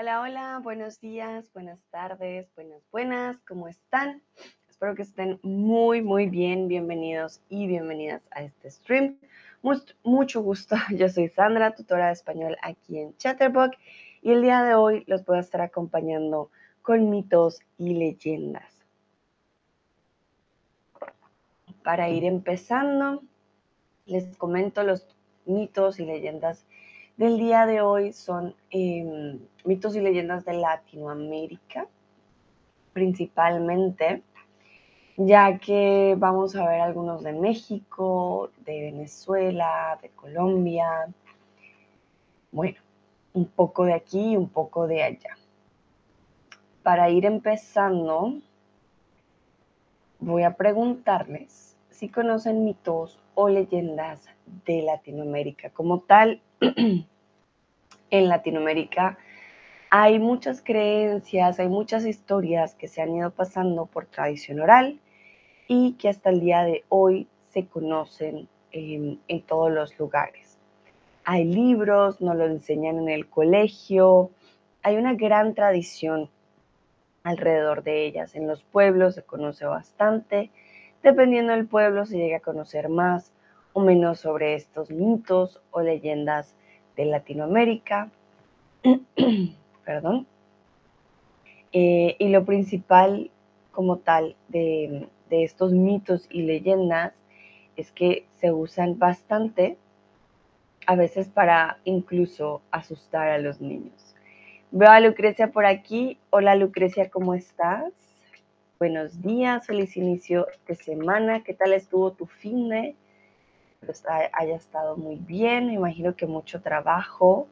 Hola, 0.00 0.20
hola, 0.20 0.60
buenos 0.62 1.00
días, 1.00 1.52
buenas 1.52 1.80
tardes, 1.90 2.48
buenas, 2.54 2.80
buenas, 2.92 3.36
¿cómo 3.38 3.66
están? 3.66 4.22
Espero 4.68 4.94
que 4.94 5.02
estén 5.02 5.40
muy, 5.42 6.02
muy 6.02 6.28
bien, 6.28 6.68
bienvenidos 6.68 7.40
y 7.48 7.66
bienvenidas 7.66 8.22
a 8.30 8.44
este 8.44 8.70
stream. 8.70 9.18
Mucho, 10.04 10.40
gusto, 10.40 10.76
yo 10.96 11.08
soy 11.08 11.26
Sandra, 11.30 11.74
tutora 11.74 12.06
de 12.06 12.12
español 12.12 12.56
aquí 12.62 12.96
en 12.96 13.16
Chatterbox 13.16 13.76
y 14.22 14.30
el 14.30 14.42
día 14.42 14.62
de 14.62 14.76
hoy 14.76 15.02
los 15.08 15.24
voy 15.24 15.38
a 15.38 15.40
estar 15.40 15.62
acompañando 15.62 16.52
con 16.80 17.10
mitos 17.10 17.58
y 17.76 17.94
leyendas. 17.94 18.86
Para 21.82 22.08
ir 22.08 22.22
empezando, 22.22 23.24
les 24.06 24.36
comento 24.36 24.84
los 24.84 25.08
mitos 25.44 25.98
y 25.98 26.04
leyendas 26.04 26.64
del 27.18 27.36
día 27.36 27.66
de 27.66 27.80
hoy 27.80 28.12
son 28.12 28.54
em, 28.70 29.40
mitos 29.64 29.96
y 29.96 30.00
leyendas 30.00 30.44
de 30.44 30.54
Latinoamérica, 30.54 31.88
principalmente, 32.92 34.22
ya 35.16 35.58
que 35.58 36.14
vamos 36.16 36.54
a 36.54 36.64
ver 36.68 36.80
algunos 36.80 37.24
de 37.24 37.32
México, 37.32 38.50
de 38.64 38.82
Venezuela, 38.82 39.98
de 40.00 40.10
Colombia, 40.10 41.08
bueno, 42.52 42.78
un 43.34 43.46
poco 43.46 43.84
de 43.84 43.94
aquí 43.94 44.32
y 44.32 44.36
un 44.36 44.48
poco 44.48 44.86
de 44.86 45.02
allá. 45.02 45.36
Para 46.84 47.10
ir 47.10 47.26
empezando, 47.26 48.34
voy 50.20 50.44
a 50.44 50.54
preguntarles 50.54 51.76
si 51.90 52.08
conocen 52.08 52.64
mitos 52.64 53.18
o 53.34 53.48
leyendas 53.48 54.24
de 54.64 54.82
Latinoamérica. 54.82 55.70
Como 55.70 55.98
tal, 56.00 56.40
en 58.10 58.28
Latinoamérica 58.28 59.18
hay 59.90 60.18
muchas 60.18 60.60
creencias, 60.62 61.58
hay 61.58 61.68
muchas 61.68 62.04
historias 62.04 62.74
que 62.74 62.88
se 62.88 63.00
han 63.00 63.14
ido 63.14 63.30
pasando 63.30 63.86
por 63.86 64.06
tradición 64.06 64.60
oral 64.60 65.00
y 65.66 65.92
que 65.94 66.08
hasta 66.08 66.30
el 66.30 66.40
día 66.40 66.62
de 66.62 66.84
hoy 66.88 67.26
se 67.48 67.66
conocen 67.66 68.48
en, 68.72 69.18
todos 69.46 69.70
los 69.72 69.98
lugares. 69.98 70.58
Hay 71.24 71.44
libros, 71.44 72.20
nos 72.20 72.36
lo 72.36 72.46
enseñan 72.46 72.98
en 72.98 73.08
el 73.08 73.28
colegio, 73.28 74.30
hay 74.82 74.96
una 74.96 75.14
gran 75.14 75.54
tradición 75.54 76.28
alrededor 77.22 77.82
de 77.82 78.06
ellas. 78.06 78.34
En 78.34 78.46
los 78.46 78.62
pueblos 78.62 79.14
se 79.14 79.22
conoce 79.22 79.64
bastante, 79.64 80.50
dependiendo 81.02 81.52
del 81.52 81.66
pueblo 81.66 82.04
se 82.04 82.18
llega 82.18 82.38
a 82.38 82.40
conocer 82.40 82.88
más 82.88 83.32
o 83.72 83.80
menos 83.80 84.20
sobre 84.20 84.54
estos 84.54 84.90
mitos 84.90 85.60
o 85.70 85.80
leyendas 85.80 86.54
de 86.96 87.04
Latinoamérica. 87.04 88.10
Perdón. 89.84 90.26
Eh, 91.72 92.16
y 92.18 92.28
lo 92.28 92.44
principal 92.44 93.30
como 93.72 93.98
tal 93.98 94.36
de, 94.48 95.08
de 95.28 95.44
estos 95.44 95.72
mitos 95.72 96.26
y 96.30 96.42
leyendas 96.42 97.12
es 97.76 97.92
que 97.92 98.26
se 98.40 98.52
usan 98.52 98.98
bastante, 98.98 99.76
a 100.86 100.96
veces 100.96 101.28
para 101.28 101.78
incluso 101.84 102.62
asustar 102.70 103.28
a 103.28 103.38
los 103.38 103.60
niños. 103.60 104.14
Veo 104.70 104.90
a 104.90 105.00
Lucrecia 105.00 105.50
por 105.50 105.64
aquí. 105.64 106.18
Hola 106.30 106.54
Lucrecia, 106.54 107.08
¿cómo 107.10 107.34
estás? 107.34 107.92
Buenos 108.78 109.22
días, 109.22 109.66
feliz 109.66 109.96
inicio 109.96 110.46
de 110.66 110.74
semana. 110.74 111.42
¿Qué 111.42 111.52
tal 111.54 111.72
estuvo 111.72 112.12
tu 112.12 112.26
fin 112.26 112.68
de? 112.68 112.94
Haya 114.32 114.56
estado 114.56 114.96
muy 114.96 115.16
bien, 115.16 115.66
me 115.66 115.74
imagino 115.74 116.14
que 116.14 116.26
mucho 116.26 116.60
trabajo. 116.60 117.48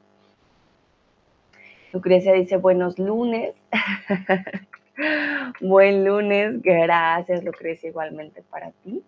Lucrecia 1.93 2.33
dice 2.33 2.57
buenos 2.57 2.99
lunes. 2.99 3.55
Buen 5.61 6.05
lunes, 6.05 6.63
gracias 6.63 7.45
Lucrecia 7.45 7.91
igualmente 7.91 8.43
para 8.43 8.71
ti. 8.71 9.05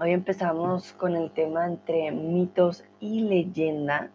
Hoy 0.00 0.12
empezamos 0.12 0.92
con 0.92 1.16
el 1.16 1.30
tema 1.32 1.66
entre 1.66 2.10
mitos 2.12 2.84
y 3.00 3.22
leyendas. 3.22 4.10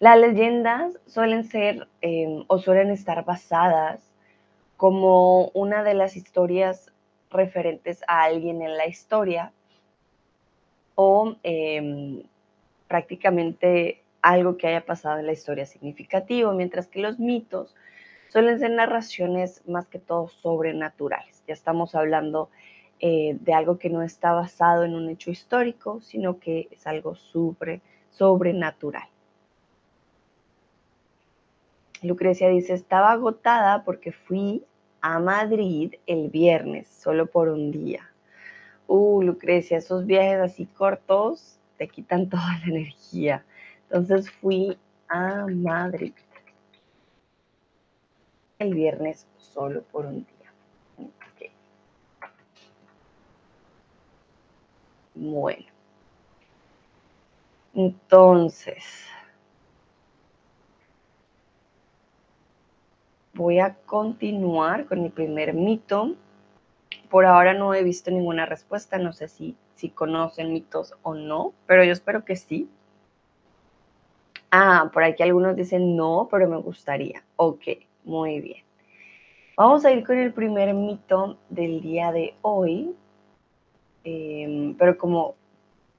Las 0.00 0.18
leyendas 0.18 0.98
suelen 1.04 1.44
ser 1.44 1.86
em, 2.00 2.44
o 2.46 2.58
suelen 2.58 2.90
estar 2.90 3.22
basadas 3.26 4.00
como 4.78 5.48
una 5.48 5.84
de 5.84 5.92
las 5.92 6.16
historias 6.16 6.90
referentes 7.30 8.02
a 8.08 8.22
alguien 8.22 8.62
en 8.62 8.78
la 8.78 8.86
historia 8.86 9.52
o 10.94 11.36
em, 11.42 12.22
prácticamente 12.88 14.02
algo 14.22 14.56
que 14.56 14.68
haya 14.68 14.86
pasado 14.86 15.18
en 15.18 15.26
la 15.26 15.32
historia 15.32 15.66
significativo, 15.66 16.52
mientras 16.52 16.86
que 16.86 17.00
los 17.00 17.18
mitos 17.18 17.74
suelen 18.30 18.58
ser 18.58 18.70
narraciones 18.70 19.62
más 19.68 19.86
que 19.86 19.98
todo 19.98 20.28
sobrenaturales. 20.28 21.44
Ya 21.46 21.52
estamos 21.52 21.94
hablando 21.94 22.48
eh, 23.00 23.36
de 23.38 23.52
algo 23.52 23.78
que 23.78 23.90
no 23.90 24.02
está 24.02 24.32
basado 24.32 24.84
en 24.84 24.94
un 24.94 25.10
hecho 25.10 25.30
histórico, 25.30 26.00
sino 26.00 26.40
que 26.40 26.68
es 26.70 26.86
algo 26.86 27.16
sobre, 27.16 27.82
sobrenatural. 28.10 29.10
Lucrecia 32.02 32.48
dice, 32.48 32.72
estaba 32.74 33.12
agotada 33.12 33.84
porque 33.84 34.12
fui 34.12 34.64
a 35.00 35.18
Madrid 35.18 35.94
el 36.06 36.30
viernes, 36.30 36.88
solo 36.88 37.26
por 37.26 37.48
un 37.48 37.70
día. 37.70 38.10
Uh, 38.86 39.22
Lucrecia, 39.22 39.78
esos 39.78 40.06
viajes 40.06 40.40
así 40.40 40.66
cortos 40.66 41.58
te 41.76 41.88
quitan 41.88 42.28
toda 42.30 42.58
la 42.60 42.66
energía. 42.66 43.44
Entonces 43.84 44.30
fui 44.30 44.78
a 45.08 45.46
Madrid 45.46 46.14
el 48.58 48.74
viernes 48.74 49.26
solo 49.38 49.82
por 49.82 50.06
un 50.06 50.26
día. 50.26 51.10
Bueno. 55.14 55.66
Entonces, 57.74 58.84
voy 63.40 63.58
a 63.58 63.74
continuar 63.86 64.84
con 64.84 65.02
mi 65.02 65.08
primer 65.08 65.54
mito. 65.54 66.14
Por 67.08 67.24
ahora 67.24 67.54
no 67.54 67.74
he 67.74 67.82
visto 67.82 68.10
ninguna 68.10 68.44
respuesta, 68.44 68.98
no 68.98 69.12
sé 69.12 69.28
si, 69.28 69.56
si 69.74 69.88
conocen 69.88 70.52
mitos 70.52 70.94
o 71.02 71.14
no, 71.14 71.54
pero 71.66 71.82
yo 71.82 71.92
espero 71.92 72.24
que 72.24 72.36
sí. 72.36 72.68
Ah, 74.50 74.90
por 74.92 75.04
aquí 75.04 75.22
algunos 75.22 75.56
dicen 75.56 75.96
no, 75.96 76.28
pero 76.30 76.48
me 76.48 76.58
gustaría. 76.58 77.22
Ok, 77.36 77.62
muy 78.04 78.40
bien. 78.40 78.62
Vamos 79.56 79.84
a 79.84 79.92
ir 79.92 80.04
con 80.04 80.18
el 80.18 80.32
primer 80.32 80.74
mito 80.74 81.38
del 81.48 81.80
día 81.80 82.12
de 82.12 82.34
hoy. 82.42 82.94
Em, 84.04 84.74
pero 84.76 84.98
como 84.98 85.34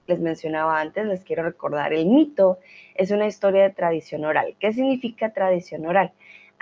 les 0.06 0.20
mencionaba 0.20 0.80
antes, 0.80 1.06
les 1.06 1.24
quiero 1.24 1.44
recordar, 1.44 1.94
el 1.94 2.06
mito 2.06 2.60
es 2.96 3.12
una 3.12 3.28
historia 3.28 3.64
de 3.64 3.70
tradición 3.72 4.26
oral. 4.26 4.56
¿Qué 4.60 4.74
significa 4.74 5.34
tradición 5.34 5.86
oral? 5.86 6.12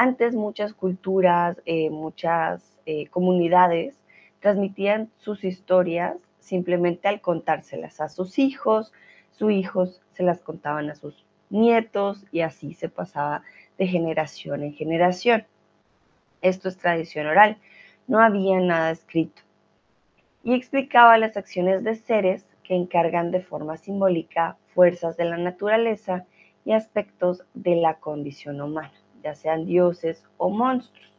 Antes 0.02 0.34
muchas 0.34 0.74
culturas, 0.74 1.62
eh, 1.66 1.90
muchas 1.90 2.80
eh, 2.86 3.08
comunidades 3.08 4.00
transmitían 4.40 5.12
sus 5.18 5.44
historias 5.44 6.16
simplemente 6.40 7.10
al 7.10 7.20
contárselas 7.20 8.00
a 8.00 8.08
sus 8.08 8.40
hijos, 8.40 8.94
sus 9.32 9.52
hijos 9.52 10.02
se 10.14 10.24
las 10.24 10.40
contaban 10.40 10.90
a 10.90 10.96
sus 10.96 11.26
nietos 11.50 12.26
y 12.32 12.40
así 12.40 12.76
se 12.76 12.88
pasaba 12.88 13.44
de 13.78 13.88
generación 13.88 14.64
en 14.64 14.74
generación. 14.74 15.46
Esto 16.42 16.70
es 16.70 16.78
tradición 16.78 17.28
oral, 17.28 17.58
no 18.08 18.22
había 18.22 18.62
nada 18.62 18.92
escrito. 18.92 19.42
Y 20.46 20.54
explicaba 20.54 21.18
las 21.18 21.36
acciones 21.36 21.84
de 21.84 21.96
seres 21.96 22.46
que 22.64 22.74
encargan 22.74 23.32
de 23.32 23.42
forma 23.42 23.76
simbólica 23.76 24.56
fuerzas 24.74 25.18
de 25.18 25.26
la 25.26 25.36
naturaleza 25.36 26.26
y 26.64 26.72
aspectos 26.72 27.44
de 27.54 27.76
la 27.76 27.96
condición 27.96 28.62
humana 28.62 28.94
ya 29.24 29.36
sean 29.36 29.66
dioses 29.66 30.24
o 30.38 30.50
monstruos. 30.50 31.12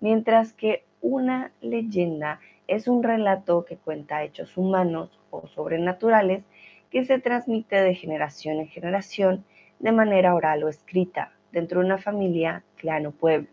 Mientras 0.00 0.52
que 0.52 0.84
una 1.00 1.52
leyenda 1.60 2.40
es 2.66 2.88
un 2.88 3.02
relato 3.02 3.64
que 3.64 3.76
cuenta 3.76 4.22
hechos 4.22 4.56
humanos 4.56 5.18
o 5.30 5.46
sobrenaturales 5.48 6.44
que 6.90 7.04
se 7.04 7.18
transmite 7.18 7.76
de 7.76 7.94
generación 7.94 8.60
en 8.60 8.68
generación 8.68 9.44
de 9.78 9.92
manera 9.92 10.34
oral 10.34 10.62
o 10.64 10.68
escrita 10.68 11.32
dentro 11.52 11.80
de 11.80 11.86
una 11.86 11.98
familia, 11.98 12.62
clan 12.76 13.06
o 13.06 13.12
pueblo. 13.12 13.48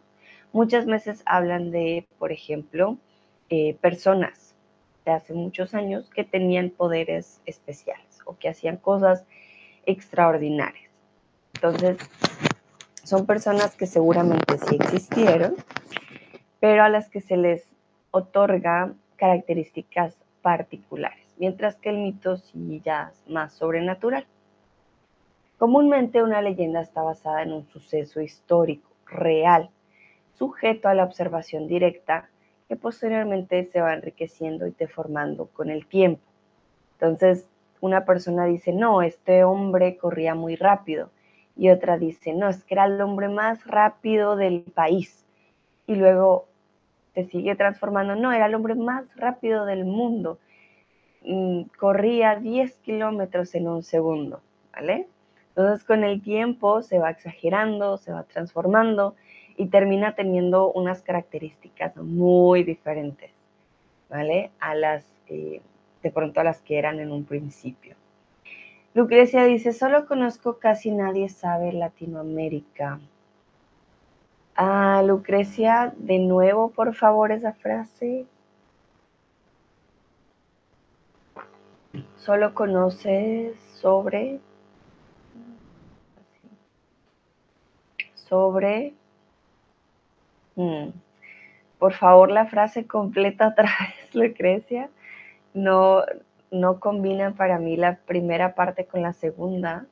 Muchas 0.51 0.85
veces 0.85 1.23
hablan 1.25 1.71
de, 1.71 2.05
por 2.19 2.31
ejemplo, 2.31 2.97
eh, 3.49 3.75
personas 3.75 4.55
de 5.05 5.11
hace 5.11 5.33
muchos 5.33 5.73
años 5.73 6.09
que 6.09 6.23
tenían 6.23 6.69
poderes 6.69 7.41
especiales 7.45 8.19
o 8.25 8.37
que 8.37 8.49
hacían 8.49 8.77
cosas 8.77 9.25
extraordinarias. 9.85 10.91
Entonces, 11.55 11.97
son 13.07 13.25
personas 13.25 13.73
que 13.77 13.87
seguramente 13.87 14.57
sí 14.67 14.75
existieron, 14.77 15.55
pero 16.59 16.83
a 16.83 16.89
las 16.89 17.07
que 17.07 17.21
se 17.21 17.37
les 17.37 17.65
otorga 18.11 18.91
características 19.15 20.17
particulares, 20.41 21.25
mientras 21.37 21.77
que 21.77 21.89
el 21.89 21.99
mito 21.99 22.35
sí 22.35 22.81
ya 22.83 23.13
es 23.13 23.31
más 23.31 23.53
sobrenatural. 23.53 24.27
Comúnmente 25.57 26.21
una 26.21 26.41
leyenda 26.41 26.81
está 26.81 27.01
basada 27.01 27.43
en 27.43 27.53
un 27.53 27.65
suceso 27.69 28.19
histórico, 28.19 28.89
real, 29.05 29.69
sujeto 30.33 30.89
a 30.89 30.93
la 30.93 31.05
observación 31.05 31.65
directa 31.69 32.29
que 32.67 32.75
posteriormente 32.75 33.63
se 33.71 33.79
va 33.79 33.93
enriqueciendo 33.93 34.67
y 34.67 34.71
deformando 34.71 35.45
con 35.45 35.69
el 35.69 35.87
tiempo. 35.87 36.21
Entonces, 36.99 37.47
una 37.79 38.03
persona 38.03 38.43
dice, 38.43 38.73
no, 38.73 39.01
este 39.01 39.45
hombre 39.45 39.95
corría 39.95 40.35
muy 40.35 40.57
rápido. 40.57 41.09
Y 41.57 41.69
otra 41.69 41.97
dice, 41.97 42.33
no, 42.33 42.49
es 42.49 42.63
que 42.63 42.75
era 42.75 42.85
el 42.85 43.01
hombre 43.01 43.29
más 43.29 43.65
rápido 43.65 44.35
del 44.35 44.61
país. 44.61 45.25
Y 45.87 45.95
luego 45.95 46.47
se 47.13 47.25
sigue 47.25 47.55
transformando, 47.55 48.15
no, 48.15 48.31
era 48.31 48.45
el 48.45 48.55
hombre 48.55 48.75
más 48.75 49.05
rápido 49.15 49.65
del 49.65 49.85
mundo. 49.85 50.37
Mm, 51.23 51.63
corría 51.79 52.35
10 52.35 52.73
kilómetros 52.79 53.55
en 53.55 53.67
un 53.67 53.83
segundo, 53.83 54.41
¿vale? 54.71 55.07
Entonces 55.49 55.83
con 55.83 56.03
el 56.03 56.21
tiempo 56.21 56.83
se 56.83 56.99
va 56.99 57.09
exagerando, 57.09 57.97
se 57.97 58.11
va 58.11 58.23
transformando 58.23 59.15
y 59.57 59.65
termina 59.67 60.13
teniendo 60.13 60.71
unas 60.71 61.01
características 61.01 61.97
muy 61.97 62.63
diferentes, 62.63 63.31
¿vale? 64.09 64.51
A 64.59 64.75
las, 64.75 65.03
de 65.27 66.11
pronto 66.13 66.39
a 66.39 66.43
las 66.43 66.61
que 66.61 66.77
eran 66.77 66.99
en 66.99 67.11
un 67.11 67.25
principio. 67.25 67.95
Lucrecia 68.97 69.43
dice, 69.43 69.73
solo 69.73 70.07
conozco 70.07 70.57
casi 70.57 70.89
nadie 70.89 71.29
sabe 71.29 71.71
Latinoamérica. 71.71 72.99
Ah, 74.55 75.03
Lucrecia, 75.05 75.93
de 75.97 76.17
nuevo, 76.17 76.71
por 76.71 76.95
favor, 76.95 77.31
esa 77.31 77.53
frase. 77.53 78.25
Solo 82.15 82.55
conoces 82.55 83.55
sobre 83.79 84.39
sobre... 88.15 88.95
Mm, 90.55 90.89
por 91.77 91.93
favor, 91.93 92.31
la 92.31 92.47
frase 92.47 92.87
completa 92.87 93.49
otra 93.49 93.69
vez, 93.79 94.15
Lucrecia. 94.15 94.89
No, 95.53 96.01
no 96.51 96.79
combina 96.79 97.35
para 97.35 97.59
mí 97.59 97.75
la 97.77 97.97
primera 97.97 98.55
parte 98.55 98.85
con 98.85 99.01
la 99.01 99.13
segunda. 99.13 99.85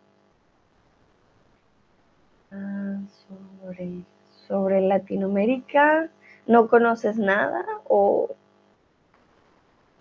Ah, 2.51 2.99
sobre, 3.27 4.03
sobre 4.47 4.81
Latinoamérica, 4.81 6.09
¿no 6.47 6.67
conoces 6.67 7.17
nada? 7.17 7.65
O 7.87 8.29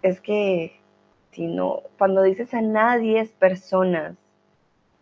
es 0.03 0.21
que 0.21 0.79
si 1.33 1.47
no, 1.47 1.83
cuando 1.99 2.23
dices 2.23 2.55
a 2.55 2.61
nadie 2.61 3.21
es 3.21 3.31
personas 3.31 4.17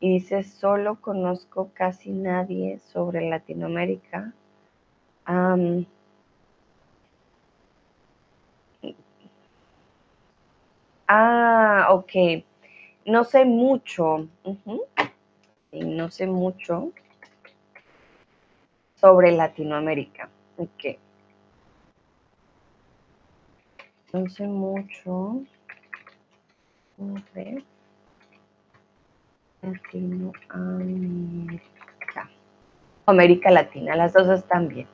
y 0.00 0.14
dice, 0.14 0.42
solo 0.42 1.00
conozco 1.00 1.70
casi 1.74 2.10
nadie 2.10 2.78
sobre 2.78 3.28
Latinoamérica. 3.28 4.32
Ah, 11.12 11.88
ok. 11.90 12.12
No 13.06 13.24
sé 13.24 13.44
mucho. 13.44 14.28
no 15.72 16.10
sé 16.10 16.26
mucho 16.26 16.92
sobre 18.94 19.32
Latinoamérica. 19.32 20.28
Ok. 20.56 20.98
No 24.12 24.28
sé 24.28 24.46
mucho 24.46 25.42
sobre 26.96 27.64
Latinoamérica. 29.62 32.30
América 33.06 33.50
Latina, 33.50 33.96
las 33.96 34.12
dos 34.12 34.28
están 34.28 34.68
bien. 34.68 34.86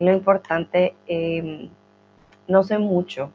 Lo 0.00 0.12
importante, 0.12 0.94
em, 1.06 1.70
no 2.48 2.62
sé 2.62 2.78
mucho, 2.78 3.30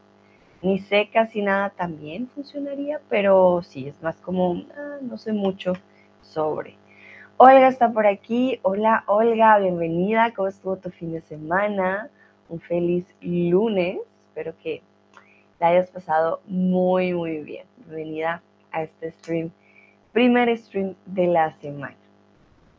ni 0.65 0.79
sé 0.79 1.09
casi 1.13 1.43
nada 1.43 1.69
también 1.69 2.27
funcionaría, 2.29 2.99
pero 3.07 3.61
sí, 3.61 3.87
es 3.87 4.01
más 4.01 4.15
como, 4.15 4.63
ah, 4.75 4.97
no 4.99 5.15
sé 5.19 5.31
mucho 5.31 5.73
sobre. 6.23 6.75
Olga 7.37 7.67
está 7.67 7.91
por 7.91 8.07
aquí. 8.07 8.59
Hola 8.63 9.03
Olga, 9.05 9.59
bienvenida. 9.59 10.33
¿Cómo 10.33 10.47
estuvo 10.47 10.75
tu 10.77 10.89
fin 10.89 11.13
de 11.13 11.21
semana? 11.21 12.09
Un 12.49 12.59
feliz 12.59 13.05
lunes. 13.21 13.99
Espero 14.29 14.55
que 14.57 14.81
la 15.59 15.67
hayas 15.67 15.91
pasado 15.91 16.41
muy, 16.47 17.13
muy 17.13 17.41
bien. 17.41 17.67
Bienvenida 17.77 18.41
a 18.71 18.81
este 18.81 19.11
stream 19.11 19.51
primer 20.13 20.57
stream 20.57 20.95
de 21.05 21.27
la 21.27 21.53
semana. 21.59 21.95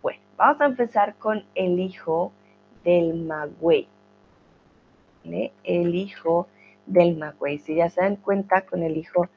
Bueno, 0.02 0.18
vamos 0.36 0.60
a 0.60 0.64
empezar 0.64 1.14
con 1.14 1.44
el 1.54 1.78
hijo 1.78 2.32
del 2.82 3.14
Magüey. 3.14 3.86
El 5.62 5.94
hijo 5.94 6.48
del 6.86 7.16
Magüey. 7.16 7.58
Si 7.58 7.74
ya 7.74 7.90
se 7.90 8.00
dan 8.00 8.16
cuenta 8.16 8.62
con 8.62 8.82
el 8.82 8.96
hijo 8.96 9.28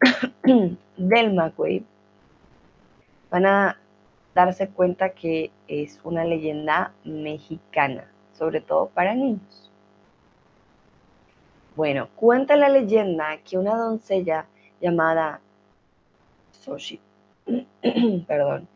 del 0.96 1.34
Magüey, 1.34 1.84
van 3.30 3.46
a 3.46 3.78
darse 4.34 4.68
cuenta 4.68 5.10
que 5.10 5.50
es 5.66 6.00
una 6.04 6.24
leyenda 6.24 6.92
mexicana, 7.04 8.10
sobre 8.32 8.60
todo 8.60 8.88
para 8.88 9.14
niños. 9.14 9.70
Bueno, 11.76 12.08
cuenta 12.16 12.56
la 12.56 12.68
leyenda 12.68 13.38
que 13.44 13.58
una 13.58 13.76
doncella 13.76 14.46
llamada 14.80 15.40
Xochitl 16.52 17.02
Perdón. 18.26 18.68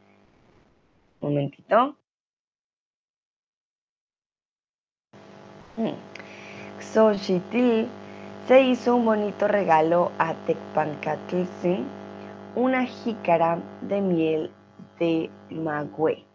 Momentito. 1.20 1.96
Mm. 5.76 5.94
Xochitl 6.80 7.86
se 8.48 8.60
hizo 8.62 8.96
un 8.96 9.04
bonito 9.04 9.46
regalo 9.46 10.10
a 10.18 10.34
Tecpancatlzin, 10.46 11.86
una 12.56 12.84
jícara 12.86 13.58
de 13.82 14.00
miel 14.00 14.50
de 14.98 15.30
magüey. 15.50 16.26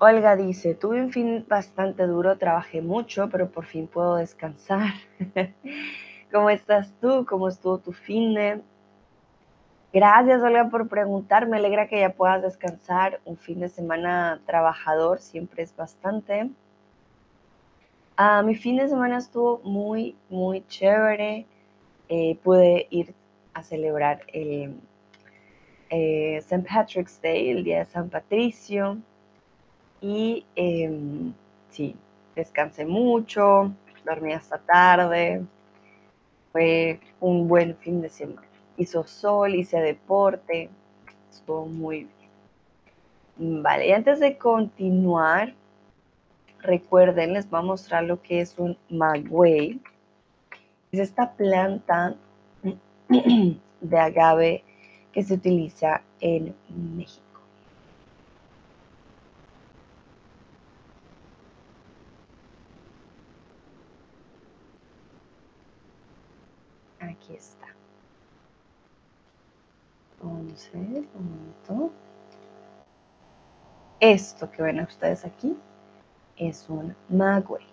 Olga 0.00 0.36
dice, 0.36 0.74
tuve 0.74 1.00
un 1.00 1.10
fin 1.10 1.44
bastante 1.48 2.06
duro, 2.06 2.36
trabajé 2.36 2.82
mucho, 2.82 3.28
pero 3.30 3.50
por 3.50 3.64
fin 3.64 3.88
puedo 3.88 4.16
descansar. 4.16 4.92
¿Cómo 6.32 6.50
estás 6.50 6.92
tú? 7.00 7.26
¿Cómo 7.26 7.48
estuvo 7.48 7.78
tu 7.78 7.92
fin 7.92 8.34
de? 8.34 8.62
Gracias, 9.92 10.42
Olga, 10.42 10.68
por 10.68 10.88
preguntar. 10.88 11.48
Me 11.48 11.56
alegra 11.56 11.88
que 11.88 12.00
ya 12.00 12.10
puedas 12.10 12.42
descansar. 12.42 13.20
Un 13.24 13.38
fin 13.38 13.60
de 13.60 13.70
semana 13.70 14.40
trabajador 14.46 15.18
siempre 15.20 15.62
es 15.62 15.74
bastante. 15.74 16.50
Ah, 18.20 18.42
mi 18.42 18.56
fin 18.56 18.76
de 18.76 18.88
semana 18.88 19.18
estuvo 19.18 19.60
muy, 19.62 20.16
muy 20.28 20.66
chévere. 20.66 21.46
Eh, 22.08 22.36
pude 22.42 22.88
ir 22.90 23.14
a 23.54 23.62
celebrar 23.62 24.22
el 24.32 24.74
eh, 25.88 26.38
St. 26.38 26.66
Patrick's 26.68 27.22
Day, 27.22 27.50
el 27.50 27.62
día 27.62 27.78
de 27.78 27.84
San 27.84 28.10
Patricio. 28.10 28.98
Y 30.00 30.44
em, 30.56 31.32
sí, 31.70 31.94
descansé 32.34 32.84
mucho, 32.84 33.72
dormí 34.04 34.32
hasta 34.32 34.58
tarde, 34.58 35.44
fue 36.50 36.98
un 37.20 37.46
buen 37.46 37.76
fin 37.76 38.00
de 38.00 38.08
semana. 38.08 38.48
Hizo 38.76 39.04
sol, 39.04 39.54
hice 39.54 39.78
deporte, 39.80 40.70
estuvo 41.30 41.66
muy 41.66 42.08
bien. 43.38 43.62
Vale, 43.62 43.86
y 43.86 43.92
antes 43.92 44.18
de 44.18 44.36
continuar, 44.36 45.54
recuerden, 46.62 47.32
les 47.32 47.48
voy 47.48 47.60
a 47.60 47.62
mostrar 47.62 48.04
lo 48.04 48.20
que 48.22 48.40
es 48.40 48.58
un 48.58 48.76
maguey. 48.90 49.80
Es 50.92 51.00
esta 51.00 51.32
planta 51.32 52.16
de 53.80 53.98
agave 53.98 54.64
que 55.12 55.22
se 55.22 55.34
utiliza 55.34 56.02
en 56.20 56.54
México. 56.68 57.22
Aquí 67.00 67.34
está. 67.34 67.66
Entonces, 70.14 70.74
un 70.74 71.08
momento. 71.14 71.92
Esto 74.00 74.48
que 74.50 74.62
ven 74.62 74.80
ustedes 74.80 75.24
aquí 75.24 75.56
es 76.38 76.66
un 76.68 76.94
maguey. 77.08 77.64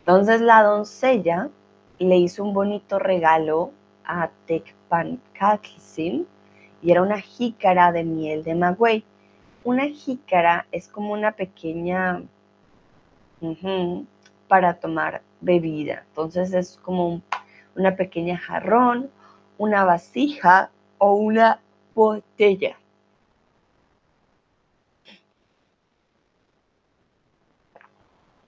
Entonces 0.00 0.40
la 0.40 0.62
doncella 0.62 1.48
le 1.98 2.16
hizo 2.16 2.44
un 2.44 2.52
bonito 2.52 2.98
regalo 2.98 3.72
a 4.04 4.30
Tecpancatlzin 4.46 6.26
y 6.82 6.90
era 6.90 7.02
una 7.02 7.20
jícara 7.20 7.92
de 7.92 8.04
miel 8.04 8.44
de 8.44 8.54
maguey. 8.54 9.04
Una 9.64 9.86
jícara 9.86 10.66
es 10.72 10.88
como 10.88 11.12
una 11.12 11.32
pequeña 11.32 12.22
para 14.48 14.74
tomar 14.74 15.22
bebida. 15.40 16.04
Entonces 16.08 16.52
es 16.52 16.78
como 16.82 17.22
una 17.74 17.96
pequeña 17.96 18.36
jarrón, 18.36 19.10
una 19.58 19.84
vasija 19.84 20.70
o 20.98 21.14
una 21.14 21.60
botella. 21.94 22.76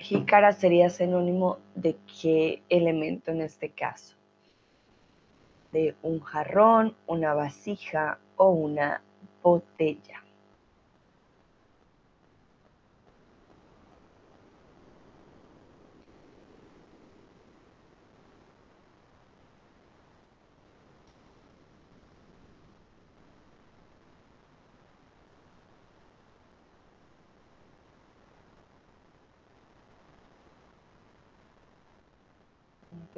Jícara 0.09 0.53
sería 0.53 0.89
sinónimo 0.89 1.59
de 1.75 1.97
qué 2.21 2.63
elemento 2.69 3.33
en 3.33 3.41
este 3.41 3.71
caso? 3.71 4.15
De 5.73 5.97
un 6.03 6.21
jarrón, 6.21 6.95
una 7.09 7.35
vasija 7.35 8.21
o 8.37 8.51
una 8.51 9.03
botella. 9.43 10.23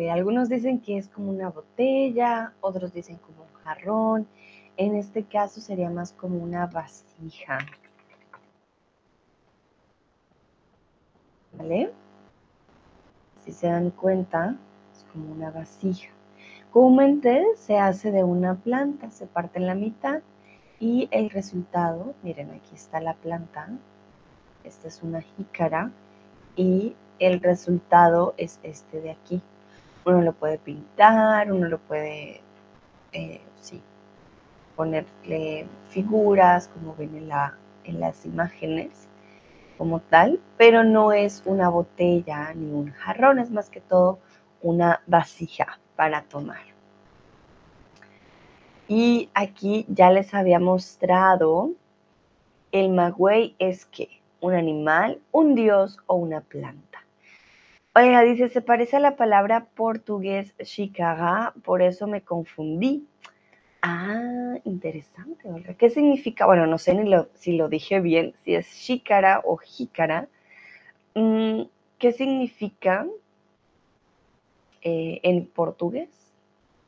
Algunos 0.07 0.49
dicen 0.49 0.81
que 0.81 0.97
es 0.97 1.09
como 1.09 1.31
una 1.31 1.51
botella, 1.51 2.55
otros 2.61 2.93
dicen 2.93 3.19
como 3.19 3.43
un 3.43 3.53
jarrón. 3.65 4.29
En 4.77 4.95
este 4.95 5.25
caso 5.25 5.61
sería 5.61 5.91
más 5.91 6.13
como 6.13 6.39
una 6.39 6.67
vasija. 6.67 7.59
¿Vale? 11.53 11.93
Si 13.45 13.51
se 13.51 13.67
dan 13.67 13.91
cuenta, 13.91 14.57
es 14.93 15.05
como 15.13 15.33
una 15.33 15.51
vasija. 15.51 16.11
Comúnmente 16.71 17.45
se 17.57 17.79
hace 17.79 18.13
de 18.13 18.23
una 18.23 18.55
planta, 18.55 19.11
se 19.11 19.27
parte 19.27 19.59
en 19.59 19.67
la 19.67 19.75
mitad 19.75 20.23
y 20.79 21.09
el 21.11 21.31
resultado, 21.31 22.15
miren, 22.23 22.53
aquí 22.53 22.75
está 22.75 23.01
la 23.01 23.15
planta, 23.15 23.69
esta 24.63 24.87
es 24.87 25.03
una 25.03 25.23
jícara 25.23 25.91
y 26.55 26.95
el 27.19 27.41
resultado 27.41 28.35
es 28.37 28.61
este 28.63 29.01
de 29.01 29.11
aquí. 29.11 29.43
Uno 30.09 30.23
lo 30.23 30.33
puede 30.33 30.57
pintar, 30.57 31.53
uno 31.53 31.69
lo 31.69 31.79
puede, 31.79 32.41
eh, 33.13 33.43
sí, 33.61 33.83
ponerle 34.75 35.67
figuras, 35.91 36.69
como 36.69 36.97
ven 36.97 37.15
en, 37.15 37.31
en 37.85 38.01
las 38.01 38.25
imágenes, 38.25 39.07
como 39.77 40.01
tal, 40.01 40.41
pero 40.57 40.83
no 40.83 41.13
es 41.13 41.43
una 41.45 41.69
botella 41.69 42.55
ni 42.55 42.73
un 42.73 42.91
jarrón, 42.93 43.39
es 43.39 43.51
más 43.51 43.69
que 43.69 43.83
todo 43.83 44.19
una 44.63 45.03
vasija 45.07 45.79
para 45.95 46.23
tomar. 46.23 46.63
Y 48.89 49.29
aquí 49.35 49.85
ya 49.89 50.11
les 50.11 50.33
había 50.33 50.59
mostrado 50.59 51.73
el 52.73 52.89
magüey 52.91 53.55
es 53.59 53.85
que 53.85 54.09
un 54.41 54.55
animal, 54.55 55.21
un 55.33 55.55
dios 55.55 55.99
o 56.07 56.15
una 56.15 56.41
planta. 56.41 56.88
Oiga, 57.99 58.23
dice, 58.23 58.49
se 58.49 58.61
parece 58.63 58.97
a 58.97 59.01
la 59.01 59.17
palabra 59.17 59.65
portugués 59.75 60.55
chicara, 60.63 61.53
por 61.65 61.83
eso 61.83 62.07
me 62.07 62.23
confundí. 62.23 63.09
Ah, 63.83 64.55
interesante. 64.63 65.75
¿Qué 65.77 65.91
significa? 65.91 66.47
Bueno, 66.47 66.69
no 66.69 66.79
sé 66.79 66.95
ni 66.95 67.13
si 67.35 67.57
lo 67.57 67.69
dije 67.69 67.99
bien, 67.99 68.35
si 68.45 68.55
es 68.55 68.71
chicara 68.71 69.43
o 69.45 69.57
jícara. 69.57 70.29
Mm, 71.17 71.63
¿Qué 71.99 72.13
significa 72.13 73.05
eh, 74.83 75.19
en 75.25 75.47
portugués? 75.47 76.09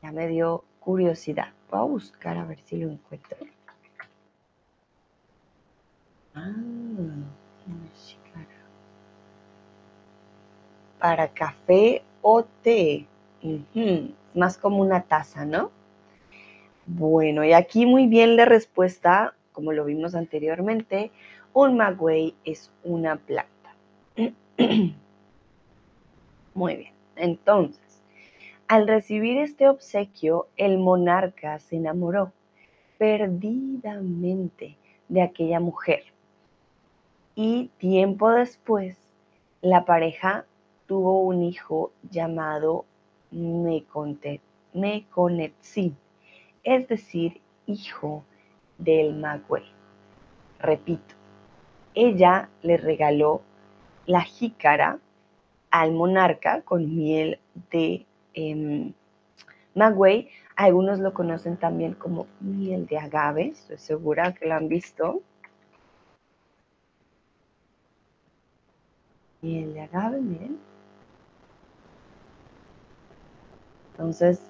Ya 0.01 0.13
me 0.13 0.29
dio 0.29 0.63
curiosidad. 0.79 1.51
Voy 1.69 1.79
a 1.81 1.83
buscar 1.83 2.37
a 2.37 2.45
ver 2.45 2.59
si 2.61 2.77
lo 2.77 2.89
encuentro. 2.89 3.35
Ah, 6.35 6.53
para 11.01 11.27
café 11.29 12.03
o 12.21 12.43
té. 12.63 13.07
Más 14.35 14.57
como 14.57 14.81
una 14.81 15.01
taza, 15.01 15.43
¿no? 15.45 15.71
Bueno, 16.85 17.43
y 17.43 17.53
aquí 17.53 17.85
muy 17.85 18.07
bien 18.07 18.35
la 18.37 18.45
respuesta, 18.45 19.33
como 19.51 19.73
lo 19.73 19.83
vimos 19.85 20.13
anteriormente, 20.15 21.11
un 21.53 21.75
maguey 21.75 22.35
es 22.45 22.71
una 22.83 23.17
planta. 23.17 23.49
Muy 26.53 26.75
bien, 26.75 26.93
entonces, 27.15 28.01
al 28.67 28.87
recibir 28.87 29.37
este 29.37 29.69
obsequio, 29.69 30.47
el 30.57 30.77
monarca 30.77 31.59
se 31.59 31.77
enamoró 31.77 32.31
perdidamente 32.97 34.75
de 35.07 35.21
aquella 35.21 35.59
mujer. 35.59 36.03
Y 37.35 37.69
tiempo 37.77 38.29
después, 38.31 38.97
la 39.61 39.85
pareja 39.85 40.45
tuvo 40.91 41.21
un 41.21 41.41
hijo 41.41 41.93
llamado 42.09 42.83
Meconetzin, 44.73 45.95
es 46.65 46.87
decir, 46.89 47.39
hijo 47.65 48.25
del 48.77 49.15
Magüey. 49.15 49.63
Repito, 50.59 51.15
ella 51.95 52.49
le 52.61 52.75
regaló 52.75 53.41
la 54.05 54.19
jícara 54.19 54.99
al 55.69 55.93
monarca 55.93 56.61
con 56.63 56.93
miel 56.93 57.39
de 57.71 58.05
eh, 58.33 58.91
Magüey. 59.73 60.27
Algunos 60.57 60.99
lo 60.99 61.13
conocen 61.13 61.55
también 61.55 61.93
como 61.93 62.27
miel 62.41 62.85
de 62.85 62.97
agave, 62.97 63.47
estoy 63.53 63.77
segura 63.77 64.33
que 64.33 64.45
lo 64.45 64.55
han 64.55 64.67
visto. 64.67 65.21
Miel 69.41 69.73
de 69.73 69.79
agave, 69.79 70.19
miren. 70.19 70.70
Entonces, 74.01 74.41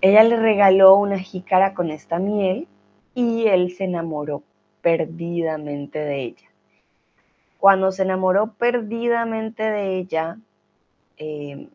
ella 0.00 0.24
le 0.24 0.34
regaló 0.34 0.96
una 0.96 1.20
jícara 1.20 1.72
con 1.72 1.88
esta 1.92 2.18
miel 2.18 2.66
y 3.14 3.46
él 3.46 3.70
se 3.70 3.84
enamoró 3.84 4.42
perdidamente 4.80 6.00
de 6.00 6.22
ella. 6.22 6.48
Cuando 7.58 7.92
se 7.92 8.02
enamoró 8.02 8.54
perdidamente 8.54 9.62
de 9.62 9.98
ella, 9.98 10.36
eh, 11.16 11.68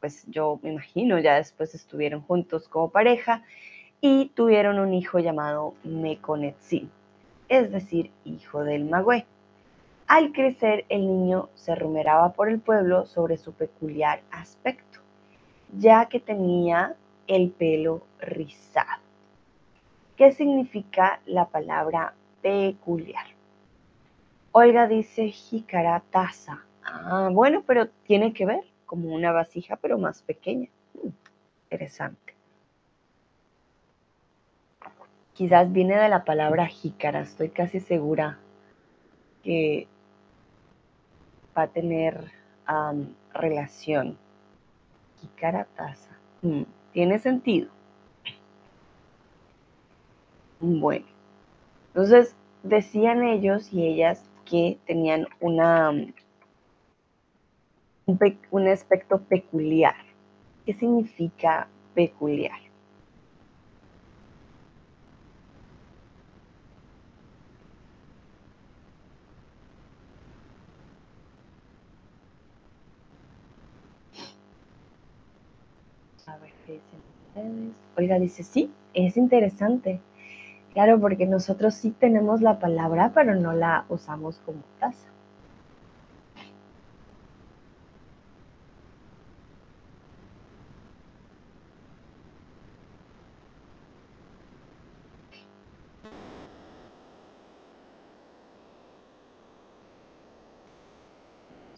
pues 0.00 0.24
yo 0.28 0.58
me 0.62 0.70
imagino, 0.70 1.18
ya 1.18 1.34
después 1.34 1.74
estuvieron 1.74 2.22
juntos 2.22 2.66
como 2.66 2.88
pareja 2.88 3.42
y 4.00 4.30
tuvieron 4.34 4.78
un 4.78 4.94
hijo 4.94 5.18
llamado 5.18 5.74
Meconetzin, 5.84 6.90
es 7.50 7.70
decir, 7.70 8.10
hijo 8.24 8.64
del 8.64 8.86
Magüe. 8.86 9.26
Al 10.06 10.32
crecer, 10.32 10.86
el 10.88 11.06
niño 11.06 11.50
se 11.54 11.74
rumeraba 11.74 12.32
por 12.32 12.48
el 12.48 12.60
pueblo 12.60 13.04
sobre 13.04 13.36
su 13.36 13.52
peculiar 13.52 14.22
aspecto 14.30 14.89
ya 15.76 16.06
que 16.06 16.20
tenía 16.20 16.96
el 17.26 17.50
pelo 17.50 18.02
rizado. 18.18 19.02
¿Qué 20.16 20.32
significa 20.32 21.20
la 21.26 21.46
palabra 21.48 22.14
peculiar? 22.42 23.26
Olga 24.52 24.86
dice 24.86 25.28
jícara 25.28 26.02
taza. 26.10 26.64
Ah, 26.84 27.28
bueno, 27.32 27.62
pero 27.66 27.88
tiene 27.88 28.32
que 28.32 28.46
ver, 28.46 28.64
como 28.84 29.14
una 29.14 29.32
vasija, 29.32 29.76
pero 29.76 29.98
más 29.98 30.22
pequeña. 30.22 30.68
Mm, 30.94 31.08
interesante. 31.64 32.34
Quizás 35.34 35.72
viene 35.72 35.96
de 35.96 36.08
la 36.08 36.24
palabra 36.24 36.66
jícara, 36.66 37.20
estoy 37.20 37.48
casi 37.48 37.80
segura 37.80 38.38
que 39.42 39.86
va 41.56 41.62
a 41.62 41.68
tener 41.68 42.30
relación 43.32 44.18
jícara 45.20 45.64
taza. 45.76 46.10
Mm, 46.42 46.62
¿Tiene 46.92 47.18
sentido? 47.18 47.70
Bueno, 50.60 51.06
entonces 51.88 52.36
decían 52.62 53.22
ellos 53.22 53.72
y 53.72 53.86
ellas 53.86 54.22
que 54.44 54.78
tenían 54.86 55.26
una, 55.40 55.90
un 58.50 58.68
aspecto 58.68 59.20
peculiar. 59.22 59.94
¿Qué 60.66 60.74
significa 60.74 61.68
peculiar? 61.94 62.69
Oiga, 77.96 78.18
dice, 78.18 78.42
sí, 78.42 78.74
es 78.92 79.16
interesante. 79.16 80.02
Claro, 80.72 81.00
porque 81.00 81.26
nosotros 81.26 81.74
sí 81.74 81.92
tenemos 81.92 82.40
la 82.42 82.58
palabra, 82.58 83.12
pero 83.14 83.34
no 83.34 83.52
la 83.54 83.86
usamos 83.88 84.40
como 84.40 84.64
taza. 84.78 85.12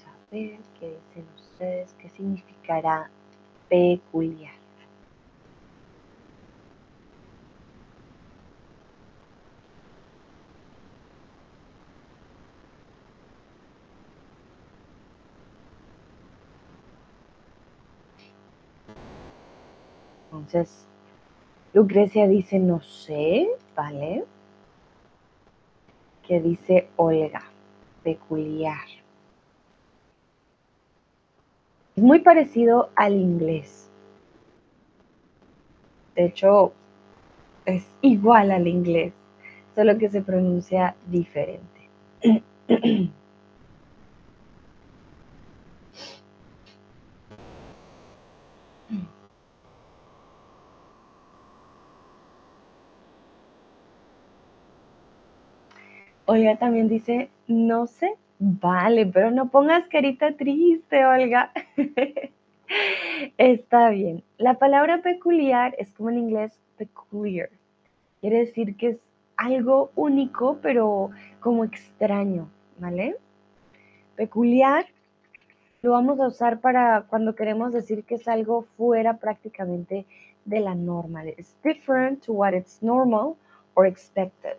A 0.06 0.16
ver 0.30 0.60
qué 0.74 0.96
dicen 0.96 1.28
ustedes, 1.32 1.94
qué 1.94 2.08
significará 2.08 3.10
peculiar. 3.68 4.61
Entonces, 20.52 20.86
Lucrecia 21.72 22.28
dice 22.28 22.58
no 22.58 22.82
sé, 22.82 23.48
¿vale? 23.74 24.24
Que 26.26 26.40
dice 26.40 26.88
Olga, 26.96 27.42
peculiar. 28.02 28.86
Es 31.96 32.02
muy 32.02 32.20
parecido 32.20 32.90
al 32.96 33.14
inglés. 33.14 33.88
De 36.14 36.26
hecho, 36.26 36.74
es 37.64 37.86
igual 38.02 38.50
al 38.50 38.68
inglés, 38.68 39.14
solo 39.74 39.96
que 39.96 40.10
se 40.10 40.20
pronuncia 40.20 40.96
diferente. 41.06 41.88
Olga 56.26 56.56
también 56.56 56.88
dice, 56.88 57.30
no 57.48 57.86
sé, 57.86 58.14
vale, 58.38 59.06
pero 59.06 59.30
no 59.30 59.50
pongas 59.50 59.86
carita 59.88 60.36
triste, 60.36 61.04
Olga. 61.04 61.52
Está 63.38 63.90
bien. 63.90 64.22
La 64.38 64.54
palabra 64.54 65.02
peculiar 65.02 65.74
es 65.78 65.92
como 65.92 66.10
en 66.10 66.18
inglés 66.18 66.58
peculiar. 66.76 67.50
Quiere 68.20 68.38
decir 68.38 68.76
que 68.76 68.88
es 68.88 68.98
algo 69.36 69.90
único, 69.96 70.58
pero 70.62 71.10
como 71.40 71.64
extraño, 71.64 72.48
¿vale? 72.78 73.16
Peculiar 74.16 74.86
lo 75.82 75.92
vamos 75.92 76.20
a 76.20 76.28
usar 76.28 76.60
para 76.60 77.02
cuando 77.08 77.34
queremos 77.34 77.72
decir 77.72 78.04
que 78.04 78.14
es 78.14 78.28
algo 78.28 78.62
fuera 78.76 79.16
prácticamente 79.18 80.06
de 80.44 80.60
la 80.60 80.76
norma. 80.76 81.24
It's 81.26 81.56
different 81.64 82.24
to 82.26 82.32
what 82.32 82.54
it's 82.54 82.80
normal 82.82 83.36
or 83.74 83.86
expected. 83.86 84.58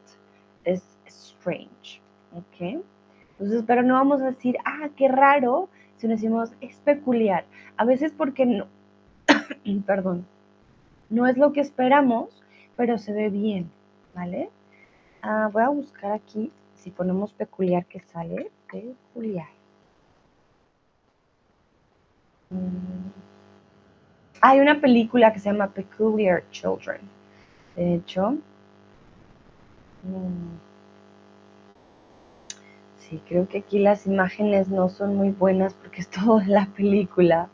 Strange, 1.07 2.01
¿ok? 2.33 2.83
Entonces, 3.31 3.63
pero 3.65 3.83
no 3.83 3.95
vamos 3.95 4.21
a 4.21 4.31
decir, 4.31 4.57
ah, 4.65 4.89
qué 4.95 5.07
raro, 5.07 5.69
si 5.97 6.07
decimos 6.07 6.51
es 6.61 6.77
peculiar. 6.79 7.45
A 7.77 7.85
veces 7.85 8.13
porque 8.15 8.45
no, 8.45 8.67
perdón, 9.85 10.25
no 11.09 11.27
es 11.27 11.37
lo 11.37 11.53
que 11.53 11.61
esperamos, 11.61 12.43
pero 12.75 12.97
se 12.97 13.13
ve 13.13 13.29
bien, 13.29 13.69
¿vale? 14.13 14.49
Ah, 15.21 15.49
voy 15.51 15.63
a 15.63 15.69
buscar 15.69 16.11
aquí, 16.11 16.51
si 16.75 16.91
ponemos 16.91 17.33
peculiar, 17.33 17.85
que 17.85 17.99
sale 17.99 18.51
peculiar. 18.71 19.47
Mm. 22.49 23.11
Hay 24.41 24.59
una 24.59 24.81
película 24.81 25.31
que 25.31 25.39
se 25.39 25.49
llama 25.49 25.67
Peculiar 25.67 26.43
Children. 26.51 27.01
De 27.75 27.95
hecho, 27.95 28.31
mm. 30.03 30.72
Sí, 33.09 33.21
creo 33.27 33.47
que 33.47 33.59
aquí 33.59 33.79
las 33.79 34.07
imágenes 34.07 34.69
no 34.69 34.89
son 34.89 35.15
muy 35.15 35.31
buenas 35.31 35.73
porque 35.73 36.01
es 36.01 36.09
toda 36.25 36.45
la 36.47 36.67
película. 36.67 37.49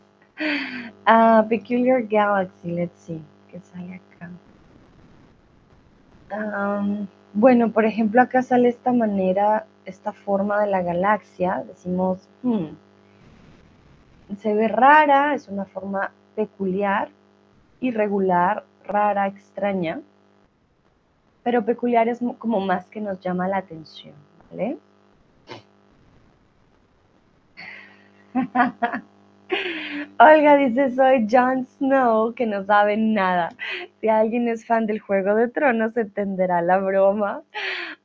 Ah, 1.06 1.46
Peculiar 1.50 2.04
Galaxy, 2.04 2.72
let's 2.72 2.98
see, 3.00 3.22
¿qué 3.52 3.60
sale 3.60 3.96
acá? 3.96 4.30
bueno, 7.34 7.72
por 7.72 7.86
ejemplo, 7.86 8.22
acá 8.22 8.44
sale 8.44 8.70
esta 8.70 8.94
manera, 8.94 9.66
esta 9.86 10.14
forma 10.14 10.62
de 10.62 10.68
la 10.68 10.84
galaxia. 10.84 11.64
Decimos, 11.68 12.30
hmm, 12.44 12.68
se 14.38 14.54
ve 14.54 14.68
rara, 14.68 15.34
es 15.34 15.48
una 15.48 15.66
forma 15.66 16.12
peculiar, 16.36 17.10
irregular, 17.80 18.64
rara, 18.86 19.28
extraña, 19.28 20.02
pero 21.44 21.66
peculiar 21.66 22.08
es 22.08 22.20
como 22.38 22.60
más 22.60 22.86
que 22.90 23.02
nos 23.02 23.20
llama 23.20 23.48
la 23.48 23.58
atención, 23.58 24.14
¿vale? 24.50 24.78
Olga 30.20 30.56
dice, 30.58 30.92
soy 30.96 31.28
Jon 31.30 31.66
Snow, 31.66 32.34
que 32.36 32.46
no 32.46 32.64
sabe 32.66 32.98
nada. 32.98 33.50
Si 34.00 34.08
alguien 34.10 34.48
es 34.48 34.66
fan 34.66 34.86
del 34.86 35.00
Juego 35.00 35.36
de 35.36 35.48
Tronos, 35.48 35.96
entenderá 35.98 36.62
la 36.62 36.78
broma. 36.78 37.44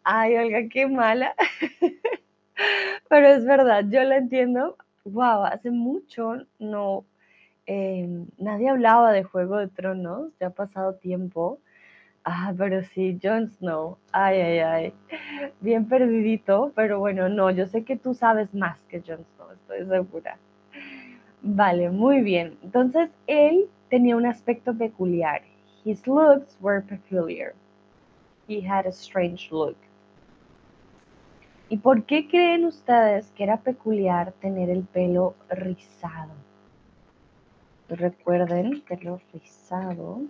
Ay, 0.05 0.37
Olga, 0.37 0.69
qué 0.71 0.87
mala. 0.87 1.35
Pero 3.09 3.29
es 3.29 3.45
verdad, 3.45 3.85
yo 3.89 4.03
la 4.05 4.17
entiendo. 4.17 4.77
Wow, 5.05 5.45
hace 5.45 5.71
mucho 5.71 6.35
no, 6.59 7.05
em, 7.67 8.27
nadie 8.39 8.71
hablaba 8.71 9.13
de 9.13 9.25
Juego 9.25 9.59
de 9.59 9.69
Tronos, 9.69 10.33
ya 10.41 10.49
ha 10.49 10.51
pasado 10.51 10.95
tiempo. 10.97 11.61
Ah, 12.25 12.55
pero 12.57 12.83
sí, 12.85 13.19
Jon 13.23 13.51
Snow. 13.51 13.99
Ay, 14.13 14.41
ay, 14.41 14.59
ay. 14.61 14.95
Bien 15.61 15.87
perdidito, 15.89 16.73
pero 16.75 16.99
bueno, 16.99 17.29
no, 17.29 17.51
yo 17.51 17.67
sé 17.67 17.85
que 17.85 17.97
tú 17.97 18.15
sabes 18.15 18.55
más 18.55 18.79
que 18.89 19.01
Jon 19.01 19.25
Snow, 19.34 19.34
estoy 19.55 19.87
segura. 19.87 20.39
Vale, 21.43 21.91
muy 21.91 22.23
bien. 22.23 22.59
Entonces, 22.63 23.11
él 23.27 23.69
tenía 23.91 24.17
un 24.17 24.27
aspecto 24.27 24.73
peculiar. 24.77 25.43
His 25.85 26.07
looks 26.07 26.57
were 26.61 26.81
peculiar. 26.81 27.53
He 28.49 28.67
had 28.67 28.87
a 28.87 28.93
strange 28.93 29.51
look. 29.51 29.77
¿Y 31.69 31.79
por 31.79 32.05
qué 32.05 32.29
creen 32.29 32.65
ustedes 32.65 33.31
que 33.33 33.45
era 33.45 33.59
peculiar 33.59 34.33
tener 34.41 34.71
el 34.71 34.85
pelo 34.85 35.35
rizado? 35.49 36.33
Recuerden, 37.89 38.81
pelo 38.83 39.21
rizado. 39.33 40.23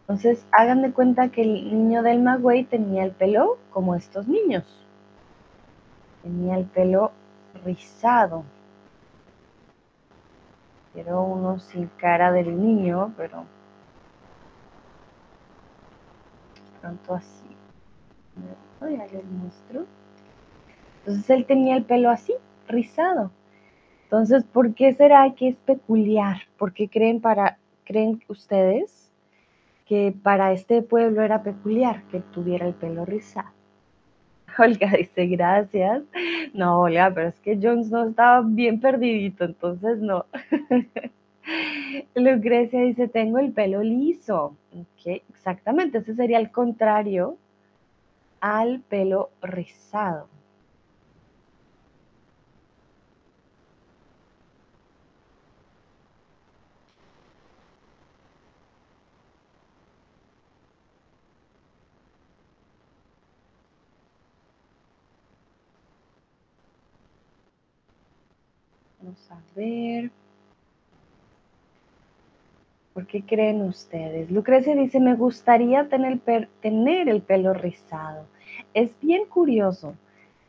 Entonces, 0.00 0.46
hagan 0.52 0.82
de 0.82 0.92
cuenta 0.92 1.30
que 1.30 1.42
el 1.42 1.68
niño 1.68 2.02
del 2.04 2.22
Magüey 2.22 2.64
tenía 2.64 3.04
el 3.04 3.10
pelo 3.10 3.58
como 3.70 3.96
estos 3.96 4.28
niños. 4.28 4.85
Tenía 6.26 6.56
el 6.56 6.64
pelo 6.64 7.12
rizado. 7.64 8.42
Quiero 10.92 11.22
uno 11.22 11.60
sin 11.60 11.86
cara 11.98 12.32
del 12.32 12.60
niño, 12.60 13.14
pero 13.16 13.44
pronto 16.80 17.14
así. 17.14 17.46
Ya 18.80 19.06
les 19.06 19.24
muestro. 19.24 19.86
Entonces 20.98 21.30
él 21.30 21.46
tenía 21.46 21.76
el 21.76 21.84
pelo 21.84 22.10
así, 22.10 22.34
rizado. 22.66 23.30
Entonces, 24.02 24.42
¿por 24.42 24.74
qué 24.74 24.94
será 24.94 25.32
que 25.32 25.50
es 25.50 25.56
peculiar? 25.58 26.38
¿Por 26.58 26.72
qué 26.72 26.88
creen, 26.88 27.20
para, 27.20 27.56
creen 27.84 28.20
ustedes 28.26 29.12
que 29.86 30.12
para 30.24 30.50
este 30.50 30.82
pueblo 30.82 31.22
era 31.22 31.44
peculiar 31.44 32.02
que 32.10 32.18
tuviera 32.18 32.66
el 32.66 32.74
pelo 32.74 33.04
rizado? 33.04 33.55
Olga 34.58 34.90
dice, 34.96 35.26
gracias. 35.26 36.02
No, 36.52 36.80
Olga, 36.80 37.12
pero 37.14 37.28
es 37.28 37.40
que 37.40 37.58
Jones 37.60 37.90
no 37.90 38.08
estaba 38.08 38.42
bien 38.44 38.80
perdidito, 38.80 39.44
entonces 39.44 39.98
no. 39.98 40.26
Lucrecia 42.14 42.80
dice, 42.80 43.08
tengo 43.08 43.38
el 43.38 43.52
pelo 43.52 43.82
liso. 43.82 44.56
exactamente, 45.04 45.98
ese 45.98 46.14
sería 46.14 46.38
el 46.38 46.50
contrario 46.50 47.36
al 48.40 48.80
pelo 48.80 49.30
rizado. 49.42 50.28
Vamos 69.16 69.30
a 69.30 69.42
ver. 69.54 70.10
¿Por 72.92 73.06
qué 73.06 73.24
creen 73.24 73.62
ustedes? 73.62 74.30
Lucrecia 74.30 74.74
dice, 74.74 74.98
me 75.00 75.14
gustaría 75.14 75.88
tener, 75.88 76.18
tener 76.60 77.08
el 77.08 77.22
pelo 77.22 77.52
rizado. 77.54 78.28
Es 78.74 78.98
bien 79.00 79.26
curioso. 79.26 79.98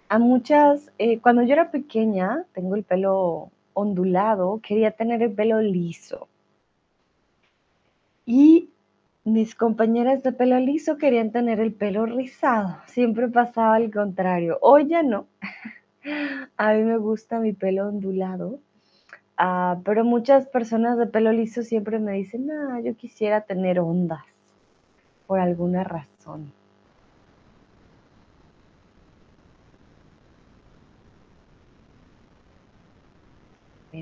A 0.09 0.19
muchas, 0.19 0.91
eh, 0.99 1.19
cuando 1.21 1.43
yo 1.43 1.53
era 1.53 1.71
pequeña, 1.71 2.45
tengo 2.53 2.75
el 2.75 2.83
pelo 2.83 3.51
ondulado, 3.73 4.61
quería 4.63 4.91
tener 4.91 5.21
el 5.23 5.33
pelo 5.33 5.61
liso. 5.61 6.27
Y 8.27 8.69
Mis 9.25 9.55
compañeras 9.55 10.23
de 10.23 10.33
pelo 10.33 10.59
liso 10.59 10.97
querían 10.97 11.31
tener 11.31 11.59
el 11.61 11.73
pelo 11.75 12.07
rizado. 12.07 12.79
Siempre 12.87 13.29
pasaba 13.29 13.75
al 13.75 13.91
contrario. 13.91 14.57
Hoy 14.63 14.87
ya 14.89 15.03
no. 15.03 15.27
A 16.57 16.73
mí 16.73 16.83
me 16.83 16.97
gusta 16.97 17.39
mi 17.39 17.53
pelo 17.53 17.87
ondulado. 17.87 18.59
Ah, 19.37 19.79
pero 19.85 20.03
muchas 20.03 20.47
personas 20.47 20.97
de 20.97 21.05
pelo 21.07 21.31
liso 21.31 21.61
siempre 21.61 21.99
me 21.99 22.13
dicen, 22.13 22.49
ah, 22.51 22.79
yo 22.81 22.95
quisiera 22.95 23.41
tener 23.41 23.79
ondas 23.79 24.23
por 25.27 25.39
alguna 25.39 25.83
razón. 25.83 26.51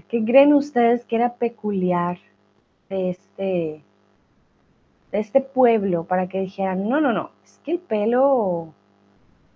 ¿Qué 0.10 0.26
creen 0.26 0.54
ustedes 0.54 1.06
que 1.06 1.16
era 1.16 1.36
peculiar 1.36 2.18
de 2.90 3.12
este, 3.12 3.82
de 5.12 5.20
este 5.20 5.42
pueblo 5.42 6.04
para 6.04 6.28
que 6.28 6.42
dijeran, 6.42 6.90
no, 6.90 7.00
no, 7.00 7.14
no, 7.14 7.32
es 7.46 7.60
que 7.64 7.72
el 7.72 7.80
pelo, 7.80 8.74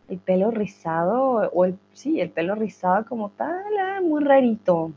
el 0.10 0.20
pelo 0.20 0.52
rizado, 0.52 1.50
o 1.52 1.66
el, 1.66 1.78
sí, 1.94 2.20
el 2.20 2.32
pelo 2.32 2.56
rizado 2.56 3.06
como 3.06 3.30
tal, 3.30 3.64
ah, 3.80 4.02
muy 4.02 4.24
rarito. 4.24 4.92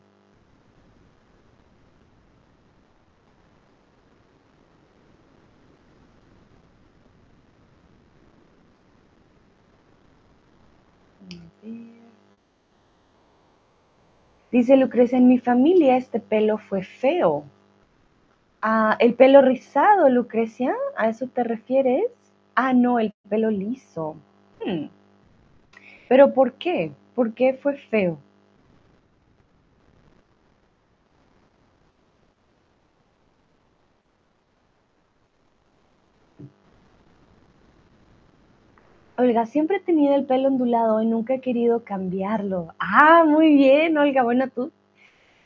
Dice 14.51 14.77
Lucrecia, 14.77 15.17
en 15.17 15.29
mi 15.29 15.39
familia 15.39 15.97
este 15.97 16.21
pelo 16.21 16.59
fue 16.59 16.83
feo. 16.83 17.45
Ah, 18.61 18.97
el 19.01 19.15
pelo 19.15 19.41
rizado, 19.41 20.09
Lucrecia, 20.09 20.75
¿a 20.97 21.09
eso 21.09 21.27
te 21.27 21.43
refieres? 21.43 22.05
Ah, 22.55 22.73
no, 22.75 22.99
el 22.99 23.15
pelo 23.29 23.51
liso. 23.51 24.17
Hmm. 24.65 24.87
¿Pero 26.13 26.35
por 26.35 26.53
qué? 26.53 26.93
¿Por 27.15 27.33
qué 27.33 27.55
fue 27.55 27.75
feo? 27.75 28.19
Olga, 39.17 39.47
siempre 39.47 39.79
he 39.79 39.81
tenido 39.81 40.15
el 40.15 40.27
pelo 40.27 40.49
ondulado 40.49 41.01
y 41.01 41.07
nunca 41.07 41.33
he 41.33 41.41
querido 41.41 41.83
cambiarlo. 41.83 42.75
Ah, 42.79 43.25
muy 43.27 43.55
bien, 43.55 43.97
Olga. 43.97 44.23
Bueno, 44.23 44.51
tú, 44.51 44.71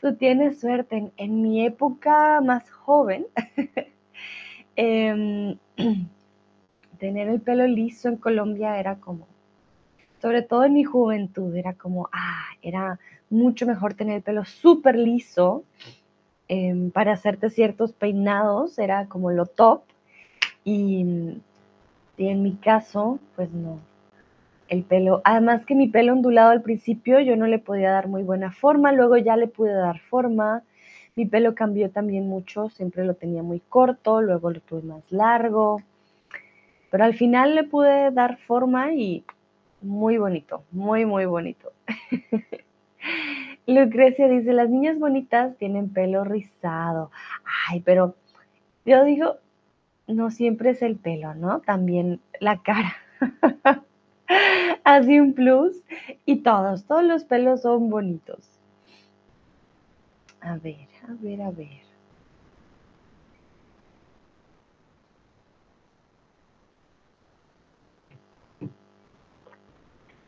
tú 0.01 0.15
tienes 0.15 0.59
suerte. 0.59 1.13
En, 1.15 1.41
mi 1.41 1.65
época 1.65 2.41
más 2.41 2.69
joven, 2.69 3.25
em, 4.75 5.57
tener 6.99 7.29
el 7.29 7.39
pelo 7.39 7.65
liso 7.67 8.09
en 8.09 8.17
Colombia 8.17 8.77
era 8.81 8.97
como, 8.97 9.27
sobre 10.27 10.41
todo 10.41 10.65
en 10.65 10.73
mi 10.73 10.83
juventud, 10.83 11.55
era 11.55 11.71
como, 11.71 12.09
ah, 12.11 12.47
era 12.61 12.99
mucho 13.29 13.65
mejor 13.65 13.93
tener 13.93 14.17
el 14.17 14.23
pelo 14.23 14.43
súper 14.43 14.97
liso 14.97 15.63
em, 16.49 16.91
para 16.91 17.13
hacerte 17.13 17.49
ciertos 17.49 17.93
peinados, 17.93 18.77
era 18.77 19.05
como 19.07 19.31
lo 19.31 19.45
top. 19.45 19.83
Y 20.65 21.39
y 22.17 22.27
en 22.27 22.41
mi 22.41 22.55
caso, 22.55 23.19
pues 23.35 23.51
no. 23.51 23.79
El 24.67 24.83
pelo, 24.83 25.21
además 25.23 25.65
que 25.65 25.75
mi 25.75 25.87
pelo 25.87 26.11
ondulado 26.11 26.49
al 26.49 26.61
principio 26.61 27.21
yo 27.21 27.37
no 27.37 27.47
le 27.47 27.59
podía 27.59 27.91
dar 27.91 28.09
muy 28.09 28.23
buena 28.23 28.51
forma, 28.51 28.91
luego 28.91 29.15
ya 29.15 29.37
le 29.37 29.47
pude 29.47 29.71
dar 29.71 29.99
forma. 29.99 30.63
Mi 31.15 31.25
pelo 31.25 31.55
cambió 31.55 31.89
también 31.89 32.27
mucho, 32.27 32.69
siempre 32.69 33.05
lo 33.05 33.13
tenía 33.13 33.43
muy 33.43 33.61
corto, 33.61 34.21
luego 34.21 34.51
lo 34.51 34.59
tuve 34.59 34.81
más 34.81 35.09
largo. 35.09 35.81
Pero 36.91 37.05
al 37.05 37.13
final 37.13 37.55
le 37.55 37.63
pude 37.63 38.11
dar 38.11 38.37
forma 38.39 38.93
y 38.93 39.23
muy 39.87 40.17
bonito, 40.17 40.63
muy, 40.71 41.05
muy 41.05 41.25
bonito. 41.25 41.71
Lucrecia 43.67 44.27
dice, 44.27 44.53
las 44.53 44.69
niñas 44.69 44.99
bonitas 44.99 45.57
tienen 45.57 45.89
pelo 45.91 46.23
rizado. 46.23 47.11
Ay, 47.69 47.81
pero 47.81 48.15
yo 48.85 49.03
digo, 49.03 49.37
no 50.07 50.29
siempre 50.31 50.71
es 50.71 50.81
el 50.81 50.97
pelo, 50.97 51.33
¿no? 51.35 51.61
También 51.61 52.21
la 52.39 52.61
cara. 52.61 52.95
Así 54.83 55.19
un 55.19 55.33
plus. 55.33 55.83
Y 56.25 56.37
todos, 56.37 56.85
todos 56.85 57.03
los 57.03 57.23
pelos 57.23 57.61
son 57.61 57.89
bonitos. 57.89 58.59
A 60.41 60.57
ver, 60.57 60.87
a 61.07 61.13
ver, 61.21 61.41
a 61.41 61.51
ver. 61.51 61.86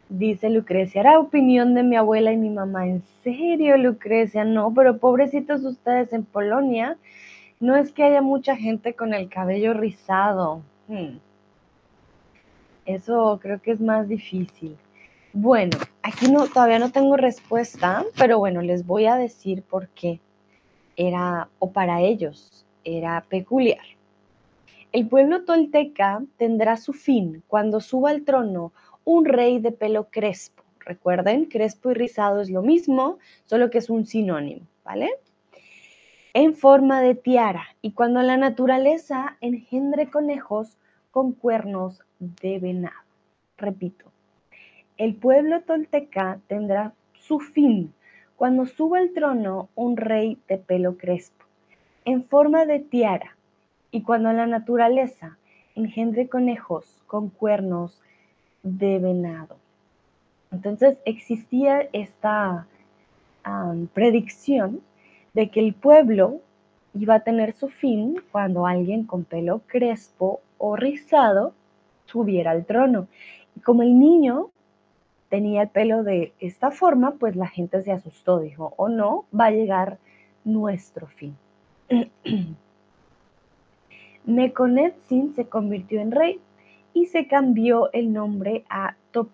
Dice 0.10 0.50
Lucrecia, 0.50 1.02
era 1.02 1.20
opinión 1.20 1.76
de 1.76 1.84
mi 1.84 1.96
abuela 1.96 2.32
y 2.32 2.38
mi 2.38 2.50
mamá. 2.50 2.88
¿En 2.88 3.04
serio, 3.24 3.78
Lucrecia? 3.78 4.44
No, 4.44 4.74
pero 4.74 4.98
pobrecitos 4.98 5.64
ustedes 5.64 6.12
en 6.14 6.26
Polonia 6.26 6.98
no 7.60 7.76
es 7.76 7.92
que 7.92 8.04
haya 8.04 8.22
mucha 8.22 8.56
gente 8.56 8.96
con 8.96 9.14
el 9.14 9.30
cabello 9.30 9.74
rizado. 9.74 10.64
Hmm. 10.88 11.18
Eso 12.86 13.40
creo 13.40 13.62
que 13.62 13.72
es 13.72 13.82
más 13.82 14.08
difícil. 14.08 14.76
Bueno, 15.34 15.78
aquí 16.02 16.32
no, 16.32 16.48
todavía 16.48 16.80
no 16.80 16.92
tengo 16.92 17.16
respuesta, 17.16 18.04
pero 18.18 18.40
bueno, 18.40 18.64
les 18.64 18.88
voy 18.88 19.06
a 19.06 19.16
decir 19.16 19.62
por 19.62 19.90
qué 19.90 20.20
era, 20.96 21.50
o 21.60 21.72
para 21.72 22.02
ellos, 22.02 22.66
era 22.84 23.24
peculiar. 23.30 23.86
El 24.92 25.08
pueblo 25.08 25.44
tolteca 25.44 26.24
tendrá 26.38 26.78
su 26.78 26.94
fin 26.94 27.44
cuando 27.48 27.80
suba 27.80 28.10
al 28.10 28.24
trono 28.24 28.74
un 29.12 29.26
rey 29.26 29.60
de 29.60 29.72
pelo 29.72 30.10
crespo. 30.10 30.64
Recuerden, 30.80 31.46
crespo 31.46 31.92
y 31.92 31.94
rizado 31.96 32.42
es 32.42 32.50
lo 32.50 32.62
mismo, 32.62 33.18
solo 33.46 33.70
que 33.70 33.80
es 33.80 33.90
un 33.90 34.06
sinónimo, 34.06 34.68
¿vale? 34.84 35.10
en 36.34 36.54
forma 36.54 37.02
de 37.02 37.16
tiara 37.16 37.76
y 37.82 37.94
cuando 37.94 38.22
la 38.22 38.38
naturaleza 38.38 39.38
engendre 39.42 40.12
conejos 40.12 40.78
con 41.10 41.32
cuernos 41.32 42.04
de 42.20 42.60
venado. 42.60 42.96
Repito, 43.58 44.12
el 44.98 45.16
pueblo 45.16 45.62
tolteca 45.62 46.40
tendrá 46.48 46.94
su 47.14 47.40
fin 47.40 47.94
cuando 48.36 48.68
suba 48.68 49.00
al 49.00 49.12
trono 49.12 49.70
un 49.74 49.98
rey 49.98 50.38
de 50.48 50.58
pelo 50.60 50.98
crespo, 50.98 51.46
en 52.06 52.24
forma 52.24 52.66
de 52.66 52.80
tiara, 52.80 53.36
y 53.92 54.04
cuando 54.04 54.32
la 54.32 54.46
naturaleza 54.46 55.38
engendre 55.76 56.30
conejos 56.30 57.02
con 57.08 57.30
cuernos 57.30 58.00
de 58.64 59.00
venado. 59.00 59.58
Entonces 60.52 60.98
existía 61.06 61.88
esta 61.94 62.68
predicción 63.94 64.82
de 65.34 65.50
que 65.50 65.60
el 65.60 65.74
pueblo 65.74 66.42
iba 66.94 67.16
a 67.16 67.20
tener 67.22 67.54
su 67.54 67.70
fin 67.70 68.22
cuando 68.32 68.68
alguien 68.68 69.06
con 69.06 69.24
pelo 69.24 69.62
crespo 69.68 70.42
o 70.58 70.76
rizado 70.76 71.54
subiera 72.06 72.52
al 72.52 72.66
trono. 72.66 73.08
Y 73.56 73.62
como 73.62 73.84
el 73.84 73.98
niño 74.00 74.50
tenía 75.30 75.64
el 75.64 75.70
pelo 75.70 76.04
de 76.04 76.34
esta 76.40 76.72
forma, 76.72 77.12
pues 77.12 77.36
la 77.36 77.48
gente 77.48 77.82
se 77.84 77.92
asustó, 77.92 78.40
dijo, 78.40 78.74
o 78.78 78.86
oh, 78.86 78.90
no, 78.90 79.26
va 79.38 79.46
a 79.46 79.52
llegar 79.52 79.98
nuestro 80.44 81.08
fin. 81.08 81.36
Nekonetzin 84.26 85.34
se 85.36 85.46
convirtió 85.46 86.02
en 86.02 86.12
rey 86.12 86.40
y 86.94 87.06
se 87.08 87.28
cambió 87.28 87.92
el 87.94 88.14
nombre 88.14 88.66
a 88.70 88.96
Top. 89.12 89.30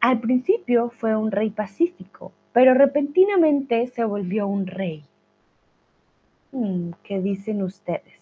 Al 0.00 0.20
principio 0.20 0.90
fue 0.90 1.16
un 1.16 1.32
rey 1.32 1.50
pacífico, 1.50 2.32
pero 2.52 2.74
repentinamente 2.74 3.88
se 3.88 4.04
volvió 4.04 4.46
un 4.46 4.66
rey. 4.66 5.04
Hmm, 6.52 6.90
¿Qué 7.02 7.20
dicen 7.20 7.62
ustedes? 7.62 8.20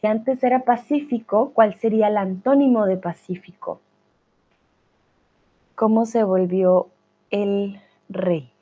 Si 0.00 0.06
antes 0.06 0.44
era 0.44 0.64
pacífico, 0.64 1.52
¿cuál 1.54 1.74
sería 1.74 2.08
el 2.08 2.18
antónimo 2.18 2.84
de 2.84 2.98
pacífico? 2.98 3.80
¿Cómo 5.74 6.04
se 6.04 6.22
volvió 6.22 6.88
el 7.30 7.80
rey? 8.10 8.53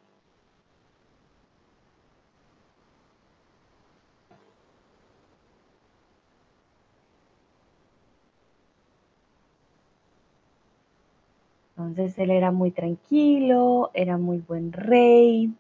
Entonces 11.93 12.19
él 12.21 12.31
era 12.31 12.51
muy 12.53 12.71
tranquilo, 12.71 13.91
era 13.93 14.17
muy 14.17 14.39
buen 14.39 14.73
rey, 14.73 15.53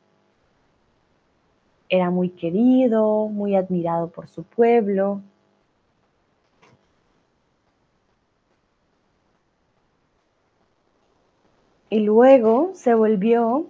era 1.90 2.08
muy 2.08 2.30
querido, 2.30 3.28
muy 3.28 3.54
admirado 3.54 4.08
por 4.08 4.28
su 4.28 4.42
pueblo. 4.42 5.20
Y 11.90 12.00
luego 12.00 12.70
se 12.72 12.94
volvió 12.94 13.66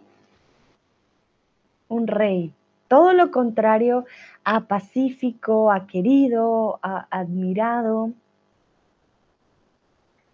un 1.89 2.07
rey 2.07 2.53
todo 2.87 3.13
lo 3.13 3.33
contrario 3.33 4.05
a 4.45 4.69
pacífico, 4.69 5.73
a 5.73 5.89
querido, 5.89 6.79
a 6.81 7.09
admirado. 7.11 8.13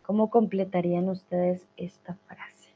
¿Cómo 0.09 0.31
completarían 0.31 1.11
ustedes 1.11 1.69
esta 1.77 2.15
frase? 2.27 2.71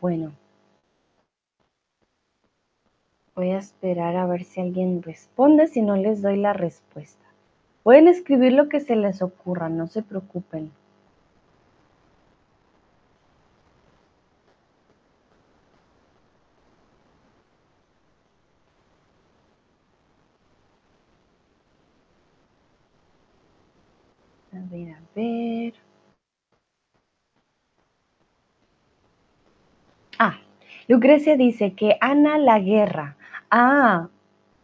bueno, 0.00 0.32
voy 3.40 3.52
a 3.52 3.58
esperar 3.58 4.16
a 4.16 4.26
ver 4.26 4.44
si 4.44 4.60
alguien 4.60 5.02
responde, 5.02 5.66
si 5.66 5.80
no 5.80 5.96
les 5.96 6.20
doy 6.20 6.36
la 6.36 6.52
respuesta. 6.52 7.24
Pueden 7.82 8.06
escribir 8.06 8.52
lo 8.52 8.68
que 8.68 8.80
se 8.80 8.96
les 8.96 9.22
ocurra, 9.22 9.70
no 9.70 9.86
se 9.86 10.02
preocupen. 10.02 10.70
A 24.52 24.58
ver, 24.70 24.90
a 24.92 25.00
ver. 25.14 25.74
Ah, 30.18 30.38
Lucrecia 30.88 31.38
dice 31.38 31.72
que 31.72 31.96
Ana 32.02 32.36
la 32.36 32.58
guerra. 32.58 33.16
Ah, 33.50 34.08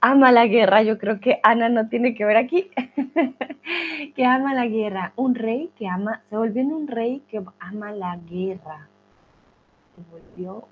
ama 0.01 0.33
la 0.33 0.47
guerra. 0.47 0.83
Yo 0.83 0.99
creo 0.99 1.21
que 1.21 1.41
Ana 1.43 1.69
no 1.69 1.89
tiene 1.89 2.15
que 2.15 2.25
ver 2.25 2.37
aquí. 2.37 2.71
que 4.15 4.25
ama 4.25 4.55
la 4.55 4.67
guerra. 4.67 5.13
Un 5.17 5.35
rey 5.35 5.71
que 5.77 5.89
ama, 5.89 6.23
se 6.31 6.37
volvió 6.37 6.63
en 6.63 6.73
un 6.73 6.87
rey 6.87 7.23
que 7.29 7.43
ama 7.59 7.93
la 7.93 8.17
guerra. 8.17 8.89
Se 9.95 10.03
volvió 10.11 10.69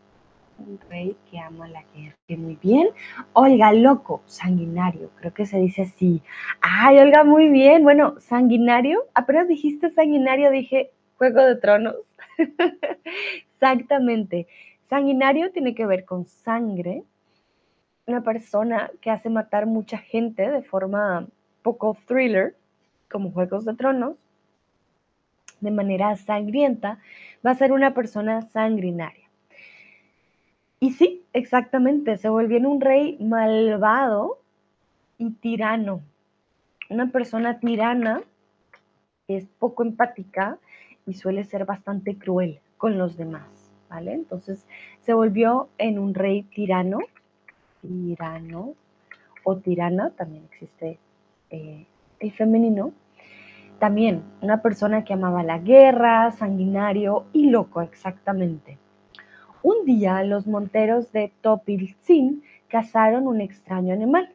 un 0.59 0.79
rey 0.89 1.17
que 1.31 1.39
ama 1.39 1.67
la 1.69 1.83
guerra. 1.95 2.15
muy 2.29 2.57
bien. 2.63 2.89
Olga, 3.33 3.73
loco, 3.73 4.23
sanguinario. 4.27 5.11
Creo 5.17 5.35
que 5.35 5.47
se 5.47 5.59
dice 5.59 5.83
así. 5.83 6.23
Ay, 6.61 6.99
Olga, 6.99 7.25
muy 7.25 7.49
bien. 7.49 7.83
Bueno, 7.83 8.15
sanguinario. 8.21 9.03
Apenas 9.15 9.49
dijiste 9.49 9.91
sanguinario, 9.91 10.51
dije 10.51 10.93
Juego 11.19 11.43
de 11.43 11.57
Tronos. 11.57 11.97
Exactamente. 13.55 14.47
Sanguinario 14.89 15.51
tiene 15.51 15.75
que 15.75 15.87
ver 15.87 16.05
con 16.05 16.27
sangre, 16.27 17.03
una 18.07 18.23
persona 18.23 18.91
que 19.01 19.11
hace 19.11 19.31
matar 19.31 19.67
mucha 19.67 19.99
gente 19.99 20.51
de 20.51 20.63
forma 20.63 21.27
poco 21.63 21.97
thriller, 22.07 22.55
como 23.11 23.31
Juegos 23.31 23.65
de 23.65 23.75
Tronos, 23.75 24.17
de 25.61 25.71
manera 25.71 26.15
sangrienta, 26.17 26.99
va 27.45 27.53
a 27.53 27.55
ser 27.55 27.73
una 27.73 27.95
persona 27.95 28.43
sanguinaria. 28.43 29.29
Y 30.81 30.93
sí, 30.93 31.25
exactamente, 31.33 32.19
se 32.19 32.29
volvió 32.29 32.59
en 32.59 32.67
un 32.67 32.81
rey 32.81 33.17
malvado 33.19 34.39
y 35.17 35.31
tirano. 35.31 36.03
Una 36.91 37.11
persona 37.11 37.59
tirana 37.59 38.23
es 39.29 39.47
poco 39.59 39.83
empática 39.83 40.59
y 41.07 41.15
suele 41.15 41.45
ser 41.45 41.65
bastante 41.65 42.19
cruel 42.19 42.61
con 42.77 42.99
los 42.99 43.17
demás. 43.17 43.65
Entonces 44.03 44.67
se 45.01 45.15
volvió 45.15 45.69
en 45.79 45.99
un 45.99 46.15
rey 46.15 46.43
tirano, 46.43 46.99
tirano 47.85 48.75
o 49.45 49.57
tirana, 49.57 50.11
también 50.11 50.45
existe 50.51 50.99
eh, 51.51 51.87
el 52.21 52.33
femenino. 52.33 52.93
También 53.79 54.23
una 54.41 54.63
persona 54.63 55.05
que 55.05 55.13
amaba 55.13 55.43
la 55.43 55.59
guerra, 55.59 56.31
sanguinario 56.31 57.25
y 57.33 57.51
loco 57.51 57.83
exactamente. 57.83 58.79
Un 59.63 59.85
día 59.85 60.23
los 60.23 60.47
monteros 60.47 61.13
de 61.13 61.33
Topilzin 61.41 62.43
cazaron 62.69 63.27
un 63.27 63.41
extraño 63.41 63.93
animal, 63.93 64.31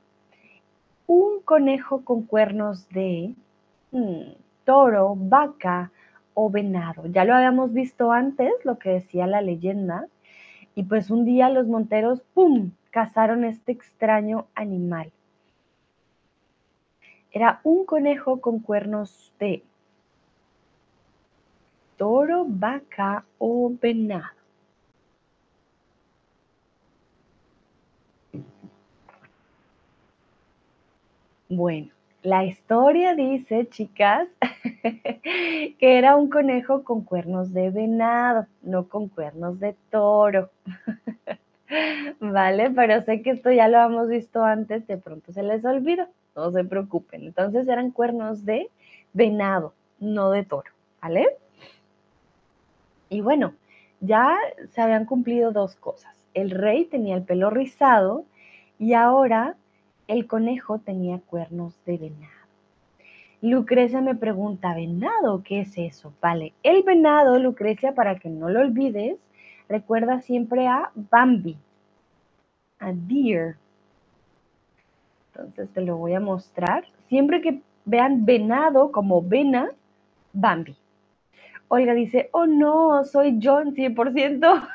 un 1.07 1.41
conejo 1.43 2.03
con 2.03 2.23
cuernos 2.23 2.87
de 2.89 3.33
hmm, 3.91 4.33
toro, 4.65 5.15
vaca, 5.17 5.91
o 6.41 6.49
venado. 6.49 7.05
Ya 7.07 7.25
lo 7.25 7.35
habíamos 7.35 7.73
visto 7.73 8.13
antes, 8.13 8.53
lo 8.63 8.79
que 8.79 8.91
decía 8.91 9.27
la 9.27 9.41
leyenda, 9.41 10.07
y 10.73 10.83
pues 10.83 11.11
un 11.11 11.25
día 11.25 11.49
los 11.49 11.67
monteros, 11.67 12.21
¡pum!, 12.33 12.71
cazaron 12.91 13.43
este 13.43 13.71
extraño 13.71 14.47
animal. 14.55 15.11
Era 17.31 17.61
un 17.63 17.85
conejo 17.85 18.41
con 18.41 18.59
cuernos 18.59 19.31
de 19.39 19.63
toro, 21.97 22.45
vaca 22.47 23.25
o 23.37 23.71
venado. 23.79 24.39
Bueno, 31.49 31.89
la 32.21 32.45
historia 32.45 33.15
dice, 33.15 33.67
chicas, 33.69 34.27
que 34.83 35.97
era 35.97 36.15
un 36.15 36.29
conejo 36.29 36.83
con 36.83 37.03
cuernos 37.03 37.53
de 37.53 37.69
venado, 37.69 38.45
no 38.61 38.87
con 38.87 39.07
cuernos 39.09 39.59
de 39.59 39.75
toro. 39.89 40.49
¿Vale? 42.19 42.71
Pero 42.71 43.01
sé 43.01 43.21
que 43.21 43.31
esto 43.31 43.51
ya 43.51 43.67
lo 43.67 43.79
hemos 43.79 44.09
visto 44.09 44.43
antes, 44.43 44.87
de 44.87 44.97
pronto 44.97 45.31
se 45.31 45.43
les 45.43 45.63
olvidó, 45.65 46.07
no 46.35 46.51
se 46.51 46.63
preocupen. 46.63 47.23
Entonces 47.23 47.67
eran 47.67 47.91
cuernos 47.91 48.45
de 48.45 48.69
venado, 49.13 49.73
no 49.99 50.31
de 50.31 50.43
toro, 50.43 50.71
¿vale? 51.01 51.27
Y 53.09 53.21
bueno, 53.21 53.53
ya 53.99 54.35
se 54.69 54.81
habían 54.81 55.05
cumplido 55.05 55.51
dos 55.51 55.75
cosas. 55.75 56.15
El 56.33 56.51
rey 56.51 56.85
tenía 56.85 57.15
el 57.15 57.23
pelo 57.23 57.49
rizado 57.49 58.25
y 58.77 58.93
ahora 58.93 59.55
el 60.07 60.27
conejo 60.27 60.79
tenía 60.79 61.19
cuernos 61.19 61.79
de 61.85 61.97
venado. 61.97 62.39
Lucrecia 63.41 64.01
me 64.01 64.15
pregunta, 64.15 64.73
¿venado? 64.73 65.43
¿Qué 65.43 65.61
es 65.61 65.77
eso? 65.77 66.13
Vale, 66.21 66.53
el 66.61 66.83
venado, 66.83 67.39
Lucrecia, 67.39 67.93
para 67.93 68.19
que 68.19 68.29
no 68.29 68.49
lo 68.49 68.59
olvides, 68.59 69.17
recuerda 69.69 70.19
siempre 70.21 70.67
a 70.67 70.91
Bambi, 70.95 71.55
a 72.79 72.91
deer. 72.91 73.55
Entonces 75.27 75.69
te 75.69 75.81
lo 75.81 75.95
voy 75.97 76.15
a 76.15 76.19
mostrar. 76.19 76.85
Siempre 77.07 77.41
que 77.41 77.61
vean 77.85 78.25
venado 78.25 78.91
como 78.91 79.21
vena, 79.21 79.69
Bambi. 80.33 80.75
Olga 81.69 81.93
dice, 81.93 82.29
oh 82.33 82.47
no, 82.47 83.03
soy 83.05 83.39
John 83.41 83.75
100%. 83.75 84.39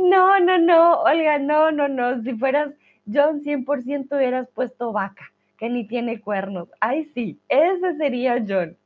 no, 0.00 0.40
no, 0.40 0.58
no, 0.58 1.02
Olga, 1.02 1.38
no, 1.38 1.70
no, 1.70 1.86
no. 1.86 2.22
Si 2.22 2.34
fueras 2.34 2.72
John 3.06 3.42
100% 3.42 4.16
hubieras 4.16 4.48
puesto 4.54 4.92
vaca, 4.92 5.30
que 5.58 5.68
ni 5.68 5.86
tiene 5.86 6.20
cuernos. 6.20 6.68
Ay, 6.80 7.04
sí, 7.14 7.38
ese 7.48 7.96
sería 7.98 8.42
John. 8.46 8.76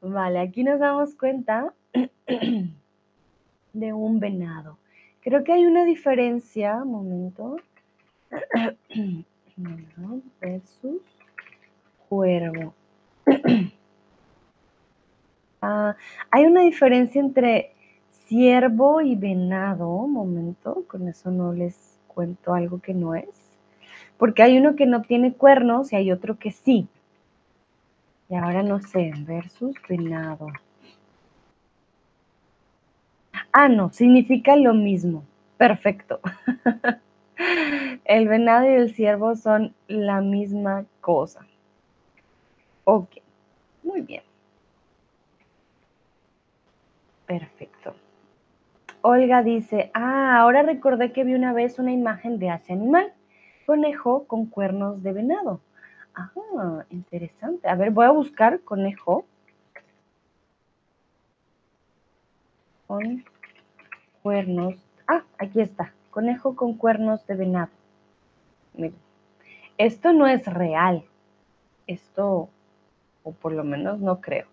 Vale, 0.00 0.38
aquí 0.38 0.62
nos 0.62 0.78
damos 0.78 1.14
cuenta 1.16 1.74
de 3.72 3.92
un 3.92 4.20
venado. 4.20 4.78
Creo 5.20 5.44
que 5.44 5.52
hay 5.52 5.66
una 5.66 5.84
diferencia, 5.84 6.84
momento, 6.84 7.56
versus 10.40 11.02
cuervo. 12.08 12.74
Ah, 15.62 15.94
hay 16.30 16.46
una 16.46 16.62
diferencia 16.62 17.20
entre 17.20 17.74
ciervo 18.26 19.02
y 19.02 19.14
venado, 19.14 20.06
momento, 20.06 20.84
con 20.86 21.06
eso 21.06 21.30
no 21.30 21.52
les 21.52 21.98
cuento 22.06 22.54
algo 22.54 22.80
que 22.80 22.94
no 22.94 23.14
es. 23.14 23.28
Porque 24.16 24.42
hay 24.42 24.56
uno 24.56 24.74
que 24.74 24.86
no 24.86 25.02
tiene 25.02 25.34
cuernos 25.34 25.92
y 25.92 25.96
hay 25.96 26.12
otro 26.12 26.38
que 26.38 26.50
sí. 26.50 26.88
Y 28.30 28.36
ahora 28.36 28.62
no 28.62 28.80
sé, 28.80 29.12
versus 29.26 29.76
venado. 29.86 30.46
Ah, 33.52 33.68
no, 33.68 33.90
significa 33.92 34.56
lo 34.56 34.74
mismo. 34.74 35.24
Perfecto. 35.56 36.20
el 38.04 38.28
venado 38.28 38.70
y 38.70 38.74
el 38.74 38.94
ciervo 38.94 39.34
son 39.34 39.74
la 39.88 40.20
misma 40.20 40.84
cosa. 41.00 41.46
Ok, 42.84 43.16
muy 43.82 44.02
bien. 44.02 44.22
Perfecto. 47.26 47.94
Olga 49.02 49.42
dice, 49.42 49.90
ah, 49.94 50.38
ahora 50.40 50.62
recordé 50.62 51.12
que 51.12 51.24
vi 51.24 51.34
una 51.34 51.52
vez 51.52 51.78
una 51.78 51.92
imagen 51.92 52.38
de 52.38 52.48
ese 52.48 52.72
animal, 52.72 53.12
conejo 53.66 54.24
con 54.26 54.46
cuernos 54.46 55.02
de 55.02 55.12
venado. 55.12 55.60
Ah, 56.14 56.84
interesante. 56.90 57.68
A 57.68 57.74
ver, 57.74 57.90
voy 57.90 58.06
a 58.06 58.10
buscar 58.10 58.60
conejo. 58.60 59.24
Con 62.86 63.24
cuernos. 64.22 64.74
Ah, 65.06 65.24
aquí 65.38 65.60
está. 65.60 65.92
Conejo 66.10 66.56
con 66.56 66.74
cuernos 66.74 67.26
de 67.26 67.34
venado. 67.34 67.70
Miren. 68.74 68.94
Esto 69.78 70.12
no 70.12 70.26
es 70.26 70.44
real. 70.46 71.04
Esto, 71.86 72.50
o 73.22 73.32
por 73.32 73.52
lo 73.52 73.64
menos 73.64 73.98
no 74.00 74.20
creo. 74.20 74.46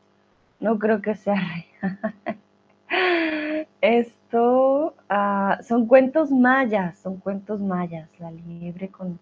No 0.59 0.79
creo 0.79 1.01
que 1.01 1.15
sea 1.15 1.35
real. 1.81 3.67
Esto 3.81 4.95
ah, 5.09 5.59
son 5.61 5.87
cuentos 5.87 6.31
mayas, 6.31 6.97
son 6.99 7.17
cuentos 7.17 7.59
mayas. 7.59 8.09
La 8.19 8.31
liebre 8.31 8.89
con... 8.89 9.19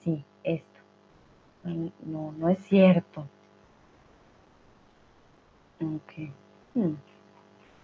Sí, 0.00 0.24
esto. 0.42 0.80
No, 1.62 2.32
no 2.32 2.48
es 2.48 2.58
cierto. 2.64 3.26
Ok. 5.80 6.28
Hmm. 6.74 6.94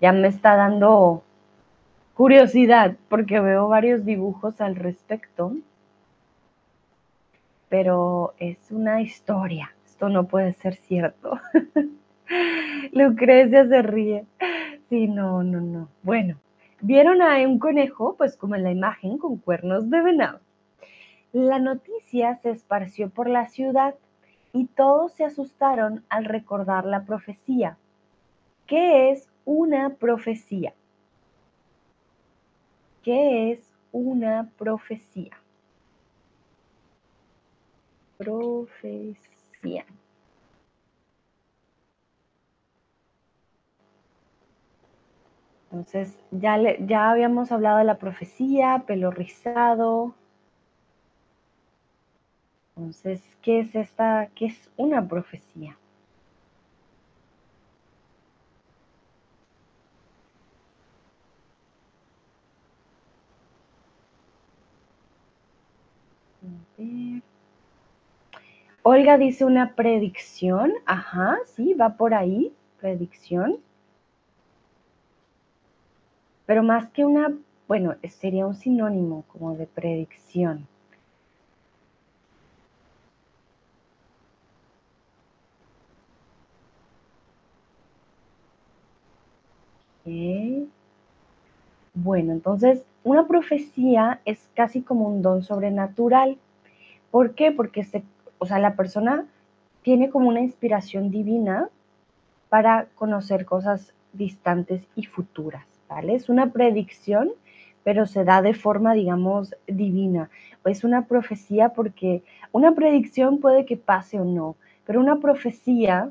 Ya 0.01 0.13
me 0.13 0.29
está 0.29 0.57
dando 0.57 1.23
curiosidad 2.17 2.97
porque 3.11 3.41
veo 3.41 3.69
varios 3.69 4.05
dibujos 4.05 4.61
al 4.61 4.75
respecto. 4.75 5.53
Pero 7.69 8.35
es 8.39 8.71
una 8.71 9.03
historia. 9.03 9.73
Esto 9.85 10.09
no 10.09 10.25
puede 10.25 10.55
ser 10.55 10.77
cierto. 10.77 11.39
Lucrecia 12.93 13.69
se 13.69 13.83
ríe. 13.83 14.25
Sí, 14.89 15.09
no, 15.09 15.43
no, 15.43 15.61
no. 15.61 15.89
Bueno, 16.03 16.37
vieron 16.81 17.21
a 17.21 17.37
un 17.47 17.59
conejo, 17.59 18.15
pues 18.17 18.37
como 18.37 18.55
en 18.55 18.63
la 18.63 18.71
imagen, 18.71 19.19
con 19.19 19.37
cuernos 19.37 19.91
de 19.91 20.01
venado. 20.01 20.41
La 21.33 21.59
noticia 21.59 22.37
se 22.37 22.51
esparció 22.51 23.11
por 23.11 23.29
la 23.29 23.47
ciudad 23.49 23.95
y 24.53 24.67
todos 24.67 25.13
se 25.13 25.25
asustaron 25.25 26.05
al 26.09 26.25
recordar 26.25 26.87
la 26.87 27.05
profecía. 27.05 27.77
¿Qué 28.67 29.11
es 29.11 29.29
una 29.45 29.91
profecía? 29.91 30.73
¿Qué 33.07 33.53
es 33.53 33.61
una 33.93 34.51
profecía? 34.59 35.31
Profecía. 38.19 39.87
Entonces, 45.71 46.19
ya, 46.33 46.59
ya 46.81 47.13
habíamos 47.13 47.53
hablado 47.53 47.79
de 47.79 47.85
la 47.85 47.99
profecía, 47.99 48.83
pelo 48.89 49.13
rizado. 49.13 50.13
Entonces, 52.75 53.23
¿qué 53.41 53.61
es 53.61 53.77
esta? 53.77 54.31
¿Qué 54.35 54.47
es 54.47 54.69
una 54.77 55.07
profecía? 55.07 55.77
Olga 68.83 69.19
dice 69.19 69.45
una 69.45 69.75
predicción. 69.75 70.73
Ajá, 70.85 71.39
sí, 71.47 71.75
va 71.75 71.97
por 71.97 72.15
ahí. 72.15 72.53
Predicción. 72.81 73.59
Pero 76.47 76.63
más 76.63 76.89
que 76.91 77.05
una, 77.05 77.35
bueno, 77.67 77.97
sería 78.09 78.47
un 78.47 78.55
sinónimo 78.55 79.25
como 79.29 79.57
de 79.57 79.67
predicción. 79.67 80.69
Bueno, 91.95 92.33
entonces 92.33 92.85
una 93.03 93.27
profecía 93.27 94.21
es 94.25 94.49
casi 94.55 94.83
como 94.83 95.09
un 95.09 95.23
don 95.23 95.43
sobrenatural. 95.43 96.39
¿Por 97.11 97.35
qué? 97.35 97.53
Porque 97.53 97.87
o 98.39 98.47
sea, 98.47 98.59
la 98.59 98.75
persona 98.75 99.27
tiene 99.83 100.11
como 100.11 100.29
una 100.29 100.41
inspiración 100.41 101.11
divina 101.11 101.69
para 102.49 102.87
conocer 102.95 103.45
cosas 103.45 103.93
distantes 104.13 104.83
y 104.95 105.05
futuras. 105.07 105.65
Es 106.09 106.29
una 106.29 106.53
predicción, 106.53 107.31
pero 107.85 108.07
se 108.07 108.25
da 108.25 108.43
de 108.43 108.55
forma, 108.55 108.95
digamos, 108.95 109.55
divina. 109.67 110.31
Es 110.65 110.85
una 110.85 111.07
profecía 111.07 111.71
porque 111.71 112.23
una 112.53 112.75
predicción 112.75 113.39
puede 113.39 113.65
que 113.65 113.77
pase 113.77 114.21
o 114.21 114.25
no, 114.25 114.57
pero 114.85 115.01
una 115.01 115.21
profecía 115.21 116.11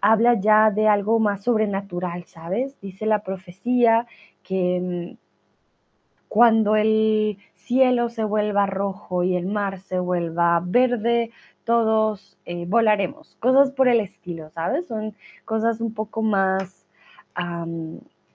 habla 0.00 0.34
ya 0.40 0.70
de 0.70 0.86
algo 0.86 1.18
más 1.18 1.42
sobrenatural, 1.42 2.24
¿sabes? 2.24 2.80
Dice 2.80 3.06
la 3.06 3.20
profecía 3.24 4.06
que 4.44 5.16
mm, 5.16 5.27
cuando 6.28 6.76
el 6.76 7.38
cielo 7.54 8.08
se 8.08 8.24
vuelva 8.24 8.66
rojo 8.66 9.24
y 9.24 9.36
el 9.36 9.46
mar 9.46 9.80
se 9.80 9.98
vuelva 9.98 10.62
verde, 10.64 11.30
todos 11.64 12.38
eh, 12.46 12.64
volaremos. 12.66 13.36
Cosas 13.40 13.70
por 13.72 13.88
el 13.88 14.00
estilo, 14.00 14.50
¿sabes? 14.50 14.86
Son 14.86 15.14
cosas 15.44 15.80
un 15.80 15.92
poco 15.92 16.22
más 16.22 16.84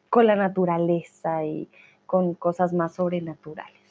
con 0.09 0.27
la 0.27 0.35
naturaleza 0.37 1.43
y 1.43 1.67
con 2.05 2.35
cosas 2.35 2.71
más 2.71 2.93
sobrenaturales. 2.93 3.81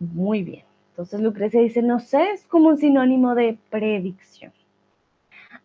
Muy 0.00 0.42
bien. 0.42 0.64
Entonces 0.90 1.20
Lucrecia 1.20 1.60
dice, 1.60 1.82
no 1.82 2.00
sé, 2.00 2.32
es 2.32 2.44
como 2.46 2.70
un 2.70 2.78
sinónimo 2.78 3.34
de 3.34 3.58
predicción. 3.70 4.52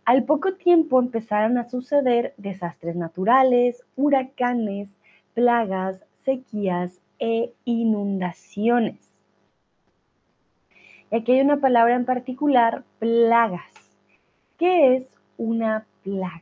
Al 0.03 0.23
poco 0.25 0.53
tiempo 0.53 0.99
empezaron 0.99 1.57
a 1.57 1.67
suceder 1.69 2.33
desastres 2.37 2.95
naturales, 2.95 3.83
huracanes, 3.95 4.89
plagas, 5.33 6.05
sequías 6.25 6.99
e 7.19 7.53
inundaciones. 7.63 8.97
Y 11.11 11.15
aquí 11.15 11.33
hay 11.33 11.41
una 11.41 11.57
palabra 11.57 11.95
en 11.95 12.05
particular, 12.05 12.83
plagas. 12.99 13.71
¿Qué 14.57 14.95
es 14.95 15.07
una 15.37 15.85
plaga? 16.03 16.41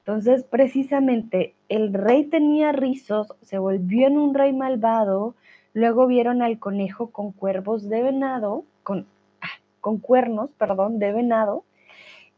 Entonces, 0.00 0.42
precisamente, 0.44 1.54
el 1.68 1.94
rey 1.94 2.24
tenía 2.24 2.72
rizos, 2.72 3.32
se 3.42 3.58
volvió 3.58 4.08
en 4.08 4.18
un 4.18 4.34
rey 4.34 4.52
malvado, 4.52 5.34
luego 5.72 6.08
vieron 6.08 6.42
al 6.42 6.58
conejo 6.58 7.10
con 7.10 7.30
cuervos 7.30 7.88
de 7.88 8.02
venado, 8.02 8.64
con, 8.82 9.06
ah, 9.40 9.60
con 9.80 9.98
cuernos, 9.98 10.50
perdón, 10.58 10.98
de 10.98 11.12
venado, 11.12 11.64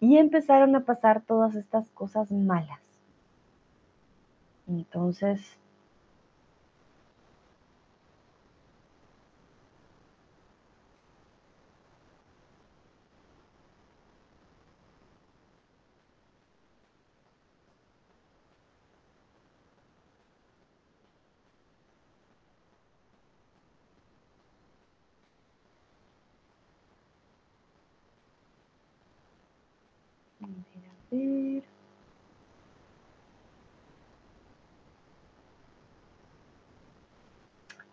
y 0.00 0.18
empezaron 0.18 0.76
a 0.76 0.80
pasar 0.80 1.22
todas 1.22 1.54
estas 1.54 1.88
cosas 1.90 2.30
malas. 2.30 2.81
Entonces, 4.66 5.58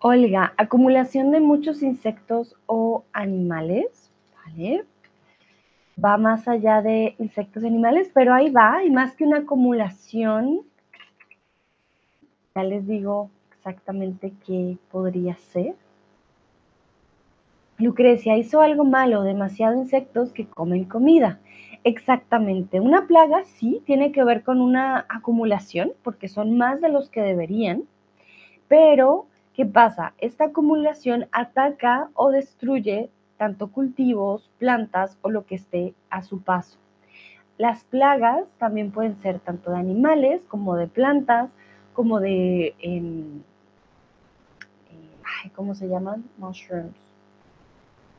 Olga, 0.02 0.54
acumulación 0.56 1.32
de 1.32 1.42
muchos 1.42 1.84
insectos 1.84 2.56
o 2.68 3.04
animales, 3.12 4.10
¿vale? 4.34 4.86
Va 6.04 6.18
más 6.18 6.48
allá 6.48 6.82
de 6.82 7.16
insectos 7.20 7.64
y 7.64 7.68
animales, 7.68 8.10
pero 8.14 8.34
ahí 8.34 8.50
va, 8.50 8.82
y 8.86 8.92
más 8.92 9.14
que 9.14 9.26
una 9.26 9.40
acumulación, 9.40 10.62
ya 12.56 12.64
les 12.64 12.88
digo 12.88 13.30
exactamente 13.52 14.32
qué 14.46 14.78
podría 14.90 15.36
ser. 15.36 15.76
Lucrecia 17.78 18.38
hizo 18.38 18.62
algo 18.62 18.86
malo, 18.86 19.24
demasiado 19.24 19.76
insectos 19.76 20.32
que 20.32 20.48
comen 20.48 20.86
comida. 20.86 21.40
Exactamente, 21.84 22.80
una 22.80 23.06
plaga 23.06 23.44
sí 23.44 23.82
tiene 23.86 24.14
que 24.14 24.24
ver 24.24 24.44
con 24.44 24.62
una 24.62 25.06
acumulación, 25.10 25.92
porque 26.04 26.30
son 26.30 26.58
más 26.58 26.80
de 26.80 26.88
los 26.88 27.10
que 27.10 27.22
deberían, 27.22 27.84
pero 28.70 29.26
¿Qué 29.60 29.66
pasa? 29.66 30.14
Esta 30.20 30.46
acumulación 30.46 31.28
ataca 31.34 32.10
o 32.14 32.32
destruye 32.32 33.10
tanto 33.36 33.68
cultivos, 33.74 34.50
plantas 34.58 35.18
o 35.22 35.30
lo 35.30 35.46
que 35.46 35.56
esté 35.56 35.94
a 36.10 36.22
su 36.22 36.42
paso. 36.42 36.78
Las 37.58 37.84
plagas 37.84 38.46
también 38.58 38.92
pueden 38.92 39.18
ser 39.18 39.40
tanto 39.40 39.72
de 39.72 39.78
animales 39.78 40.46
como 40.48 40.78
de 40.78 40.88
plantas, 40.88 41.50
como 41.92 42.22
de, 42.22 42.74
em, 42.80 43.42
eh, 44.94 45.50
¿cómo 45.54 45.76
se 45.76 45.90
llaman? 45.90 46.24
Mushrooms. 46.38 46.96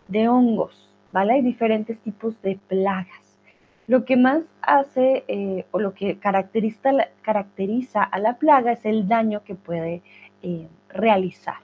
de 0.09 0.29
hongos, 0.29 0.91
¿vale? 1.11 1.33
Hay 1.33 1.41
diferentes 1.41 1.99
tipos 2.01 2.43
de 2.43 2.59
plagas. 2.69 3.39
Lo 3.87 4.05
que 4.05 4.19
más 4.19 4.43
hace 4.61 5.25
eh, 5.27 5.65
o 5.71 5.79
lo 5.79 5.95
que 5.95 6.19
caracteriza, 6.19 6.91
caracteriza, 7.23 8.03
a 8.03 8.19
la 8.19 8.37
plaga 8.37 8.73
es 8.73 8.85
el 8.85 9.09
daño 9.09 9.43
que 9.43 9.55
puede 9.55 10.03
eh, 10.43 10.69
realizar. 10.93 11.57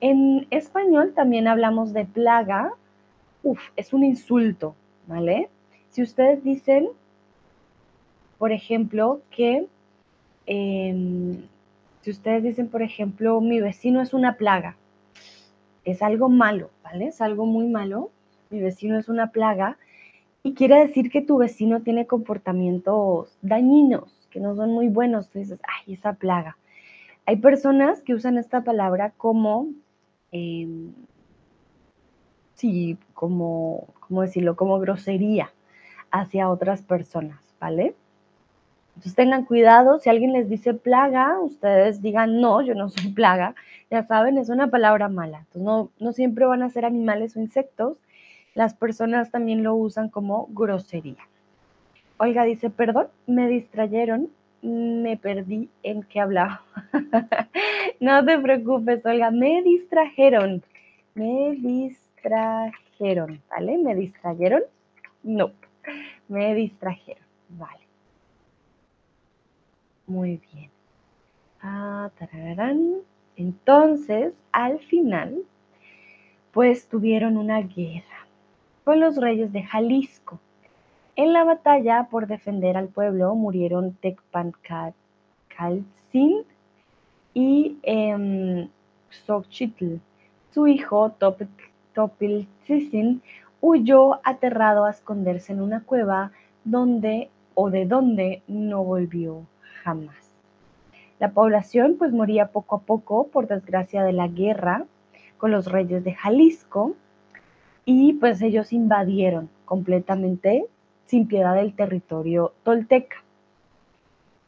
En 0.00 0.46
español 0.50 1.12
también 1.14 1.48
hablamos 1.48 1.92
de 1.92 2.04
plaga. 2.04 2.72
Uf, 3.42 3.60
es 3.76 3.92
un 3.92 4.04
insulto, 4.04 4.74
¿vale? 5.06 5.48
Si 5.90 6.02
ustedes 6.02 6.44
dicen, 6.44 6.88
por 8.38 8.52
ejemplo, 8.52 9.20
que 9.30 9.66
em, 10.46 11.42
si 12.02 12.10
ustedes 12.10 12.42
dicen, 12.42 12.68
por 12.68 12.82
ejemplo, 12.82 13.40
mi 13.40 13.60
vecino 13.60 14.00
es 14.00 14.14
una 14.14 14.36
plaga, 14.36 14.76
es 15.84 16.02
algo 16.02 16.28
malo, 16.28 16.70
¿vale? 16.84 17.08
Es 17.08 17.20
algo 17.20 17.46
muy 17.46 17.66
malo. 17.66 18.10
Mi 18.50 18.60
vecino 18.60 18.98
es 18.98 19.08
una 19.08 19.30
plaga 19.30 19.76
y 20.42 20.54
quiere 20.54 20.86
decir 20.86 21.10
que 21.10 21.20
tu 21.20 21.36
vecino 21.38 21.82
tiene 21.82 22.06
comportamientos 22.06 23.36
dañinos, 23.42 24.28
que 24.30 24.40
no 24.40 24.54
son 24.54 24.70
muy 24.70 24.88
buenos. 24.88 25.28
Tú 25.28 25.38
dices, 25.38 25.60
ay, 25.62 25.94
esa 25.94 26.14
plaga. 26.14 26.56
Hay 27.28 27.36
personas 27.36 28.00
que 28.00 28.14
usan 28.14 28.38
esta 28.38 28.64
palabra 28.64 29.12
como, 29.18 29.68
em, 30.32 30.94
sí, 32.54 32.96
como, 33.12 33.88
¿cómo 34.00 34.22
decirlo? 34.22 34.56
Como 34.56 34.80
grosería 34.80 35.52
hacia 36.10 36.48
otras 36.48 36.80
personas, 36.80 37.38
¿vale? 37.60 37.94
Entonces 38.94 39.14
tengan 39.14 39.44
cuidado, 39.44 39.98
si 39.98 40.08
alguien 40.08 40.32
les 40.32 40.48
dice 40.48 40.72
plaga, 40.72 41.38
ustedes 41.42 42.00
digan, 42.00 42.40
no, 42.40 42.62
yo 42.62 42.74
no 42.74 42.88
soy 42.88 43.12
plaga, 43.12 43.54
ya 43.90 44.04
saben, 44.04 44.38
es 44.38 44.48
una 44.48 44.68
palabra 44.68 45.10
mala. 45.10 45.40
Entonces 45.40 45.62
no, 45.64 45.90
no 46.00 46.12
siempre 46.14 46.46
van 46.46 46.62
a 46.62 46.70
ser 46.70 46.86
animales 46.86 47.36
o 47.36 47.40
insectos, 47.40 47.98
las 48.54 48.72
personas 48.72 49.30
también 49.30 49.62
lo 49.62 49.74
usan 49.74 50.08
como 50.08 50.46
grosería. 50.46 51.28
Olga 52.16 52.44
dice, 52.44 52.70
perdón, 52.70 53.08
me 53.26 53.48
distrayeron, 53.48 54.30
me 54.62 55.16
perdí 55.16 55.68
en 55.82 56.02
qué 56.02 56.20
hablaba. 56.20 56.62
no 58.00 58.24
te 58.24 58.38
preocupes, 58.38 59.04
Olga, 59.06 59.30
me 59.30 59.62
distrajeron, 59.62 60.62
me 61.14 61.52
distrajeron, 61.52 63.40
¿vale? 63.50 63.78
¿Me 63.78 63.94
distrayeron? 63.94 64.62
No, 65.22 65.52
me 66.28 66.54
distrajeron, 66.54 67.24
vale. 67.48 67.80
Muy 70.06 70.40
bien. 70.52 70.70
Ah, 71.60 72.10
Entonces, 73.36 74.32
al 74.52 74.78
final, 74.80 75.42
pues 76.52 76.88
tuvieron 76.88 77.36
una 77.36 77.60
guerra 77.60 78.26
con 78.84 79.00
los 79.00 79.16
reyes 79.16 79.52
de 79.52 79.62
Jalisco. 79.62 80.40
En 81.18 81.32
la 81.32 81.42
batalla 81.42 82.06
por 82.08 82.28
defender 82.28 82.76
al 82.76 82.86
pueblo 82.86 83.34
murieron 83.34 83.92
Tecpancaltzin 83.94 84.94
y 87.34 87.76
eh, 87.82 88.68
Xochitl. 89.10 89.96
Su 90.54 90.68
hijo 90.68 91.10
Topiltzin 91.92 93.20
huyó 93.60 94.20
aterrado 94.22 94.84
a 94.84 94.90
esconderse 94.90 95.52
en 95.52 95.60
una 95.60 95.82
cueva 95.82 96.30
donde 96.62 97.30
o 97.54 97.68
de 97.68 97.84
donde 97.84 98.42
no 98.46 98.84
volvió 98.84 99.44
jamás. 99.82 100.30
La 101.18 101.32
población 101.32 101.96
pues 101.98 102.12
moría 102.12 102.52
poco 102.52 102.76
a 102.76 102.82
poco 102.82 103.26
por 103.26 103.48
desgracia 103.48 104.04
de 104.04 104.12
la 104.12 104.28
guerra 104.28 104.84
con 105.36 105.50
los 105.50 105.66
reyes 105.66 106.04
de 106.04 106.14
Jalisco 106.14 106.94
y 107.84 108.12
pues 108.12 108.40
ellos 108.40 108.72
invadieron 108.72 109.50
completamente 109.64 110.68
sin 111.08 111.26
piedad 111.26 111.58
el 111.58 111.74
territorio 111.74 112.52
tolteca. 112.62 113.16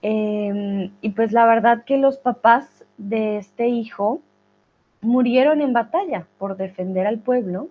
Em, 0.03 0.93
y 1.01 1.11
pues 1.11 1.33
la 1.33 1.47
verdad 1.47 1.85
que 1.85 1.97
los 1.97 2.19
papás 2.19 2.85
de 2.99 3.39
este 3.39 3.69
hijo 3.69 4.21
murieron 5.01 5.63
en 5.63 5.73
batalla 5.73 6.27
por 6.39 6.57
defender 6.59 7.07
al 7.07 7.19
pueblo 7.19 7.69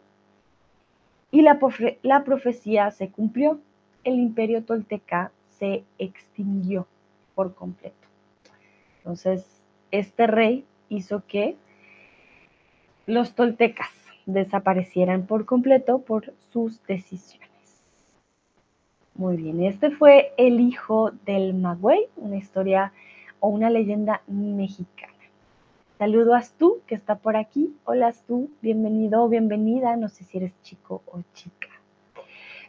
y 1.31 1.43
la, 1.43 1.59
la 2.01 2.23
profecía 2.23 2.89
se 2.91 3.09
cumplió. 3.09 3.59
El 4.03 4.15
imperio 4.15 4.63
tolteca 4.63 5.31
se 5.59 5.83
extinguió 5.99 6.87
por 7.35 7.53
completo. 7.53 8.07
Entonces, 8.97 9.61
este 9.91 10.25
rey 10.25 10.65
hizo 10.89 11.23
que 11.27 11.57
los 13.05 13.35
toltecas 13.35 13.91
desaparecieran 14.25 15.27
por 15.27 15.45
completo 15.45 15.99
por 15.99 16.33
sus 16.51 16.81
decisiones. 16.87 17.48
Muy 19.20 19.36
bien, 19.36 19.61
este 19.61 19.91
fue 19.91 20.32
el 20.38 20.61
hijo 20.61 21.11
del 21.26 21.53
Magüey, 21.53 22.07
una 22.15 22.38
historia 22.38 22.93
o 23.41 23.49
una 23.49 23.70
leyenda 23.70 24.22
mexicana. 24.28 25.11
Saludo 25.97 26.36
a 26.36 26.38
Astu, 26.38 26.78
que 26.88 26.95
está 26.95 27.15
por 27.15 27.36
aquí. 27.36 27.76
Hola 27.84 28.07
Astu, 28.07 28.49
bienvenido 28.61 29.22
o 29.22 29.28
bienvenida, 29.28 29.97
no 29.97 30.07
sé 30.07 30.24
si 30.24 30.38
eres 30.38 30.53
chico 30.61 31.01
o 31.05 31.22
chica. 31.34 31.67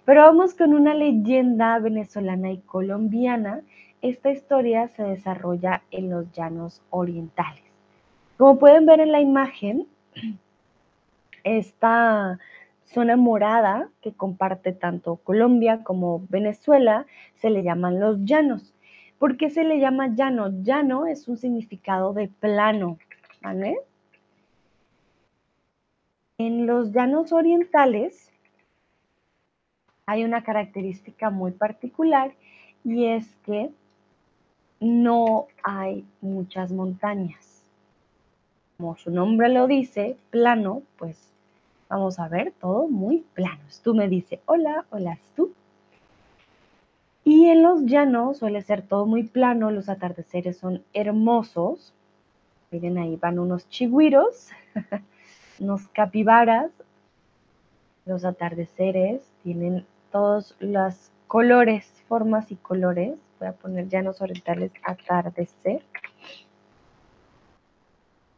Pero 0.05 0.23
vamos 0.23 0.55
con 0.55 0.75
una 0.75 0.93
leyenda 0.93 1.79
venezolana 1.79 2.51
y 2.51 2.59
colombiana 2.59 3.61
esta 4.03 4.33
historia 4.33 4.89
se 4.89 5.05
desarrolla 5.05 5.85
en 5.93 6.11
los 6.11 6.33
llanos 6.33 6.83
orientales. 6.91 7.63
Como 8.39 8.59
pueden 8.59 8.87
ver 8.87 8.99
en 8.99 9.13
la 9.13 9.21
imagen, 9.21 9.87
esta 11.45 12.41
zona 12.93 13.17
morada 13.17 13.89
que 14.01 14.13
comparte 14.13 14.73
tanto 14.73 15.17
Colombia 15.17 15.83
como 15.85 16.27
Venezuela 16.29 17.07
se 17.37 17.51
le 17.51 17.63
llaman 17.63 18.01
los 18.01 18.25
llanos. 18.25 18.75
¿Por 19.19 19.37
qué 19.37 19.51
se 19.51 19.65
le 19.65 19.79
llama 19.79 20.15
llano? 20.15 20.49
Llano 20.63 21.07
es 21.07 21.29
un 21.29 21.37
significado 21.37 22.13
de 22.13 22.29
plano, 22.29 22.99
¿vale? 23.43 23.79
En 26.39 26.67
los 26.67 26.91
llanos 26.93 27.33
orientales 27.33 28.33
hay 30.07 30.25
una 30.25 30.43
característica 30.43 31.31
muy 31.31 31.53
particular 31.53 32.33
y 32.83 33.05
es 33.07 33.37
que 33.45 33.71
no 34.81 35.47
hay 35.63 36.07
muchas 36.23 36.73
montañas. 36.73 37.63
Como 38.79 38.97
su 38.97 39.11
nombre 39.11 39.51
lo 39.51 39.67
dice, 39.67 40.17
plano, 40.31 40.83
pues 40.97 41.31
vamos 41.91 42.19
a 42.19 42.29
ver 42.29 42.55
todo 42.59 42.89
muy 42.89 43.25
plano. 43.35 43.61
Tú 43.85 43.95
me 43.95 44.09
dice, 44.09 44.41
hola, 44.47 44.87
hola, 44.91 45.19
tú. 45.37 45.53
Y 47.25 47.49
en 47.49 47.63
los 47.63 47.85
llanos 47.85 48.39
suele 48.39 48.63
ser 48.63 48.81
todo 48.81 49.05
muy 49.05 49.25
plano, 49.25 49.71
los 49.71 49.91
atardeceres 49.91 50.57
son 50.57 50.83
hermosos. 50.95 51.93
Miren, 52.71 52.97
ahí 52.97 53.17
van 53.17 53.39
unos 53.39 53.69
chigüiros, 53.69 54.49
unos 55.61 55.87
capibaras. 55.89 56.71
Los 58.07 58.25
atardeceres 58.25 59.23
tienen 59.43 59.85
todos 60.11 60.57
los 60.61 61.11
colores, 61.27 61.87
formas 62.09 62.51
y 62.51 62.57
colores 62.57 63.19
voy 63.41 63.49
a 63.49 63.53
poner 63.53 63.89
llanos 63.89 64.21
orientales 64.21 64.71
atardecer. 64.85 65.83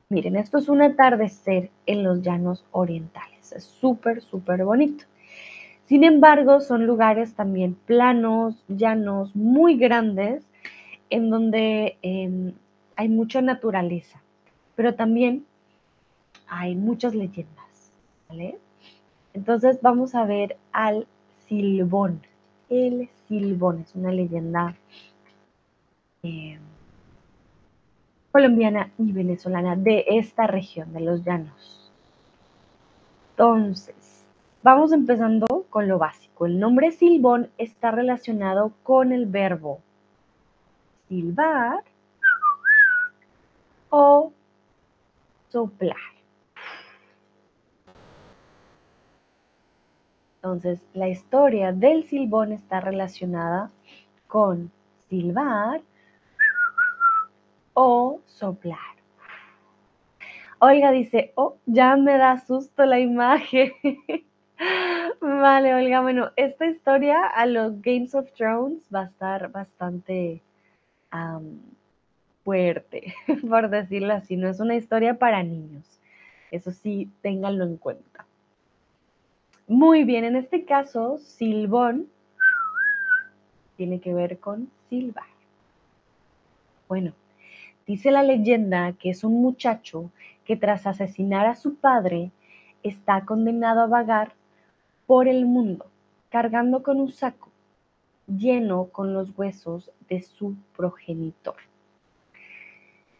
Miren, 0.09 0.37
esto 0.37 0.59
es 0.59 0.69
un 0.69 0.81
atardecer 0.81 1.71
en 1.87 2.05
los 2.05 2.23
llanos 2.23 2.65
orientales. 2.71 3.32
Es 3.51 3.65
súper, 3.65 4.21
súper 4.21 4.65
bonito. 4.65 5.05
Sin 5.87 6.05
embargo, 6.05 6.61
son 6.61 6.87
lugares 6.87 7.35
también 7.35 7.75
planos, 7.75 8.55
llanos, 8.69 9.35
muy 9.35 9.77
grandes, 9.77 10.45
en 11.11 11.29
donde 11.29 11.99
em, 12.03 12.53
hay 12.97 13.09
mucha 13.09 13.43
naturaleza, 13.43 14.23
pero 14.77 14.95
también 14.95 15.45
hay 16.47 16.77
muchas 16.77 17.15
leyendas. 17.15 17.93
Entonces 19.35 19.79
vamos 19.83 20.15
a 20.15 20.25
ver 20.25 20.57
al 20.73 21.07
silbón 21.49 22.23
el 22.73 23.11
silbón, 23.29 23.83
es 23.83 23.95
una 23.95 24.11
leyenda 24.11 24.75
eh, 26.23 26.59
colombiana 28.31 28.91
y 28.97 29.13
venezolana 29.13 29.77
de 29.77 30.07
esta 30.09 30.47
región, 30.47 30.93
de 30.95 31.01
los 31.01 31.23
llanos. 31.23 31.82
Entonces, 33.33 34.25
vamos 34.63 34.93
empezando 34.93 35.65
con 35.71 35.89
lo 35.89 35.99
básico. 35.99 36.47
El 36.47 36.61
nombre 36.61 36.93
silbón 36.93 37.51
está 37.57 37.91
relacionado 37.91 38.73
con 38.83 39.11
el 39.13 39.27
verbo 39.27 39.81
silbar 41.09 41.85
o 43.91 44.33
soplar. 45.51 45.97
Entonces, 50.37 50.81
la 50.95 51.09
historia 51.09 51.73
del 51.73 52.05
silbón 52.05 52.53
está 52.53 52.81
relacionada 52.81 53.71
con 54.27 54.73
silbar 55.09 55.83
o 57.75 58.21
soplar. 58.27 59.02
Olga 60.65 60.93
dice, 60.93 61.33
oh, 61.35 61.57
ya 61.67 61.97
me 61.97 62.17
da 62.17 62.39
susto 62.39 62.87
la 62.87 63.01
imagen. 63.01 63.73
Vale, 65.21 65.75
Olga, 65.75 66.03
bueno, 66.03 66.31
esta 66.37 66.67
historia 66.67 67.27
a 67.27 67.47
los 67.47 67.83
Games 67.83 68.15
of 68.15 68.31
Thrones 68.35 68.81
va 68.95 69.01
a 69.01 69.05
estar 69.07 69.51
bastante 69.51 70.41
fuerte, 72.45 73.13
por 73.51 73.71
decirlo 73.71 74.15
así. 74.15 74.37
No 74.37 74.49
es 74.49 74.61
una 74.61 74.77
historia 74.77 75.19
para 75.19 75.43
niños. 75.43 75.85
Eso 76.53 76.71
sí, 76.71 77.11
ténganlo 77.23 77.65
en 77.65 77.77
cuenta. 77.77 78.25
Muy 79.67 80.05
bien, 80.05 80.25
en 80.25 80.37
este 80.37 80.65
caso, 80.65 81.19
Silbón 81.19 82.07
tiene 83.77 84.01
que 84.01 84.15
ver 84.15 84.39
con 84.39 84.71
silbar. 84.89 85.27
Bueno, 86.87 87.15
dice 87.85 88.13
la 88.13 88.23
leyenda 88.23 88.93
que 88.93 89.11
es 89.11 89.25
un 89.25 89.43
muchacho 89.43 90.13
que 90.45 90.57
tras 90.57 90.87
asesinar 90.87 91.47
a 91.47 91.55
su 91.55 91.77
padre 91.77 92.31
está 92.83 93.25
condenado 93.25 93.81
a 93.81 93.87
vagar 93.87 94.33
por 95.07 95.29
el 95.29 95.47
mundo, 95.47 95.87
cargando 96.31 96.83
con 96.83 97.01
un 97.01 97.13
saco 97.13 97.51
lleno 98.27 98.87
con 98.87 99.15
los 99.15 99.37
huesos 99.37 99.91
de 100.09 100.23
su 100.23 100.55
progenitor. 100.77 101.57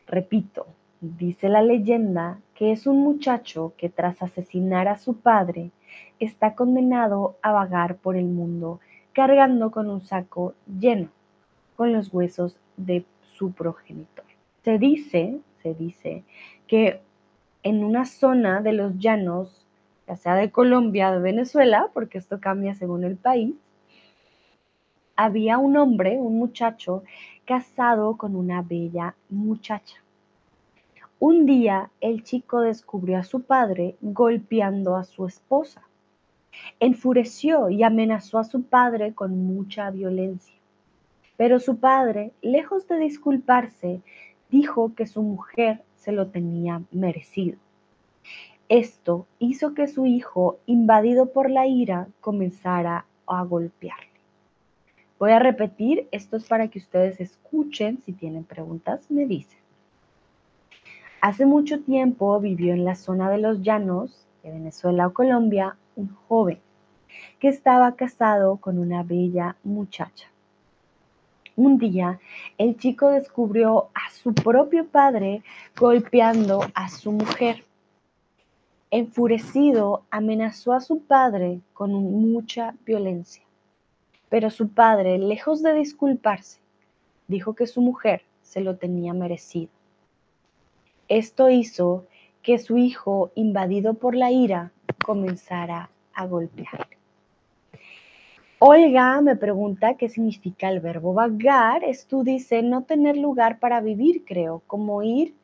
Repito, 0.07 0.67
dice 1.01 1.49
la 1.49 1.63
leyenda 1.63 2.39
que 2.55 2.73
es 2.73 2.87
un 2.87 3.01
muchacho 3.01 3.73
que 3.77 3.89
tras 3.89 4.23
asesinar 4.23 4.89
a 4.89 4.99
su 4.99 5.17
padre 5.17 5.71
está 6.21 6.55
condenado 6.55 7.37
a 7.43 7.53
vagar 7.53 7.97
por 7.97 8.17
el 8.17 8.27
mundo 8.27 8.81
cargando 9.13 9.71
con 9.71 9.91
un 9.91 10.01
saco 10.01 10.55
lleno 10.67 11.09
con 11.77 11.93
los 11.93 12.13
huesos 12.13 12.57
de 12.77 13.05
su 13.37 13.53
progenitor. 13.53 14.25
Se 14.65 14.79
dice, 14.79 15.41
se 15.63 15.75
dice 15.75 16.25
que 16.67 17.01
en 17.63 17.85
una 17.85 18.05
zona 18.05 18.61
de 18.61 18.73
los 18.73 18.99
llanos, 18.99 19.67
ya 20.07 20.17
sea 20.17 20.35
de 20.35 20.51
Colombia 20.51 21.11
o 21.11 21.15
de 21.15 21.21
Venezuela, 21.21 21.89
porque 21.95 22.19
esto 22.19 22.41
cambia 22.41 22.75
según 22.75 23.05
el 23.05 23.17
país, 23.17 23.55
había 25.17 25.59
un 25.59 25.77
hombre, 25.77 26.19
un 26.19 26.39
muchacho, 26.39 27.05
casado 27.45 28.17
con 28.17 28.35
una 28.35 28.63
bella 28.63 29.15
muchacha. 29.29 30.03
Un 31.19 31.47
día 31.47 31.91
el 32.01 32.25
chico 32.25 32.61
descubrió 32.61 33.19
a 33.19 33.23
su 33.23 33.43
padre 33.43 33.97
golpeando 34.01 34.97
a 34.97 35.05
su 35.05 35.27
esposa. 35.27 35.83
Enfureció 36.81 37.71
y 37.71 37.83
amenazó 37.85 38.39
a 38.39 38.45
su 38.45 38.65
padre 38.65 39.15
con 39.15 39.47
mucha 39.47 39.91
violencia. 39.91 40.57
Pero 41.37 41.61
su 41.61 41.79
padre, 41.79 42.33
lejos 42.43 42.89
de 42.89 42.99
disculparse, 42.99 44.01
dijo 44.51 44.95
que 44.95 45.07
su 45.07 45.23
mujer 45.23 45.83
se 46.03 46.13
lo 46.13 46.27
tenía 46.27 46.83
merecido. 46.91 47.57
Esto 48.69 49.27
hizo 49.39 49.75
que 49.75 49.87
su 49.87 50.07
hijo, 50.07 50.59
invadido 50.67 51.33
por 51.33 51.49
la 51.49 51.67
ira, 51.67 52.09
comenzara 52.21 53.07
a 53.27 53.45
golpearle. 53.45 54.09
Voy 55.19 55.31
a 55.31 55.39
repetir, 55.39 56.09
esto 56.11 56.37
es 56.37 56.45
para 56.45 56.67
que 56.67 56.81
ustedes 56.81 57.21
escuchen, 57.21 58.03
si 58.05 58.13
tienen 58.13 58.43
preguntas 58.43 59.09
me 59.09 59.27
dicen. 59.27 59.59
Hace 61.21 61.47
mucho 61.47 61.81
tiempo 61.83 62.41
vivió 62.41 62.73
en 62.73 62.85
la 62.85 62.97
zona 62.97 63.31
de 63.31 63.39
los 63.39 63.63
llanos 63.63 64.27
de 64.43 64.51
Venezuela 64.51 65.07
o 65.07 65.13
Colombia 65.13 65.77
un 65.95 66.09
joven 66.27 66.59
que 67.39 67.49
estaba 67.49 67.95
casado 67.95 68.57
con 68.57 68.81
una 68.81 69.05
bella 69.05 69.55
muchacha. 69.63 70.32
Un 71.65 71.79
día, 71.79 72.19
el 72.59 72.77
chico 72.77 73.11
descubrió 73.11 73.91
a 73.95 74.11
su 74.11 74.35
propio 74.35 74.85
padre 74.85 75.45
golpeando 75.79 76.67
a 76.75 76.89
su 76.89 77.13
mujer. 77.13 77.63
Enfurecido, 78.91 80.03
amenazó 80.11 80.73
a 80.73 80.81
su 80.81 81.05
padre 81.05 81.61
con 81.73 81.93
mucha 81.93 82.75
violencia. 82.85 83.45
Pero 84.29 84.51
su 84.51 84.71
padre, 84.71 85.19
lejos 85.19 85.63
de 85.63 85.75
disculparse, 85.75 86.59
dijo 87.29 87.55
que 87.55 87.69
su 87.69 87.81
mujer 87.81 88.23
se 88.43 88.61
lo 88.61 88.75
tenía 88.75 89.15
merecido. 89.15 89.71
Esto 91.07 91.49
hizo 91.49 92.07
que 92.43 92.59
su 92.59 92.77
hijo, 92.77 93.31
invadido 93.37 93.95
por 93.95 94.17
la 94.17 94.33
ira, 94.33 94.73
comenzara 95.05 95.91
a 96.13 96.27
golpear. 96.27 96.89
Olga 98.65 99.21
me 99.23 99.35
pregunta 99.35 99.95
qué 99.95 100.09
significa 100.09 100.69
el 100.69 100.79
verbo 100.79 101.13
vagar. 101.13 101.83
Esto 101.83 102.23
dice 102.23 102.63
no 102.63 102.85
tener 102.85 103.17
lugar 103.17 103.59
para 103.59 103.81
vivir, 103.81 104.25
creo, 104.25 104.63
como 104.69 105.03
ir 105.03 105.35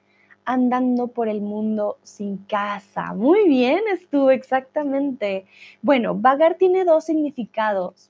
andando 0.44 1.08
por 1.08 1.26
el 1.26 1.40
mundo 1.40 1.98
sin 2.04 2.36
casa. 2.36 3.14
Muy 3.14 3.48
bien, 3.48 3.80
estuvo 3.92 4.30
exactamente. 4.30 5.46
Bueno, 5.82 6.14
vagar 6.14 6.54
tiene 6.58 6.84
dos 6.84 7.06
significados. 7.06 8.08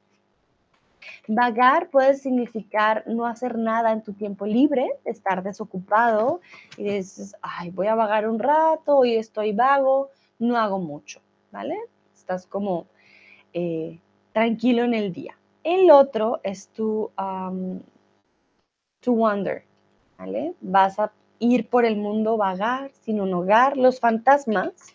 Vagar 1.27 1.89
puede 1.89 2.13
significar 2.13 3.05
no 3.07 3.25
hacer 3.25 3.57
nada 3.57 3.93
en 3.93 4.03
tu 4.03 4.13
tiempo 4.13 4.45
libre, 4.45 4.91
estar 5.07 5.43
desocupado 5.43 6.43
y 6.77 6.83
dices, 6.83 7.35
ay, 7.41 7.71
voy 7.71 7.87
a 7.87 7.95
vagar 7.95 8.29
un 8.29 8.39
rato, 8.39 8.99
hoy 8.99 9.17
estoy 9.17 9.53
vago, 9.53 10.11
no 10.39 10.59
hago 10.59 10.79
mucho, 10.79 11.23
¿vale? 11.51 11.79
Estás 12.15 12.45
como 12.45 12.85
eh, 13.55 13.99
tranquilo 14.39 14.85
en 14.85 14.95
el 14.95 15.13
día. 15.13 15.37
El 15.65 15.91
otro 15.91 16.39
es 16.45 16.69
tu 16.69 17.11
to 19.01 19.13
wander, 19.13 19.65
¿vale? 20.17 20.55
Vas 20.61 20.97
a 21.01 21.11
ir 21.41 21.69
por 21.69 21.85
el 21.85 21.97
mundo 21.97 22.37
vagar, 22.37 22.93
sin 23.01 23.21
un 23.21 23.35
hogar. 23.35 23.77
Los 23.77 23.99
fantasmas 23.99 24.95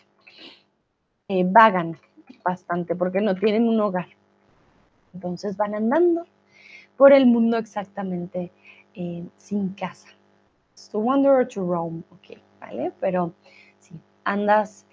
eh, 1.28 1.44
vagan 1.46 1.98
bastante 2.42 2.96
porque 2.96 3.20
no 3.20 3.34
tienen 3.34 3.68
un 3.68 3.78
hogar. 3.82 4.08
Entonces 5.12 5.58
van 5.58 5.74
andando 5.74 6.24
por 6.96 7.12
el 7.12 7.26
mundo 7.26 7.58
exactamente 7.58 8.50
eh, 8.94 9.24
sin 9.36 9.74
casa. 9.74 10.08
To 10.90 11.00
wander 11.00 11.32
or 11.32 11.46
to 11.46 11.60
roam, 11.60 12.02
ok, 12.10 12.38
¿vale? 12.60 12.92
Pero 12.98 13.34
si 13.78 13.94
andas 14.24 14.86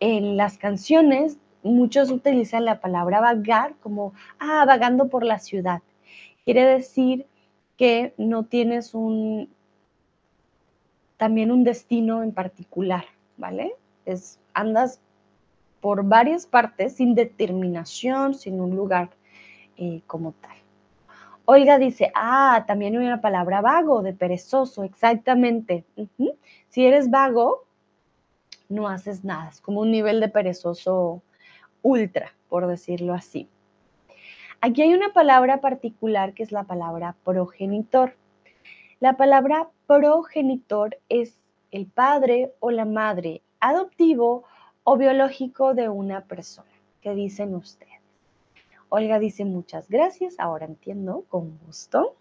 en 0.00 0.36
las 0.36 0.58
canciones, 0.58 1.38
muchos 1.64 2.10
utilizan 2.10 2.64
la 2.64 2.80
palabra 2.80 3.20
vagar 3.20 3.74
como, 3.82 4.12
ah, 4.38 4.64
vagando 4.66 5.08
por 5.08 5.24
la 5.24 5.38
ciudad. 5.38 5.82
Quiere 6.44 6.64
decir 6.64 7.26
que 7.76 8.14
no 8.18 8.44
tienes 8.44 8.94
un, 8.94 9.48
también 11.16 11.50
un 11.50 11.64
destino 11.64 12.22
en 12.22 12.32
particular, 12.32 13.04
¿vale? 13.36 13.74
Es, 14.04 14.38
andas 14.52 15.00
por 15.80 16.04
varias 16.04 16.46
partes 16.46 16.96
sin 16.96 17.14
determinación, 17.14 18.34
sin 18.34 18.60
un 18.60 18.76
lugar 18.76 19.10
eh, 19.76 20.02
como 20.06 20.32
tal. 20.32 20.56
Olga 21.46 21.78
dice, 21.78 22.10
ah, 22.14 22.64
también 22.66 22.96
hay 22.96 23.06
una 23.06 23.20
palabra 23.20 23.60
vago, 23.60 24.02
de 24.02 24.14
perezoso, 24.14 24.82
exactamente. 24.84 25.84
Si 26.68 26.86
eres 26.86 27.10
vago, 27.10 27.64
no 28.68 28.88
haces 28.88 29.24
nada, 29.24 29.50
es 29.50 29.60
como 29.60 29.80
un 29.80 29.90
nivel 29.90 30.20
de 30.20 30.28
perezoso 30.28 31.22
ultra, 31.84 32.34
por 32.48 32.66
decirlo 32.66 33.14
así. 33.14 33.48
Aquí 34.60 34.82
hay 34.82 34.94
una 34.94 35.12
palabra 35.12 35.60
particular 35.60 36.32
que 36.32 36.42
es 36.42 36.50
la 36.50 36.64
palabra 36.64 37.14
progenitor. 37.22 38.16
La 38.98 39.16
palabra 39.18 39.68
progenitor 39.86 40.98
es 41.10 41.38
el 41.70 41.86
padre 41.86 42.54
o 42.60 42.70
la 42.70 42.86
madre 42.86 43.42
adoptivo 43.60 44.44
o 44.82 44.96
biológico 44.96 45.74
de 45.74 45.90
una 45.90 46.22
persona. 46.24 46.70
¿Qué 47.02 47.14
dicen 47.14 47.54
ustedes? 47.54 48.00
Olga 48.88 49.18
dice 49.18 49.44
muchas 49.44 49.88
gracias, 49.90 50.36
ahora 50.38 50.64
entiendo, 50.64 51.24
con 51.28 51.58
gusto. 51.66 52.16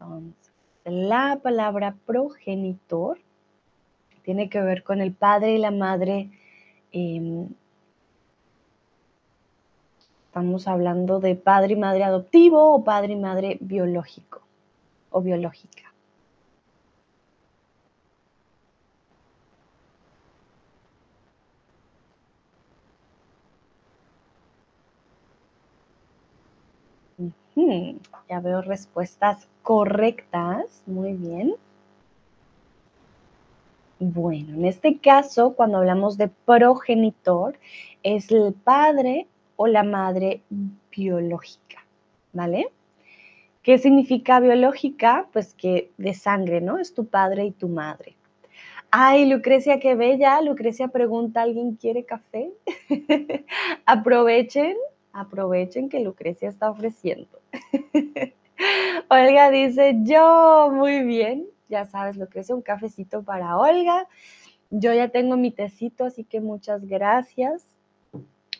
Entonces, 0.00 0.47
la 0.90 1.38
palabra 1.42 1.94
progenitor 2.06 3.18
tiene 4.22 4.48
que 4.48 4.60
ver 4.60 4.82
con 4.82 5.00
el 5.00 5.12
padre 5.12 5.54
y 5.54 5.58
la 5.58 5.70
madre. 5.70 6.30
Em, 6.92 7.48
estamos 10.26 10.68
hablando 10.68 11.20
de 11.20 11.34
padre 11.34 11.72
y 11.72 11.76
madre 11.76 12.04
adoptivo 12.04 12.74
o 12.74 12.84
padre 12.84 13.14
y 13.14 13.16
madre 13.16 13.58
biológico 13.60 14.42
o 15.10 15.22
biológica. 15.22 15.87
Ya 28.28 28.40
veo 28.40 28.62
respuestas 28.62 29.48
correctas. 29.62 30.82
Muy 30.86 31.12
bien. 31.14 31.54
Bueno, 34.00 34.54
en 34.54 34.64
este 34.64 34.98
caso, 34.98 35.54
cuando 35.54 35.78
hablamos 35.78 36.16
de 36.18 36.28
progenitor, 36.28 37.58
es 38.02 38.30
el 38.30 38.52
padre 38.52 39.26
o 39.56 39.66
la 39.66 39.82
madre 39.82 40.42
biológica, 40.94 41.84
¿vale? 42.32 42.70
¿Qué 43.62 43.78
significa 43.78 44.38
biológica? 44.38 45.28
Pues 45.32 45.52
que 45.54 45.90
de 45.98 46.14
sangre, 46.14 46.60
¿no? 46.60 46.78
Es 46.78 46.94
tu 46.94 47.06
padre 47.06 47.46
y 47.46 47.50
tu 47.50 47.68
madre. 47.68 48.14
Ay, 48.90 49.26
Lucrecia, 49.28 49.80
qué 49.80 49.96
bella. 49.96 50.40
Lucrecia 50.40 50.88
pregunta, 50.88 51.42
¿alguien 51.42 51.74
quiere 51.74 52.04
café? 52.04 52.52
aprovechen, 53.84 54.76
aprovechen 55.12 55.88
que 55.88 56.00
Lucrecia 56.00 56.48
está 56.48 56.70
ofreciendo. 56.70 57.37
Olga 59.08 59.50
dice, 59.50 59.96
yo, 60.02 60.70
muy 60.72 61.02
bien. 61.02 61.46
Ya 61.68 61.84
sabes, 61.84 62.16
Lucrecia, 62.16 62.54
un 62.54 62.62
cafecito 62.62 63.22
para 63.22 63.56
Olga. 63.56 64.06
Yo 64.70 64.92
ya 64.92 65.08
tengo 65.08 65.36
mi 65.36 65.50
tecito, 65.50 66.04
así 66.04 66.24
que 66.24 66.40
muchas 66.40 66.86
gracias. 66.86 67.66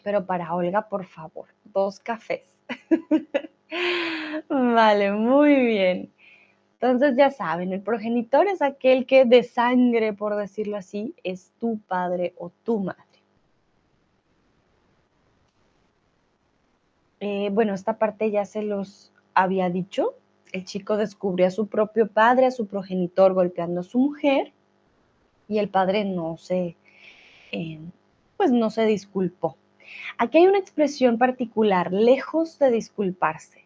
Pero 0.02 0.26
para 0.26 0.54
Olga, 0.54 0.88
por 0.88 1.04
favor, 1.04 1.48
dos 1.64 2.00
cafés. 2.00 2.42
vale, 4.48 5.12
muy 5.12 5.54
bien. 5.54 6.12
Entonces 6.80 7.16
ya 7.16 7.30
saben, 7.30 7.72
el 7.72 7.82
progenitor 7.82 8.46
es 8.46 8.62
aquel 8.62 9.04
que 9.04 9.24
de 9.24 9.42
sangre, 9.42 10.12
por 10.12 10.36
decirlo 10.36 10.76
así, 10.76 11.14
es 11.24 11.50
tu 11.58 11.80
padre 11.80 12.34
o 12.38 12.50
tu 12.62 12.78
madre. 12.78 13.07
Eh, 17.20 17.50
bueno, 17.52 17.74
esta 17.74 17.98
parte 17.98 18.30
ya 18.30 18.44
se 18.44 18.62
los 18.62 19.12
había 19.34 19.70
dicho. 19.70 20.14
El 20.52 20.64
chico 20.64 20.96
descubrió 20.96 21.46
a 21.46 21.50
su 21.50 21.66
propio 21.66 22.08
padre, 22.08 22.46
a 22.46 22.50
su 22.50 22.66
progenitor 22.66 23.34
golpeando 23.34 23.80
a 23.80 23.84
su 23.84 23.98
mujer 23.98 24.52
y 25.48 25.58
el 25.58 25.68
padre 25.68 26.04
no 26.04 26.36
se, 26.36 26.76
eh, 27.52 27.80
pues 28.36 28.50
no 28.50 28.70
se 28.70 28.84
disculpó. 28.86 29.56
Aquí 30.18 30.38
hay 30.38 30.46
una 30.46 30.58
expresión 30.58 31.18
particular, 31.18 31.92
lejos 31.92 32.58
de 32.58 32.70
disculparse. 32.70 33.64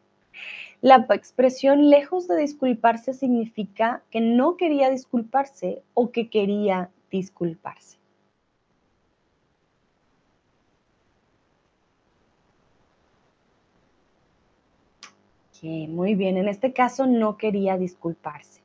La 0.81 1.07
expresión 1.11 1.91
lejos 1.91 2.27
de 2.27 2.37
disculparse 2.37 3.15
significa 3.15 4.03
que 4.11 4.21
no 4.21 4.57
quería 4.57 4.91
disculparse 4.91 5.83
o 5.95 6.11
que 6.11 6.29
quería 6.29 6.91
disculparse. 7.11 7.99
Muy 15.63 16.17
bien, 16.17 16.37
en 16.37 16.49
este 16.49 16.73
caso 16.73 17.07
no 17.07 17.37
quería 17.37 17.79
disculparse. 17.79 18.61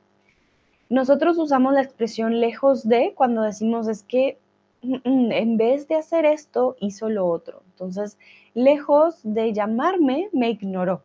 Nosotros 0.88 1.38
usamos 1.38 1.72
la 1.72 1.82
expresión 1.82 2.40
lejos 2.40 2.88
de 2.88 3.12
cuando 3.14 3.42
decimos 3.42 3.88
es 3.88 4.02
que 4.02 4.38
mm, 4.82 4.96
mm, 5.04 5.32
en 5.32 5.56
vez 5.56 5.86
de 5.86 5.94
hacer 5.96 6.24
esto, 6.24 6.76
hizo 6.80 7.08
lo 7.08 7.26
otro. 7.26 7.62
Entonces, 7.72 8.18
lejos 8.54 9.20
de 9.22 9.52
llamarme, 9.52 10.28
me 10.32 10.50
ignoró, 10.50 11.02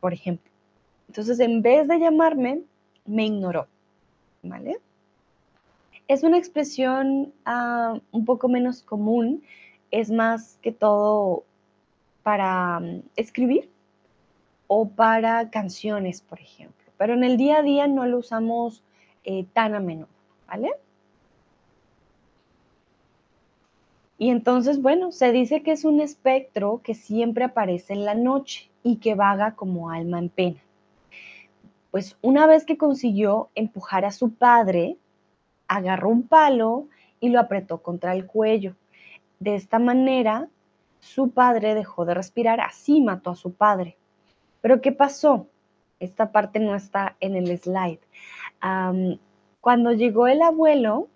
por 0.00 0.12
ejemplo. 0.12 0.50
Entonces, 1.08 1.38
en 1.40 1.62
vez 1.62 1.86
de 1.86 2.00
llamarme, 2.00 2.62
me 3.06 3.26
ignoró. 3.26 3.68
¿Vale? 4.42 4.78
Es 6.08 6.22
una 6.22 6.38
expresión 6.38 7.32
ah, 7.44 8.00
un 8.12 8.24
poco 8.24 8.48
menos 8.48 8.82
común, 8.82 9.42
es 9.90 10.10
más 10.10 10.58
que 10.62 10.72
todo 10.72 11.44
para 12.22 12.80
mm, 12.80 13.02
escribir 13.16 13.68
o 14.68 14.88
para 14.88 15.50
canciones, 15.50 16.20
por 16.20 16.40
ejemplo. 16.40 16.92
Pero 16.96 17.14
en 17.14 17.24
el 17.24 17.36
día 17.36 17.58
a 17.58 17.62
día 17.62 17.88
no 17.88 18.06
lo 18.06 18.18
usamos 18.18 18.84
eh, 19.24 19.44
tan 19.52 19.74
a 19.74 19.80
menudo, 19.80 20.08
¿vale? 20.46 20.70
Y 24.18 24.30
entonces, 24.30 24.80
bueno, 24.80 25.10
se 25.10 25.32
dice 25.32 25.62
que 25.62 25.72
es 25.72 25.84
un 25.84 26.00
espectro 26.00 26.80
que 26.84 26.94
siempre 26.94 27.44
aparece 27.44 27.92
en 27.92 28.04
la 28.04 28.14
noche 28.14 28.70
y 28.82 28.96
que 28.96 29.16
vaga 29.16 29.56
como 29.56 29.90
alma 29.90 30.18
en 30.18 30.28
pena 30.28 30.60
pues 31.90 32.16
una 32.20 32.46
vez 32.46 32.64
que 32.64 32.76
consiguió 32.76 33.50
empujar 33.54 34.04
a 34.04 34.12
su 34.12 34.34
padre, 34.34 34.98
agarró 35.66 36.10
un 36.10 36.22
palo 36.22 36.86
y 37.20 37.30
lo 37.30 37.40
apretó 37.40 37.82
contra 37.82 38.12
el 38.12 38.26
cuello. 38.26 38.76
De 39.40 39.54
esta 39.54 39.78
manera, 39.78 40.48
su 41.00 41.30
padre 41.30 41.74
dejó 41.74 42.04
de 42.04 42.14
respirar, 42.14 42.60
así 42.60 43.00
mató 43.00 43.30
a 43.30 43.36
su 43.36 43.52
padre. 43.52 43.96
Pero 44.60 44.80
¿qué 44.80 44.92
pasó? 44.92 45.46
Esta 46.00 46.32
parte 46.32 46.60
no 46.60 46.74
está 46.74 47.16
en 47.20 47.36
el 47.36 47.56
slide. 47.58 48.00
cuando 49.60 49.92
llegó 49.92 50.26
el 50.26 50.42
abuelo, 50.42 51.08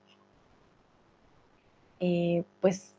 eh, 2.01 2.45
pues 2.61 2.95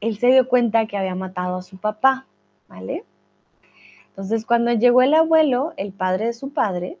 él 0.00 0.18
se 0.18 0.28
dio 0.28 0.48
cuenta 0.48 0.86
que 0.86 0.96
había 0.96 1.14
matado 1.14 1.56
a 1.56 1.62
su 1.62 1.76
papá, 1.76 2.26
¿vale? 2.68 3.04
Entonces, 4.10 4.44
cuando 4.44 4.72
llegó 4.72 5.02
el 5.02 5.14
abuelo, 5.14 5.74
el 5.76 5.92
padre 5.92 6.26
de 6.26 6.32
su 6.32 6.50
padre, 6.52 6.98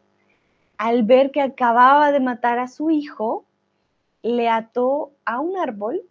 al 0.76 1.02
ver 1.02 1.30
que 1.30 1.40
acababa 1.40 2.12
de 2.12 2.20
matar 2.20 2.58
a 2.58 2.68
su 2.68 2.90
hijo, 2.90 3.44
le 4.22 4.48
ató 4.48 5.12
a 5.24 5.40
un 5.40 5.56
árbol, 5.56 6.02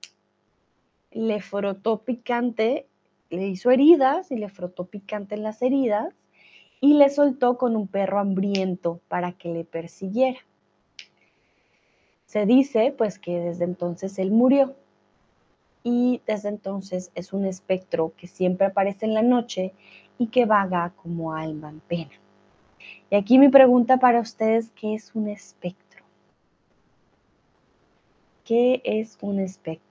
le 1.12 1.42
frotó 1.42 2.00
picante, 2.00 2.88
le 3.30 3.48
hizo 3.48 3.72
heridas 3.72 4.32
y 4.32 4.38
le 4.38 4.50
frotó 4.50 4.86
picante 4.86 5.36
en 5.36 5.44
las 5.44 5.62
heridas 5.62 6.14
y 6.80 6.94
le 6.94 7.10
soltó 7.10 7.58
con 7.58 7.76
un 7.76 7.88
perro 7.88 8.20
hambriento 8.20 9.00
para 9.08 9.34
que 9.34 9.50
le 9.50 9.64
persiguiera. 9.64 10.40
Se 12.26 12.46
dice 12.46 12.94
pues 12.98 13.20
que 13.20 13.40
desde 13.40 13.64
entonces 13.64 14.20
él 14.20 14.32
murió 14.32 14.76
y 15.84 16.22
desde 16.28 16.50
entonces 16.50 17.12
es 17.16 17.32
un 17.32 17.46
espectro 17.46 18.14
que 18.18 18.28
siempre 18.28 18.68
aparece 18.68 19.06
en 19.06 19.14
la 19.14 19.22
noche 19.22 19.74
y 20.18 20.28
que 20.28 20.46
vaga 20.46 20.92
como 21.02 21.34
alma 21.34 21.70
en 21.70 21.80
pena. 21.80 22.12
Y 23.10 23.16
aquí 23.16 23.40
mi 23.40 23.50
pregunta 23.50 23.98
para 23.98 24.20
ustedes, 24.20 24.72
¿qué 24.72 24.96
es 24.96 25.16
un 25.16 25.30
espectro? 25.30 26.04
¿Qué 28.44 28.82
es 28.84 29.18
un 29.22 29.40
espectro? 29.40 29.87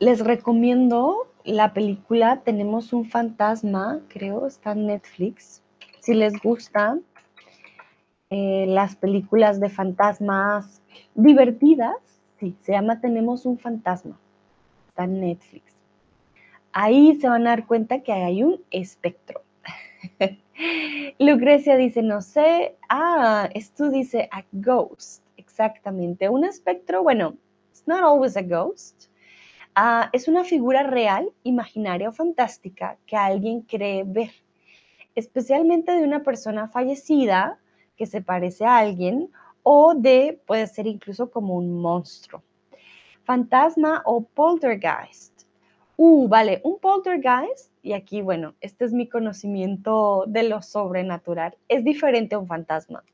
Les 0.00 0.20
recomiendo 0.20 1.26
la 1.44 1.72
película 1.72 2.42
Tenemos 2.44 2.92
un 2.92 3.04
fantasma, 3.04 4.00
creo, 4.08 4.46
está 4.46 4.72
en 4.72 4.86
Netflix. 4.86 5.62
Si 6.00 6.14
les 6.14 6.40
gustan 6.42 7.02
eh, 8.30 8.66
las 8.68 8.96
películas 8.96 9.60
de 9.60 9.68
fantasmas 9.68 10.82
divertidas, 11.14 11.96
sí, 12.38 12.56
se 12.62 12.72
llama 12.72 13.00
Tenemos 13.00 13.46
un 13.46 13.58
fantasma, 13.58 14.18
está 14.88 15.04
en 15.04 15.20
Netflix 15.20 15.78
ahí 16.72 17.18
se 17.20 17.28
van 17.28 17.46
a 17.46 17.50
dar 17.50 17.66
cuenta 17.66 18.00
que 18.02 18.12
hay 18.12 18.42
un 18.44 18.62
espectro. 18.70 19.42
Lucrecia 21.18 21.76
dice, 21.76 22.02
no 22.02 22.20
sé, 22.20 22.76
ah, 22.88 23.48
esto 23.52 23.90
dice 23.90 24.28
a 24.30 24.44
ghost, 24.52 25.24
exactamente. 25.36 26.28
Un 26.28 26.44
espectro, 26.44 27.02
bueno, 27.02 27.36
it's 27.70 27.82
not 27.86 28.02
always 28.02 28.36
a 28.36 28.42
ghost. 28.42 29.07
Ah, 29.80 30.10
es 30.12 30.26
una 30.26 30.42
figura 30.42 30.82
real, 30.82 31.30
imaginaria 31.44 32.08
o 32.08 32.12
fantástica 32.12 32.98
que 33.06 33.14
alguien 33.14 33.60
cree 33.60 34.02
ver, 34.04 34.32
especialmente 35.14 35.92
de 35.92 36.02
una 36.02 36.24
persona 36.24 36.66
fallecida 36.66 37.60
que 37.96 38.06
se 38.06 38.20
parece 38.20 38.64
a 38.64 38.78
alguien 38.78 39.30
o 39.62 39.94
de, 39.94 40.40
puede 40.46 40.66
ser 40.66 40.88
incluso 40.88 41.30
como 41.30 41.54
un 41.54 41.80
monstruo. 41.80 42.42
Fantasma 43.22 44.02
o 44.04 44.22
poltergeist 44.22 45.44
Uh, 46.00 46.28
vale, 46.28 46.60
un 46.62 46.78
poltergeist, 46.80 47.72
y 47.82 47.92
aquí, 47.92 48.20
bueno, 48.20 48.54
este 48.60 48.84
es 48.84 48.92
mi 48.92 49.08
conocimiento 49.08 50.24
de 50.26 50.44
lo 50.44 50.62
sobrenatural, 50.62 51.56
es 51.68 51.84
diferente 51.84 52.34
a 52.34 52.38
un 52.40 52.46
fantasma. 52.48 53.04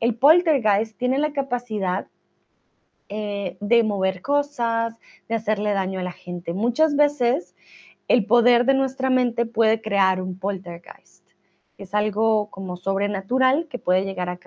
El 0.00 0.14
poltergeist 0.16 0.98
tiene 0.98 1.18
la 1.18 1.32
capacidad 1.32 2.06
eh, 3.10 3.58
de 3.60 3.82
mover 3.82 4.22
cosas, 4.22 4.94
de 5.28 5.34
hacerle 5.34 5.72
daño 5.72 6.00
a 6.00 6.02
la 6.02 6.12
gente. 6.12 6.54
Muchas 6.54 6.96
veces 6.96 7.54
el 8.08 8.24
poder 8.24 8.64
de 8.64 8.74
nuestra 8.74 9.10
mente 9.10 9.44
puede 9.44 9.82
crear 9.82 10.22
un 10.22 10.38
poltergeist, 10.38 11.28
es 11.76 11.92
algo 11.92 12.50
como 12.50 12.76
sobrenatural 12.76 13.66
que 13.68 13.78
puede 13.78 14.04
llegar 14.04 14.30
a 14.30 14.38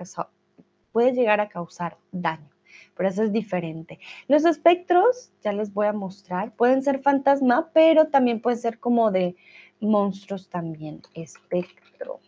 puede 0.90 1.12
llegar 1.12 1.40
a 1.40 1.48
causar 1.48 1.96
daño 2.10 2.54
pero 2.96 3.08
eso 3.08 3.22
es 3.22 3.32
diferente. 3.32 3.98
Los 4.28 4.44
espectros, 4.44 5.32
ya 5.42 5.52
les 5.52 5.72
voy 5.72 5.86
a 5.86 5.92
mostrar, 5.92 6.52
pueden 6.52 6.82
ser 6.82 7.00
fantasma, 7.00 7.70
pero 7.72 8.06
también 8.06 8.40
pueden 8.40 8.58
ser 8.58 8.78
como 8.78 9.10
de 9.10 9.36
monstruos 9.80 10.48
también, 10.48 11.02
espectro. 11.14 12.20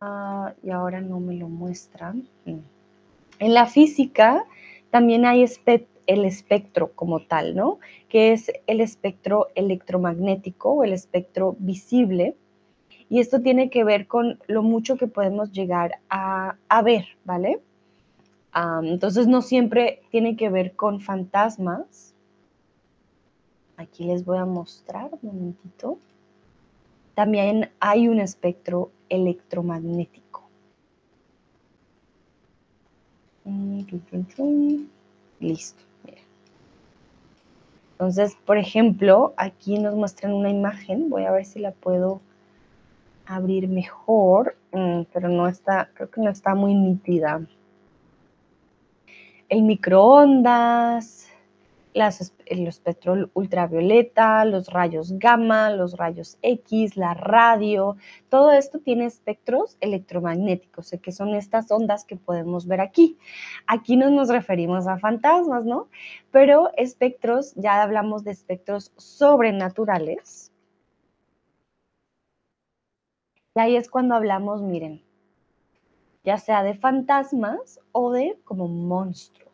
Ah, 0.00 0.54
y 0.62 0.70
ahora 0.70 1.00
no 1.00 1.20
me 1.20 1.34
lo 1.34 1.48
muestran. 1.48 2.28
Mm. 2.44 2.75
En 3.38 3.54
la 3.54 3.66
física 3.66 4.44
también 4.90 5.24
hay 5.24 5.44
el 6.06 6.24
espectro 6.24 6.92
como 6.92 7.20
tal, 7.20 7.54
¿no? 7.54 7.78
Que 8.08 8.32
es 8.32 8.50
el 8.66 8.80
espectro 8.80 9.48
electromagnético 9.54 10.70
o 10.72 10.84
el 10.84 10.92
espectro 10.92 11.56
visible 11.58 12.36
y 13.08 13.20
esto 13.20 13.40
tiene 13.40 13.70
que 13.70 13.84
ver 13.84 14.06
con 14.06 14.38
lo 14.46 14.62
mucho 14.62 14.96
que 14.96 15.06
podemos 15.06 15.52
llegar 15.52 16.00
a, 16.08 16.56
ver, 16.84 17.06
¿vale? 17.24 17.60
entonces 18.82 19.26
no 19.26 19.42
siempre 19.42 20.00
tiene 20.10 20.34
que 20.34 20.48
ver 20.48 20.74
con 20.74 21.00
fantasmas, 21.00 22.06
Aquí 23.76 24.04
les 24.04 24.24
voy 24.24 24.38
a 24.38 24.46
mostrar 24.46 25.10
un 25.20 25.28
momentito. 25.28 25.98
También 27.14 27.70
hay 27.78 28.08
un 28.08 28.20
espectro 28.20 28.90
electromagnético. 29.08 30.45
Listo. 35.40 35.82
Entonces, 37.92 38.36
por 38.44 38.58
ejemplo, 38.58 39.32
aquí 39.38 39.78
nos 39.78 39.94
muestran 39.94 40.34
una 40.34 40.50
imagen. 40.50 41.08
Voy 41.08 41.24
a 41.24 41.30
ver 41.30 41.46
si 41.46 41.60
la 41.60 41.70
puedo 41.70 42.20
abrir 43.24 43.68
mejor, 43.68 44.56
mm, 44.72 45.02
pero 45.12 45.28
no 45.28 45.48
está, 45.48 45.88
creo 45.94 46.10
que 46.10 46.20
no 46.20 46.30
está 46.30 46.54
muy 46.54 46.74
nítida. 46.74 47.40
El 49.48 49.62
microondas, 49.62 51.25
el 51.96 52.66
espectro 52.66 53.30
ultravioleta, 53.32 54.44
los 54.44 54.68
rayos 54.68 55.18
gamma, 55.18 55.70
los 55.70 55.96
rayos 55.96 56.36
X, 56.42 56.96
la 56.96 57.14
radio, 57.14 57.96
todo 58.28 58.52
esto 58.52 58.80
tiene 58.80 59.06
espectros 59.06 59.78
electromagnéticos, 59.80 60.94
que 61.02 61.12
son 61.12 61.34
estas 61.34 61.70
ondas 61.70 62.04
que 62.04 62.16
podemos 62.16 62.66
ver 62.66 62.82
aquí. 62.82 63.16
Aquí 63.66 63.96
no 63.96 64.10
nos 64.10 64.28
referimos 64.28 64.86
a 64.86 64.98
fantasmas, 64.98 65.64
¿no? 65.64 65.88
Pero 66.30 66.70
espectros, 66.76 67.54
ya 67.54 67.82
hablamos 67.82 68.24
de 68.24 68.32
espectros 68.32 68.92
sobrenaturales. 68.96 70.52
Y 73.54 73.60
ahí 73.60 73.76
es 73.76 73.88
cuando 73.88 74.14
hablamos, 74.14 74.60
miren, 74.60 75.02
ya 76.24 76.36
sea 76.36 76.62
de 76.62 76.74
fantasmas 76.74 77.80
o 77.92 78.12
de 78.12 78.38
como 78.44 78.68
monstruos 78.68 79.45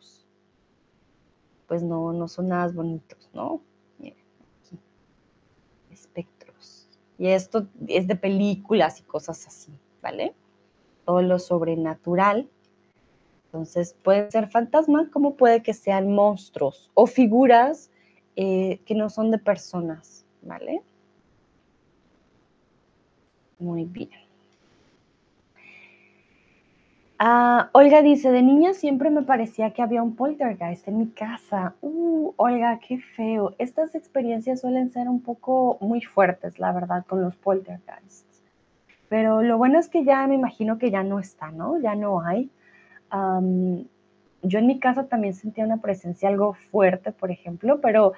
pues 1.72 1.82
no, 1.82 2.12
no 2.12 2.28
son 2.28 2.48
nada 2.48 2.70
bonitos, 2.70 3.30
¿no? 3.32 3.62
Aquí. 3.98 4.78
Espectros. 5.90 6.86
Y 7.16 7.28
esto 7.28 7.66
es 7.88 8.06
de 8.06 8.14
películas 8.14 9.00
y 9.00 9.04
cosas 9.04 9.46
así, 9.46 9.72
¿vale? 10.02 10.34
Todo 11.06 11.22
lo 11.22 11.38
sobrenatural. 11.38 12.46
Entonces, 13.46 13.96
pueden 14.02 14.30
ser 14.30 14.50
fantasmas 14.50 15.08
como 15.08 15.34
puede 15.34 15.62
que 15.62 15.72
sean 15.72 16.12
monstruos 16.12 16.90
o 16.92 17.06
figuras 17.06 17.90
eh, 18.36 18.82
que 18.84 18.94
no 18.94 19.08
son 19.08 19.30
de 19.30 19.38
personas, 19.38 20.26
¿vale? 20.42 20.82
Muy 23.58 23.86
bien. 23.86 24.21
Ah, 27.24 27.70
Olga 27.72 28.02
dice, 28.02 28.32
de 28.32 28.42
niña 28.42 28.74
siempre 28.74 29.08
me 29.08 29.22
parecía 29.22 29.70
que 29.70 29.80
había 29.80 30.02
un 30.02 30.16
poltergeist 30.16 30.88
en 30.88 30.98
mi 30.98 31.06
casa. 31.10 31.76
Uh, 31.80 32.32
Olga, 32.34 32.80
qué 32.80 32.98
feo. 32.98 33.54
Estas 33.58 33.94
experiencias 33.94 34.60
suelen 34.60 34.90
ser 34.90 35.08
un 35.08 35.22
poco 35.22 35.78
muy 35.80 36.00
fuertes, 36.00 36.58
la 36.58 36.72
verdad, 36.72 37.06
con 37.06 37.22
los 37.22 37.36
poltergeists. 37.36 38.42
Pero 39.08 39.40
lo 39.40 39.56
bueno 39.56 39.78
es 39.78 39.88
que 39.88 40.02
ya 40.02 40.26
me 40.26 40.34
imagino 40.34 40.78
que 40.78 40.90
ya 40.90 41.04
no 41.04 41.20
está, 41.20 41.52
¿no? 41.52 41.78
Ya 41.78 41.94
no 41.94 42.22
hay. 42.22 42.50
yo 43.12 44.58
en 44.58 44.66
mi 44.66 44.80
casa 44.80 45.06
también 45.06 45.34
sentía 45.34 45.64
una 45.64 45.76
presencia 45.76 46.28
algo 46.28 46.54
fuerte, 46.72 47.12
por 47.12 47.30
ejemplo, 47.30 47.80
pero 47.80 48.14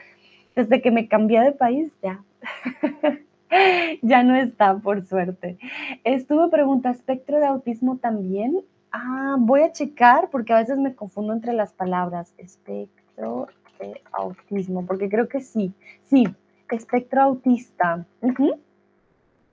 desde 0.57 0.81
que 0.81 0.91
me 0.91 1.09
cambié 1.09 1.43
de 1.43 1.53
país, 1.53 1.93
ya. 2.03 2.25
ya 4.03 4.23
no 4.23 4.35
está, 4.35 4.79
por 4.79 5.05
suerte. 5.05 5.59
Estuvo 6.05 6.49
pregunta, 6.49 6.89
espectro 6.89 7.39
de 7.39 7.47
autismo 7.49 7.99
también. 7.99 8.65
Ah, 8.97 9.35
voy 9.41 9.63
a 9.63 9.73
checar 9.73 10.31
porque 10.31 10.53
a 10.53 10.59
veces 10.59 10.79
me 10.79 10.95
confundo 10.95 11.33
entre 11.33 11.53
las 11.53 11.73
palabras. 11.73 12.33
Espectro 12.39 13.49
de 13.81 14.01
autismo, 14.13 14.87
porque 14.87 15.09
creo 15.09 15.29
que 15.29 15.41
sí. 15.41 15.75
Sí, 16.05 16.25
espectro 16.71 17.23
autista. 17.23 18.07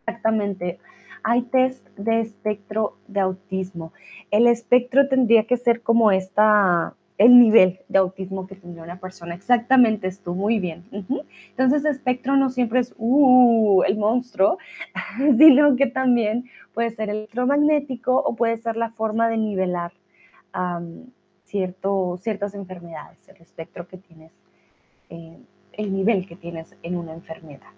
Exactamente. 0.06 0.78
Hay 1.24 1.42
test 1.42 1.84
de 1.98 2.22
espectro 2.22 2.98
de 3.08 3.20
autismo. 3.22 3.94
El 4.30 4.46
espectro 4.46 5.08
tendría 5.08 5.46
que 5.48 5.58
ser 5.58 5.82
como 5.82 6.12
esta, 6.12 6.94
el 7.22 7.38
nivel 7.38 7.80
de 7.88 8.00
autismo 8.00 8.48
que 8.48 8.56
tendría 8.56 8.84
una 8.84 9.00
persona. 9.00 9.36
Exactamente, 9.36 10.08
estuvo 10.08 10.34
muy 10.34 10.60
bien. 10.60 10.84
Entonces, 10.92 11.86
espectro 11.86 12.36
no 12.36 12.50
siempre 12.50 12.80
es 12.80 12.96
uh, 12.98 13.84
el 13.84 13.96
monstruo, 13.98 14.58
sino 15.38 15.76
que 15.76 15.86
también 15.86 16.50
puede 16.74 16.90
ser 16.90 17.12
electromagnético 17.12 18.16
o 18.16 18.36
puede 18.36 18.58
ser 18.58 18.76
la 18.76 18.90
forma 18.90 19.30
de 19.30 19.38
nivelar 19.38 19.92
cierto, 21.46 22.18
ciertas 22.18 22.56
enfermedades, 22.56 23.20
el 23.30 23.40
espectro 23.40 23.88
que 23.88 23.98
tienes, 23.98 24.32
eh, 25.10 25.38
el 25.74 25.94
nivel 25.94 26.26
que 26.26 26.36
tienes 26.36 26.76
en 26.82 26.98
una 26.98 27.14
enfermedad. 27.14 27.70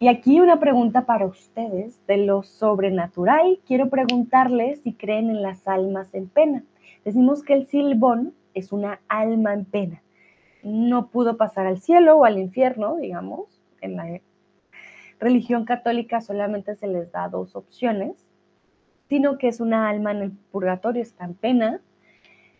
Y 0.00 0.08
aquí 0.08 0.38
una 0.40 0.60
pregunta 0.60 1.06
para 1.06 1.24
ustedes 1.24 1.98
de 2.06 2.18
lo 2.18 2.42
sobrenatural. 2.42 3.58
Quiero 3.66 3.88
preguntarles 3.88 4.80
si 4.82 4.92
creen 4.92 5.30
en 5.30 5.40
las 5.40 5.66
almas 5.66 6.12
en 6.12 6.28
pena. 6.28 6.62
Decimos 7.06 7.44
que 7.44 7.54
el 7.54 7.68
silbón 7.68 8.34
es 8.52 8.72
una 8.72 9.00
alma 9.06 9.54
en 9.54 9.64
pena. 9.64 10.02
No 10.64 11.06
pudo 11.06 11.36
pasar 11.36 11.64
al 11.64 11.78
cielo 11.78 12.16
o 12.16 12.24
al 12.24 12.36
infierno, 12.36 12.96
digamos. 12.96 13.62
En 13.80 13.94
la 13.94 14.20
religión 15.20 15.64
católica 15.66 16.20
solamente 16.20 16.74
se 16.74 16.88
les 16.88 17.12
da 17.12 17.28
dos 17.28 17.54
opciones, 17.54 18.26
sino 19.08 19.38
que 19.38 19.46
es 19.46 19.60
una 19.60 19.88
alma 19.88 20.10
en 20.10 20.16
el 20.16 20.32
purgatorio, 20.32 21.00
está 21.00 21.26
en 21.26 21.34
pena. 21.34 21.80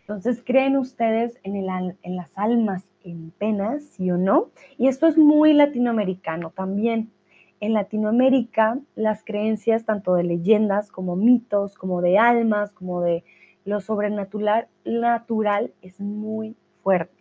Entonces, 0.03 0.45
¿creen 0.47 0.77
ustedes 0.77 1.41
en, 1.43 1.57
en 1.57 2.17
las 2.17 2.31
almas 2.39 2.87
en 3.03 3.33
pena, 3.33 3.81
sí 3.81 4.13
o 4.13 4.17
no? 4.17 4.51
Y 4.79 4.87
esto 4.87 5.09
es 5.09 5.19
muy 5.19 5.55
latinoamericano 5.55 6.51
también. 6.51 7.11
En 7.59 7.73
Latinoamérica, 7.73 8.79
las 8.95 9.25
creencias 9.25 9.85
tanto 9.85 10.15
de 10.15 10.23
leyendas 10.23 10.93
como 10.93 11.17
mitos, 11.17 11.75
como 11.75 12.01
de 12.01 12.17
almas, 12.17 12.71
como 12.71 13.01
de 13.01 13.25
lo 13.67 13.81
sobrenatural 13.81 14.69
natural 14.85 15.73
es 15.83 16.01
muy 16.01 16.57
fuerte. 16.83 17.13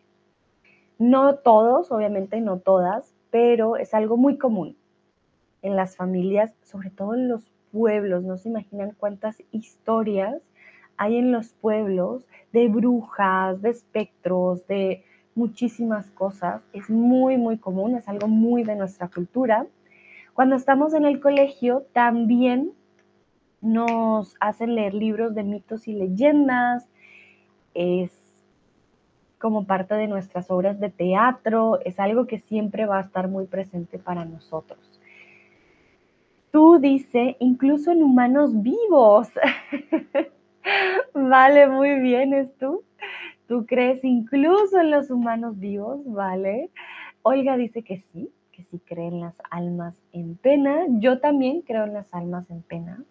No 0.98 1.36
todos, 1.36 1.92
obviamente 1.92 2.40
no 2.40 2.60
todas, 2.60 3.14
pero 3.32 3.76
es 3.76 3.94
algo 3.94 4.16
muy 4.16 4.38
común 4.38 4.78
en 5.64 5.76
las 5.76 5.98
familias, 5.98 6.54
sobre 6.64 6.92
todo 6.92 7.16
en 7.16 7.28
los 7.28 7.52
pueblos. 7.74 8.24
No 8.24 8.38
se 8.38 8.50
imaginan 8.50 8.96
cuántas 8.98 9.44
historias 9.52 10.42
hay 10.98 11.18
en 11.18 11.32
los 11.32 11.50
pueblos 11.54 12.26
de 12.54 12.70
brujas, 12.70 13.62
de 13.62 13.72
espectros, 13.72 14.66
de 14.68 15.04
muchísimas 15.34 16.12
cosas. 16.12 16.62
Es 16.74 16.90
muy, 16.92 17.38
muy 17.38 17.58
común, 17.58 17.96
es 17.96 18.08
algo 18.08 18.28
muy 18.28 18.64
de 18.64 18.76
nuestra 18.76 19.10
cultura. 19.10 19.66
Cuando 20.36 20.56
estamos 20.56 20.94
en 20.94 21.06
el 21.06 21.20
colegio, 21.20 21.88
también 21.92 22.72
nos 23.66 24.36
hacen 24.40 24.76
leer 24.76 24.94
libros 24.94 25.36
de 25.36 25.44
mitos 25.44 25.88
y 25.88 25.94
leyendas, 25.94 26.88
es 27.74 28.12
como 29.40 29.66
parte 29.66 29.96
de 29.96 30.08
nuestras 30.08 30.50
obras 30.50 30.80
de 30.80 30.90
teatro, 30.90 31.80
es 31.84 32.00
algo 32.00 32.26
que 32.26 32.40
siempre 32.40 32.86
va 32.86 33.00
a 33.00 33.02
estar 33.02 33.28
muy 33.28 33.46
presente 33.46 34.00
para 34.00 34.26
nosotros. 34.26 34.80
Tú 36.52 36.80
dice, 36.80 37.36
incluso 37.40 37.92
en 37.92 38.02
humanos 38.02 38.62
vivos. 38.62 39.28
vale, 41.14 41.68
muy 41.68 42.00
bien, 42.00 42.34
es 42.34 42.56
tú. 42.58 42.84
Tú 43.48 43.66
crees 43.66 44.04
incluso 44.04 44.80
en 44.80 44.90
los 44.90 45.12
humanos 45.12 45.60
vivos, 45.60 46.00
¿vale? 46.06 46.72
Olga 47.22 47.58
dice 47.58 47.84
que 47.84 48.04
sí, 48.12 48.32
que 48.52 48.64
sí 48.64 48.80
cree 48.86 49.08
en 49.08 49.20
las 49.20 49.36
almas 49.52 49.96
en 50.14 50.38
pena. 50.38 50.86
Yo 50.88 51.20
también 51.20 51.62
creo 51.62 51.84
en 51.84 51.94
las 51.94 52.12
almas 52.14 52.50
en 52.50 52.62
pena. 52.62 53.04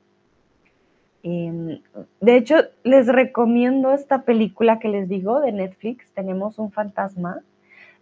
Em, 1.26 1.80
de 2.20 2.36
hecho, 2.36 2.56
les 2.82 3.06
recomiendo 3.06 3.94
esta 3.94 4.24
película 4.24 4.78
que 4.78 4.88
les 4.88 5.08
digo 5.08 5.40
de 5.40 5.52
Netflix, 5.52 6.12
Tenemos 6.12 6.58
un 6.58 6.70
fantasma. 6.70 7.40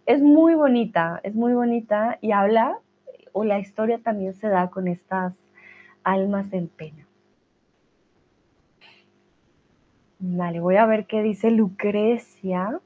Es 0.05 0.21
muy 0.21 0.55
bonita, 0.55 1.21
es 1.23 1.33
muy 1.33 1.53
bonita 1.53 2.17
y 2.19 2.33
habla, 2.33 2.77
o 3.31 3.45
la 3.45 3.59
historia 3.59 3.99
también 3.99 4.33
se 4.33 4.49
da 4.49 4.69
con 4.69 4.89
estas 4.89 5.33
almas 6.03 6.51
en 6.51 6.67
pena. 6.67 7.07
Vale, 10.19 10.59
voy 10.59 10.75
a 10.75 10.85
ver 10.85 11.05
qué 11.05 11.23
dice 11.23 11.49
Lucrecia. 11.49 12.81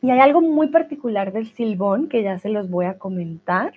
Y 0.00 0.10
hay 0.10 0.20
algo 0.20 0.40
muy 0.40 0.68
particular 0.68 1.32
del 1.32 1.46
silbón 1.46 2.08
que 2.08 2.22
ya 2.22 2.38
se 2.38 2.48
los 2.48 2.70
voy 2.70 2.86
a 2.86 2.98
comentar 2.98 3.74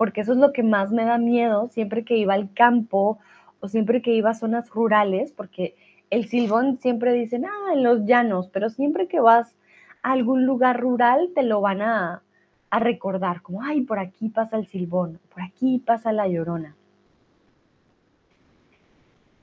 porque 0.00 0.22
eso 0.22 0.32
es 0.32 0.38
lo 0.38 0.54
que 0.54 0.62
más 0.62 0.92
me 0.92 1.04
da 1.04 1.18
miedo 1.18 1.68
siempre 1.68 2.06
que 2.06 2.16
iba 2.16 2.32
al 2.32 2.50
campo 2.54 3.18
o 3.60 3.68
siempre 3.68 4.00
que 4.00 4.14
iba 4.14 4.30
a 4.30 4.34
zonas 4.34 4.70
rurales, 4.70 5.30
porque 5.30 5.76
el 6.08 6.26
silbón 6.26 6.78
siempre 6.78 7.12
dicen, 7.12 7.44
ah, 7.44 7.74
en 7.74 7.82
los 7.82 8.06
llanos, 8.06 8.48
pero 8.48 8.70
siempre 8.70 9.08
que 9.08 9.20
vas 9.20 9.54
a 10.02 10.12
algún 10.12 10.46
lugar 10.46 10.80
rural 10.80 11.28
te 11.34 11.42
lo 11.42 11.60
van 11.60 11.82
a, 11.82 12.22
a 12.70 12.78
recordar, 12.78 13.42
como, 13.42 13.62
ay, 13.62 13.82
por 13.82 13.98
aquí 13.98 14.30
pasa 14.30 14.56
el 14.56 14.66
silbón, 14.68 15.20
por 15.34 15.42
aquí 15.42 15.82
pasa 15.84 16.12
la 16.12 16.26
llorona. 16.28 16.74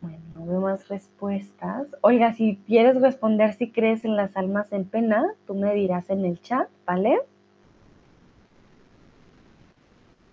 Bueno, 0.01 0.17
no 0.33 0.47
veo 0.47 0.61
más 0.61 0.87
respuestas. 0.87 1.85
Oiga, 2.01 2.33
si 2.33 2.59
quieres 2.65 2.99
responder 2.99 3.53
si 3.53 3.69
crees 3.69 4.05
en 4.05 4.15
las 4.15 4.35
almas 4.35 4.73
en 4.73 4.85
pena, 4.85 5.23
tú 5.45 5.53
me 5.53 5.75
dirás 5.75 6.09
en 6.09 6.25
el 6.25 6.41
chat, 6.41 6.67
¿vale? 6.83 7.19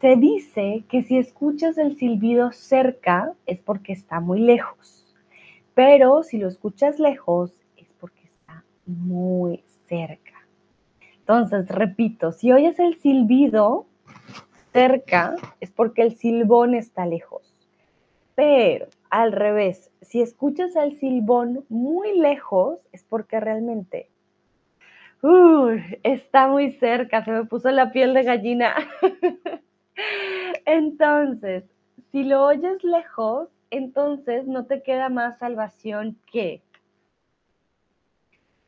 Se 0.05 0.17
dice 0.17 0.85
que 0.87 1.03
si 1.03 1.17
escuchas 1.17 1.79
el 1.79 1.97
silbido 1.97 2.53
cerca 2.53 3.33
es 3.47 3.59
porque 3.59 3.95
está 3.95 4.21
muy 4.21 4.39
lejos, 4.39 5.07
pero 5.73 6.23
si 6.23 6.37
lo 6.37 6.47
escuchas 6.47 6.99
lejos 6.99 7.53
es 7.79 7.89
porque 7.99 8.25
está 8.25 8.65
muy 8.85 9.65
cerca. 9.89 10.47
Entonces, 11.21 11.67
repito, 11.69 12.33
si 12.33 12.53
oyes 12.53 12.79
el 12.81 12.97
silbido 13.01 13.87
cerca 14.75 15.37
es 15.61 15.71
porque 15.71 16.03
el 16.03 16.15
silbón 16.15 16.75
está 16.75 17.07
lejos. 17.07 17.57
Pero 18.35 18.89
al 19.09 19.33
revés, 19.33 19.91
si 20.03 20.21
escuchas 20.21 20.77
el 20.77 20.99
silbón 21.01 21.65
muy 21.71 22.19
lejos 22.19 22.79
es 22.93 23.05
porque 23.05 23.41
realmente 23.41 24.11
está 26.03 26.47
muy 26.47 26.73
cerca, 26.73 27.25
se 27.25 27.31
me 27.31 27.47
puso 27.47 27.71
la 27.71 27.91
piel 27.91 28.13
de 28.13 28.23
gallina. 28.23 28.75
Entonces, 30.65 31.65
si 32.11 32.25
lo 32.25 32.45
oyes 32.45 32.83
lejos, 32.85 33.49
entonces 33.71 34.47
no 34.47 34.67
te 34.67 34.83
queda 34.83 35.09
más 35.09 35.39
salvación 35.39 36.19
que... 36.31 36.63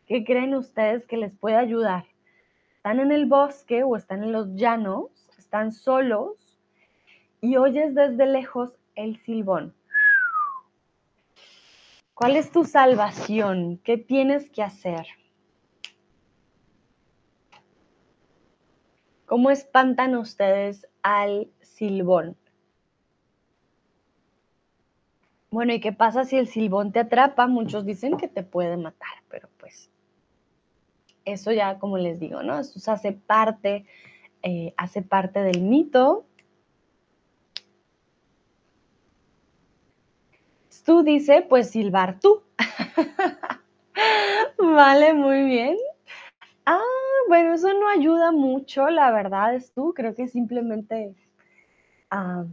¿Qué 0.07 0.25
creen 0.25 0.55
ustedes 0.55 1.05
que 1.07 1.17
les 1.17 1.33
puede 1.33 1.57
ayudar? 1.57 2.05
Están 2.77 3.01
en 3.01 3.11
el 3.11 3.27
bosque 3.27 3.83
o 3.83 3.97
están 3.97 4.23
en 4.23 4.33
los 4.33 4.55
llanos, 4.55 5.11
están 5.37 5.73
solos 5.73 6.59
y 7.41 7.57
oyes 7.57 7.95
desde 7.95 8.27
lejos 8.27 8.73
el 8.95 9.17
silbón. 9.25 9.75
¿Cuál 12.15 12.37
es 12.37 12.51
tu 12.51 12.65
salvación? 12.65 13.79
¿Qué 13.85 13.99
tienes 13.99 14.49
que 14.51 14.63
hacer? 14.63 15.07
¿Cómo 19.27 19.51
espantan 19.51 20.17
ustedes 20.17 20.87
al 21.03 21.49
silbón? 21.61 22.37
Bueno, 25.51 25.73
¿y 25.73 25.81
qué 25.81 25.93
pasa 25.93 26.25
si 26.25 26.37
el 26.37 26.47
silbón 26.47 26.93
te 26.93 27.01
atrapa? 27.01 27.49
Muchos 27.49 27.85
dicen 27.85 28.17
que 28.17 28.29
te 28.29 28.45
puede 28.45 28.77
matar, 28.77 29.09
pero 29.29 29.49
pues 29.59 29.91
eso 31.25 31.51
ya 31.51 31.79
como 31.79 31.99
les 31.99 32.21
digo, 32.21 32.43
¿no? 32.43 32.61
Eso 32.61 32.93
hace 32.93 33.13
parte, 33.13 33.85
eh, 34.43 34.75
hace 34.77 35.03
parte 35.03 35.41
del 35.41 35.61
mito. 35.61 36.25
Tú 40.85 41.03
dice, 41.03 41.43
pues 41.43 41.71
silbar 41.71 42.21
tú. 42.21 42.45
vale, 44.59 45.15
muy 45.15 45.43
bien. 45.43 45.77
Bueno, 47.29 47.55
eso 47.55 47.73
no 47.75 47.89
ayuda 47.89 48.31
mucho, 48.31 48.89
la 48.89 49.11
verdad 49.11 49.55
es 49.55 49.73
tú. 49.73 49.93
Creo 49.95 50.15
que 50.15 50.29
simplemente 50.29 51.15
ah, 52.11 52.45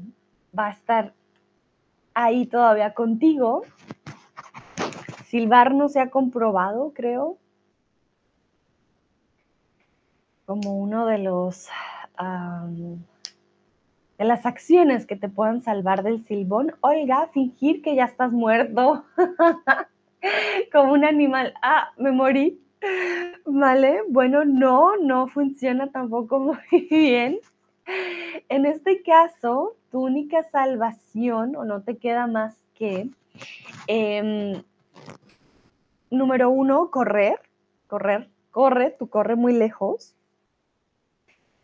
va 0.58 0.68
a 0.68 0.72
estar 0.72 1.14
ahí 2.14 2.46
todavía 2.46 2.94
contigo. 2.94 3.64
Silbar 5.26 5.74
no 5.74 5.90
se 5.90 6.00
ha 6.00 6.10
comprobado, 6.10 6.92
creo, 6.94 7.38
como 10.46 10.78
uno 10.78 11.06
de 11.06 11.18
los 11.20 11.70
de 14.18 14.26
las 14.26 14.46
acciones 14.46 15.06
que 15.06 15.16
te 15.16 15.30
puedan 15.30 15.62
salvar 15.62 16.04
del 16.04 16.24
silbón. 16.26 16.74
Oiga, 16.82 17.28
fingir 17.34 17.82
que 17.82 17.96
ya 17.96 18.06
estás 18.06 18.32
muerto. 18.32 19.04
como 20.72 20.94
un 20.94 21.04
animal. 21.04 21.54
Ah, 21.62 21.92
me 21.98 22.12
morí. 22.12 22.63
Vale, 23.46 24.02
bueno, 24.10 24.46
no, 24.46 24.98
no 24.98 25.28
funciona 25.28 25.92
tampoco 25.92 26.40
muy 26.72 26.88
bien. 26.90 27.40
En 28.50 28.66
este 28.66 29.02
caso, 29.04 29.76
tu 29.92 30.02
única 30.02 30.44
salvación, 30.44 31.56
o 31.56 31.66
no 31.66 31.82
te 31.82 31.98
queda 31.98 32.28
más 32.28 32.56
que, 32.76 33.10
em, 33.88 34.64
número 36.10 36.50
uno, 36.50 36.90
correr, 36.92 37.40
correr, 37.88 38.30
corre, 38.52 38.92
tú 38.92 39.10
corre 39.10 39.36
muy 39.36 39.54
lejos. 39.54 40.16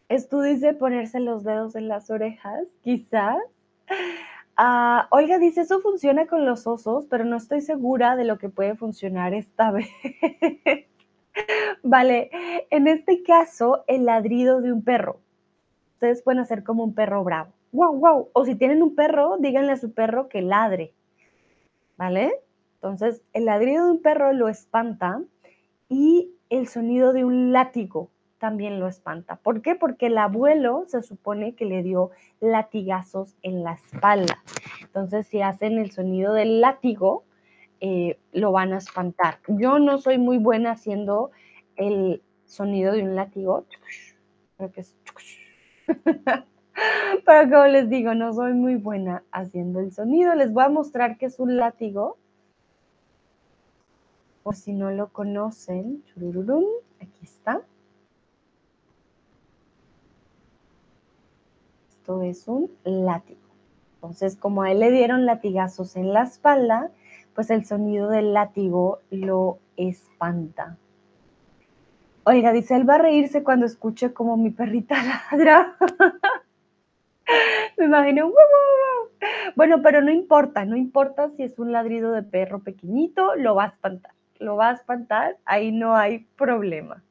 Esto 0.09 0.41
dice 0.41 0.73
ponerse 0.73 1.19
los 1.19 1.43
dedos 1.43 1.75
en 1.75 1.87
las 1.87 2.09
orejas, 2.09 2.63
quizás. 2.81 3.37
Ah, 4.57 5.07
Olga 5.11 5.39
dice, 5.39 5.61
eso 5.61 5.79
funciona 5.79 6.27
con 6.27 6.45
los 6.45 6.67
osos, 6.67 7.05
pero 7.09 7.23
no 7.23 7.37
estoy 7.37 7.61
segura 7.61 8.15
de 8.15 8.25
lo 8.25 8.37
que 8.37 8.49
puede 8.49 8.75
funcionar 8.75 9.33
esta 9.33 9.71
vez. 9.71 9.87
Vale, 11.83 12.29
en 12.69 12.87
este 12.87 13.23
caso, 13.23 13.83
el 13.87 14.05
ladrido 14.05 14.61
de 14.61 14.71
un 14.71 14.83
perro. 14.83 15.19
Ustedes 15.93 16.21
pueden 16.21 16.39
hacer 16.39 16.63
como 16.63 16.83
un 16.83 16.93
perro 16.93 17.23
bravo. 17.23 17.51
Wow, 17.71 17.99
wow. 17.99 18.29
O 18.33 18.45
si 18.45 18.55
tienen 18.55 18.81
un 18.81 18.95
perro, 18.95 19.37
díganle 19.37 19.73
a 19.73 19.77
su 19.77 19.91
perro 19.91 20.29
que 20.29 20.41
ladre. 20.41 20.93
¿Vale? 21.97 22.31
Entonces, 22.75 23.21
el 23.33 23.45
ladrido 23.45 23.85
de 23.85 23.91
un 23.91 24.01
perro 24.01 24.31
lo 24.31 24.47
espanta 24.47 25.21
y 25.89 26.31
el 26.49 26.67
sonido 26.67 27.11
de 27.11 27.25
un 27.25 27.51
látigo 27.51 28.09
también 28.39 28.79
lo 28.79 28.87
espanta. 28.87 29.35
¿Por 29.35 29.61
qué? 29.61 29.75
Porque 29.75 30.07
el 30.07 30.17
abuelo 30.17 30.85
se 30.87 31.03
supone 31.03 31.55
que 31.55 31.65
le 31.65 31.83
dio 31.83 32.11
latigazos 32.39 33.35
en 33.41 33.63
la 33.63 33.73
espalda. 33.73 34.41
Entonces, 34.81 35.27
si 35.27 35.41
hacen 35.41 35.77
el 35.77 35.91
sonido 35.91 36.33
del 36.33 36.61
látigo, 36.61 37.25
eh, 37.81 38.19
lo 38.33 38.51
van 38.51 38.73
a 38.73 38.77
espantar. 38.77 39.39
Yo 39.47 39.79
no 39.79 39.97
soy 39.97 40.17
muy 40.17 40.37
buena 40.37 40.71
haciendo 40.71 41.31
el 41.75 42.21
sonido 42.45 42.93
de 42.93 43.03
un 43.03 43.15
látigo. 43.15 43.65
Creo 44.57 44.71
que 44.71 44.81
es... 44.81 44.95
Pero 47.25 47.49
como 47.49 47.65
les 47.65 47.89
digo, 47.89 48.13
no 48.15 48.33
soy 48.33 48.53
muy 48.53 48.75
buena 48.75 49.23
haciendo 49.31 49.79
el 49.79 49.91
sonido. 49.91 50.35
Les 50.35 50.53
voy 50.53 50.63
a 50.63 50.69
mostrar 50.69 51.17
que 51.17 51.25
es 51.25 51.39
un 51.39 51.57
látigo. 51.57 52.17
Por 54.43 54.55
si 54.55 54.73
no 54.73 54.91
lo 54.91 55.09
conocen. 55.09 56.03
Aquí 56.99 57.23
está. 57.23 57.61
es 62.23 62.47
un 62.47 62.71
látigo. 62.83 63.39
Entonces, 63.95 64.35
como 64.35 64.63
a 64.63 64.71
él 64.71 64.79
le 64.79 64.91
dieron 64.91 65.25
latigazos 65.25 65.95
en 65.95 66.13
la 66.13 66.23
espalda, 66.23 66.91
pues 67.39 67.51
el 67.51 67.63
sonido 67.63 68.09
del 68.09 68.33
látigo 68.33 68.99
lo 69.11 69.59
espanta. 69.77 70.75
Oiga, 72.25 72.51
dice, 72.51 72.75
él 72.75 72.89
va 72.89 72.95
a 72.95 72.97
reírse 72.97 73.43
cuando 73.43 73.65
escuche 73.65 74.11
como 74.11 74.35
mi 74.35 74.49
perrita 74.49 74.97
ladra. 75.31 75.77
Me 77.77 77.85
imagino, 77.85 78.29
bueno, 79.55 79.81
pero 79.81 80.01
no 80.01 80.11
importa, 80.11 80.65
no 80.65 80.75
importa 80.75 81.29
si 81.29 81.43
es 81.43 81.57
un 81.59 81.71
ladrido 81.71 82.11
de 82.11 82.23
perro 82.23 82.59
pequeñito, 82.59 83.33
lo 83.37 83.55
va 83.55 83.63
a 83.63 83.67
espantar, 83.67 84.11
lo 84.39 84.57
va 84.57 84.71
a 84.71 84.73
espantar, 84.73 85.37
ahí 85.45 85.71
no 85.71 85.95
hay 85.95 86.27
problema. 86.35 87.05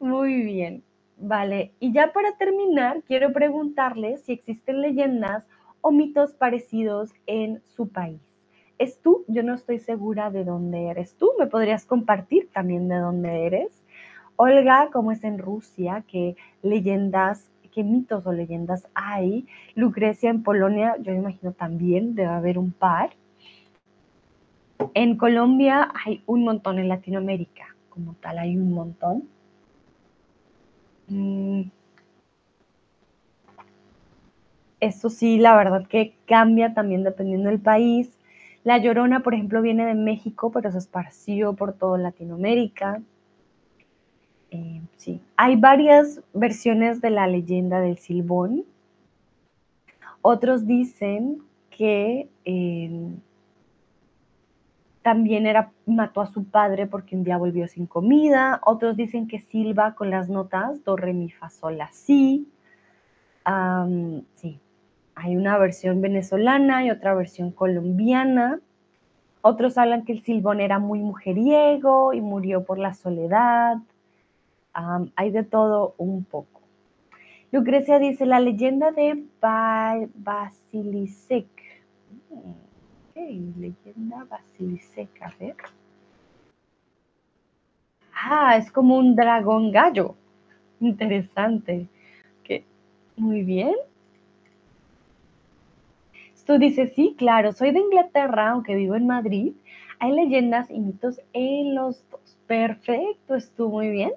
Muy 0.00 0.42
bien. 0.42 0.82
Vale, 1.18 1.72
y 1.78 1.92
ya 1.92 2.12
para 2.12 2.36
terminar, 2.36 3.04
quiero 3.04 3.32
preguntarles 3.32 4.22
si 4.22 4.32
existen 4.32 4.80
leyendas 4.80 5.44
o 5.82 5.92
mitos 5.92 6.32
parecidos 6.32 7.12
en 7.28 7.62
su 7.76 7.90
país. 7.90 8.29
¿Es 8.80 8.98
tú? 9.02 9.26
Yo 9.28 9.42
no 9.42 9.54
estoy 9.54 9.78
segura 9.78 10.30
de 10.30 10.42
dónde 10.42 10.86
eres 10.86 11.14
tú. 11.16 11.32
¿Me 11.38 11.46
podrías 11.46 11.84
compartir 11.84 12.48
también 12.50 12.88
de 12.88 12.96
dónde 12.96 13.44
eres? 13.44 13.70
Olga, 14.36 14.88
¿cómo 14.90 15.12
es 15.12 15.22
en 15.22 15.36
Rusia? 15.38 16.02
¿Qué 16.08 16.34
leyendas, 16.62 17.50
qué 17.74 17.84
mitos 17.84 18.26
o 18.26 18.32
leyendas 18.32 18.88
hay? 18.94 19.46
Lucrecia 19.74 20.30
en 20.30 20.42
Polonia, 20.42 20.96
yo 21.02 21.12
imagino 21.12 21.52
también 21.52 22.14
debe 22.14 22.30
haber 22.30 22.56
un 22.56 22.72
par. 22.72 23.10
En 24.94 25.18
Colombia 25.18 25.92
hay 26.06 26.22
un 26.24 26.42
montón, 26.44 26.78
en 26.78 26.88
Latinoamérica 26.88 27.76
como 27.90 28.14
tal 28.14 28.38
hay 28.38 28.56
un 28.56 28.72
montón. 28.72 29.28
Mm. 31.08 31.64
Eso 34.80 35.10
sí, 35.10 35.36
la 35.36 35.54
verdad 35.54 35.86
que 35.86 36.14
cambia 36.26 36.72
también 36.72 37.04
dependiendo 37.04 37.50
del 37.50 37.60
país. 37.60 38.16
La 38.62 38.78
Llorona, 38.78 39.20
por 39.20 39.34
ejemplo, 39.34 39.62
viene 39.62 39.86
de 39.86 39.94
México, 39.94 40.50
pero 40.50 40.70
se 40.70 40.78
esparció 40.78 41.54
por 41.54 41.72
toda 41.72 41.98
Latinoamérica. 41.98 43.00
Eh, 44.50 44.82
sí, 44.96 45.20
hay 45.36 45.56
varias 45.56 46.20
versiones 46.34 47.00
de 47.00 47.10
la 47.10 47.26
leyenda 47.26 47.80
del 47.80 47.98
Silbón. 47.98 48.64
Otros 50.22 50.66
dicen 50.66 51.42
que 51.70 52.28
eh, 52.44 53.14
también 55.02 55.46
era, 55.46 55.72
mató 55.86 56.20
a 56.20 56.26
su 56.26 56.44
padre 56.44 56.86
porque 56.86 57.16
un 57.16 57.24
día 57.24 57.38
volvió 57.38 57.66
sin 57.68 57.86
comida. 57.86 58.60
Otros 58.64 58.96
dicen 58.96 59.26
que 59.26 59.40
silba 59.40 59.94
con 59.94 60.10
las 60.10 60.28
notas 60.28 60.84
do, 60.84 60.96
re, 60.96 61.14
mi, 61.14 61.30
fa, 61.30 61.48
sol, 61.48 61.78
la, 61.78 61.90
si. 61.92 62.46
sí, 64.34 64.60
hay 65.22 65.36
una 65.36 65.58
versión 65.58 66.00
venezolana 66.00 66.84
y 66.84 66.90
otra 66.90 67.14
versión 67.14 67.50
colombiana. 67.50 68.60
Otros 69.42 69.78
hablan 69.78 70.04
que 70.04 70.12
el 70.12 70.22
Silbón 70.22 70.60
era 70.60 70.78
muy 70.78 71.00
mujeriego 71.00 72.12
y 72.12 72.20
murió 72.20 72.64
por 72.64 72.78
la 72.78 72.94
soledad. 72.94 73.78
hay 74.72 75.30
de 75.30 75.42
todo 75.42 75.94
un 75.98 76.24
poco. 76.24 76.60
Lucrecia 77.52 77.98
dice, 77.98 78.26
la 78.26 78.40
leyenda 78.40 78.92
de 78.92 79.24
Basilisek. 80.14 81.48
Ok, 82.30 83.16
leyenda 83.16 84.24
Basilisek, 84.28 85.22
a 85.22 85.32
ver. 85.38 85.56
Ah, 88.14 88.56
es 88.56 88.70
como 88.70 88.96
un 88.96 89.16
dragón 89.16 89.72
gallo. 89.72 90.14
Interesante. 90.80 91.88
Muy 93.20 93.42
bien. 93.42 93.74
Tú 96.50 96.58
dices, 96.58 96.92
sí, 96.96 97.14
claro, 97.16 97.52
soy 97.52 97.70
de 97.70 97.78
Inglaterra, 97.78 98.50
aunque 98.50 98.74
vivo 98.74 98.96
en 98.96 99.06
Madrid. 99.06 99.52
Hay 100.00 100.10
leyendas 100.10 100.68
y 100.68 100.80
mitos 100.80 101.20
en 101.32 101.76
los 101.76 102.02
dos. 102.10 102.36
Perfecto, 102.48 103.36
estuvo 103.36 103.68
muy 103.68 103.88
bien. 103.88 104.10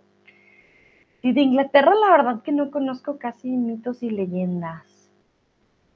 Y 1.21 1.33
de 1.33 1.41
Inglaterra, 1.41 1.93
la 1.93 2.09
verdad 2.09 2.41
que 2.41 2.51
no 2.51 2.71
conozco 2.71 3.19
casi 3.19 3.51
mitos 3.51 4.01
y 4.01 4.09
leyendas. 4.09 5.11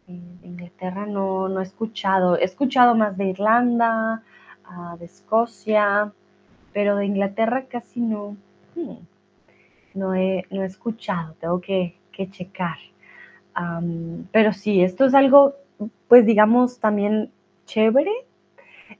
Eh, 0.07 0.21
de 0.41 0.47
Inglaterra 0.47 1.07
no, 1.07 1.49
no 1.49 1.59
he 1.59 1.63
escuchado. 1.63 2.37
He 2.37 2.43
escuchado 2.43 2.93
más 2.93 3.17
de 3.17 3.29
Irlanda, 3.29 4.21
ah, 4.63 4.95
de 4.99 5.05
Escocia, 5.05 6.13
pero 6.71 6.97
de 6.97 7.07
Inglaterra 7.07 7.65
casi 7.67 7.99
no. 7.99 8.37
Hmm, 8.75 8.99
no, 9.95 10.13
he, 10.13 10.45
no, 10.51 10.61
he, 10.61 10.67
escuchado, 10.67 11.33
tengo 11.39 11.59
que, 11.59 11.97
que 12.11 12.29
checar. 12.29 12.77
pero 14.31 14.53
sí, 14.53 14.83
esto 14.83 15.05
es 15.05 15.15
algo 15.15 15.55
pues 16.07 16.25
digamos, 16.25 16.79
también 16.79 17.31
chévere 17.65 18.11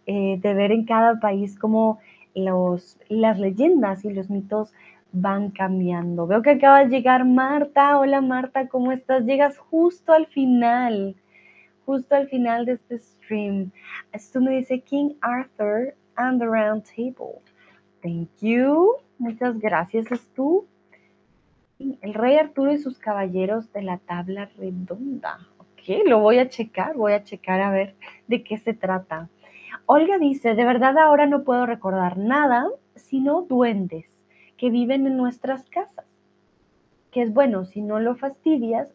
eh, 0.06 0.40
de 0.42 0.54
ver 0.54 0.72
en 0.72 0.86
cada 0.86 1.20
país 1.20 1.58
cómo 1.58 2.00
los, 2.36 2.98
las 3.10 3.40
leyendas 3.40 4.06
y 4.06 4.14
los 4.14 4.30
mitos 4.30 4.74
van 5.12 5.52
cambiando. 5.52 6.28
Veo 6.28 6.42
que 6.42 6.52
acaba 6.52 6.84
de 6.84 6.90
llegar 6.90 7.26
Marta. 7.26 7.98
Hola 7.98 8.22
Marta, 8.22 8.68
¿cómo 8.68 8.92
estás? 8.92 9.26
Llegas 9.26 9.58
justo 9.58 10.14
al 10.14 10.28
final, 10.28 11.16
justo 11.86 12.16
al 12.16 12.28
final 12.28 12.66
de 12.66 12.74
este 12.74 13.00
stream. 13.00 13.72
Esto 14.12 14.42
me 14.42 14.58
dice 14.58 14.82
King 14.82 15.14
Arthur 15.22 15.96
and 16.16 16.40
the 16.40 16.46
Round 16.46 16.84
Table. 16.84 17.42
Thank 18.02 18.30
you. 18.42 18.98
Muchas 19.18 19.58
gracias, 19.60 20.12
es 20.12 20.28
tú. 20.36 20.68
El 21.80 22.14
rey 22.14 22.38
Arturo 22.38 22.72
y 22.72 22.78
sus 22.78 22.98
caballeros 23.00 23.72
de 23.72 23.84
la 23.84 23.98
tabla 23.98 24.50
redonda 24.58 25.40
lo 26.06 26.20
voy 26.20 26.40
a 26.40 26.50
checar, 26.50 26.96
voy 26.96 27.14
a 27.14 27.24
checar 27.24 27.62
a 27.62 27.72
ver 27.72 27.96
de 28.28 28.44
qué 28.44 28.58
se 28.58 28.74
trata. 28.74 29.30
Olga 29.86 30.18
dice, 30.18 30.56
de 30.56 30.66
verdad 30.66 30.98
ahora 30.98 31.26
no 31.26 31.44
puedo 31.44 31.66
recordar 31.66 32.18
nada, 32.18 32.68
sino 32.96 33.44
duendes 33.44 34.06
que 34.58 34.70
viven 34.70 35.08
en 35.08 35.18
nuestras 35.18 35.64
casas. 35.70 36.06
Que 37.12 37.22
es 37.22 37.34
bueno, 37.34 37.66
si 37.66 37.82
no 37.82 38.00
lo 38.00 38.16
fastidias, 38.16 38.94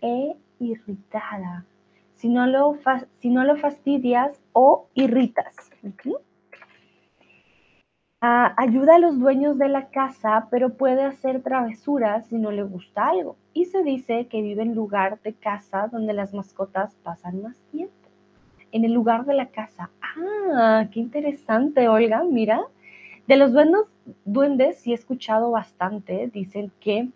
e 0.00 0.36
irritada. 0.58 1.64
Si 2.14 2.28
no 2.28 2.46
lo, 2.46 2.76
si 3.18 3.30
no 3.30 3.44
lo 3.44 3.56
fastidias 3.56 4.40
o 4.52 4.88
irritas. 4.94 5.70
Ayuda 8.22 8.96
a 8.96 8.98
los 8.98 9.18
dueños 9.18 9.56
de 9.56 9.70
la 9.70 9.88
casa, 9.88 10.48
pero 10.50 10.74
puede 10.74 11.04
hacer 11.04 11.42
travesuras 11.42 12.26
si 12.26 12.36
no 12.36 12.50
le 12.50 12.62
gusta 12.62 13.08
algo. 13.08 13.36
Y 13.54 13.64
se 13.64 13.82
dice 13.82 14.26
que 14.26 14.42
vive 14.42 14.62
en 14.62 14.74
lugar 14.74 15.18
de 15.22 15.32
casa 15.32 15.88
donde 15.90 16.12
las 16.12 16.34
mascotas 16.34 16.94
pasan 17.02 17.42
más 17.42 17.56
tiempo. 17.72 17.94
En 18.72 18.84
el 18.84 18.92
lugar 18.92 19.24
de 19.24 19.32
la 19.32 19.46
casa. 19.46 19.88
Ah, 20.52 20.86
qué 20.92 21.00
interesante, 21.00 21.88
Olga. 21.88 22.22
Mira, 22.22 22.60
de 23.26 23.36
los 23.36 23.52
duendes, 23.52 23.86
duendes 24.26 24.76
sí 24.76 24.92
he 24.92 24.94
escuchado 24.94 25.50
bastante. 25.50 26.28
Dicen 26.30 26.70
que 26.78 27.08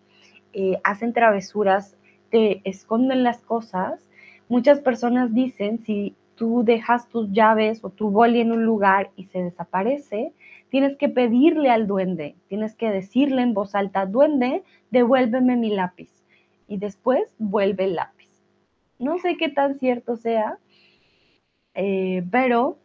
eh, 0.55 0.81
hacen 0.85 1.13
travesuras, 1.13 1.99
te 2.31 2.63
esconden 2.65 3.25
las 3.25 3.43
cosas. 3.43 4.01
Muchas 4.49 4.81
personas 4.81 5.35
dicen 5.35 5.81
si 5.81 6.17
tú 6.35 6.63
dejas 6.65 7.09
tus 7.09 7.31
llaves 7.31 7.85
o 7.85 7.91
tu 7.91 8.11
boli 8.11 8.41
en 8.41 8.53
un 8.53 8.65
lugar 8.65 9.11
y 9.17 9.25
se 9.25 9.43
desaparece, 9.43 10.33
tienes 10.75 10.97
que 10.97 11.09
pedirle 11.09 11.71
al 11.71 11.87
duende, 11.87 12.35
tienes 12.49 12.75
que 12.75 12.91
decirle 12.91 13.43
en 13.43 13.55
voz 13.55 13.77
alta, 13.77 14.07
duende, 14.07 14.65
devuélveme 14.91 15.55
mi 15.55 15.71
lápiz. 15.71 16.11
Y 16.67 16.79
después 16.79 17.33
vuelve 17.39 17.85
el 17.85 17.95
lápiz. 17.95 18.29
No 18.99 19.19
sé 19.19 19.37
qué 19.37 19.49
tan 19.49 19.79
cierto 19.79 20.17
sea, 20.17 20.59
eh, 21.75 22.25
pero 22.29 22.79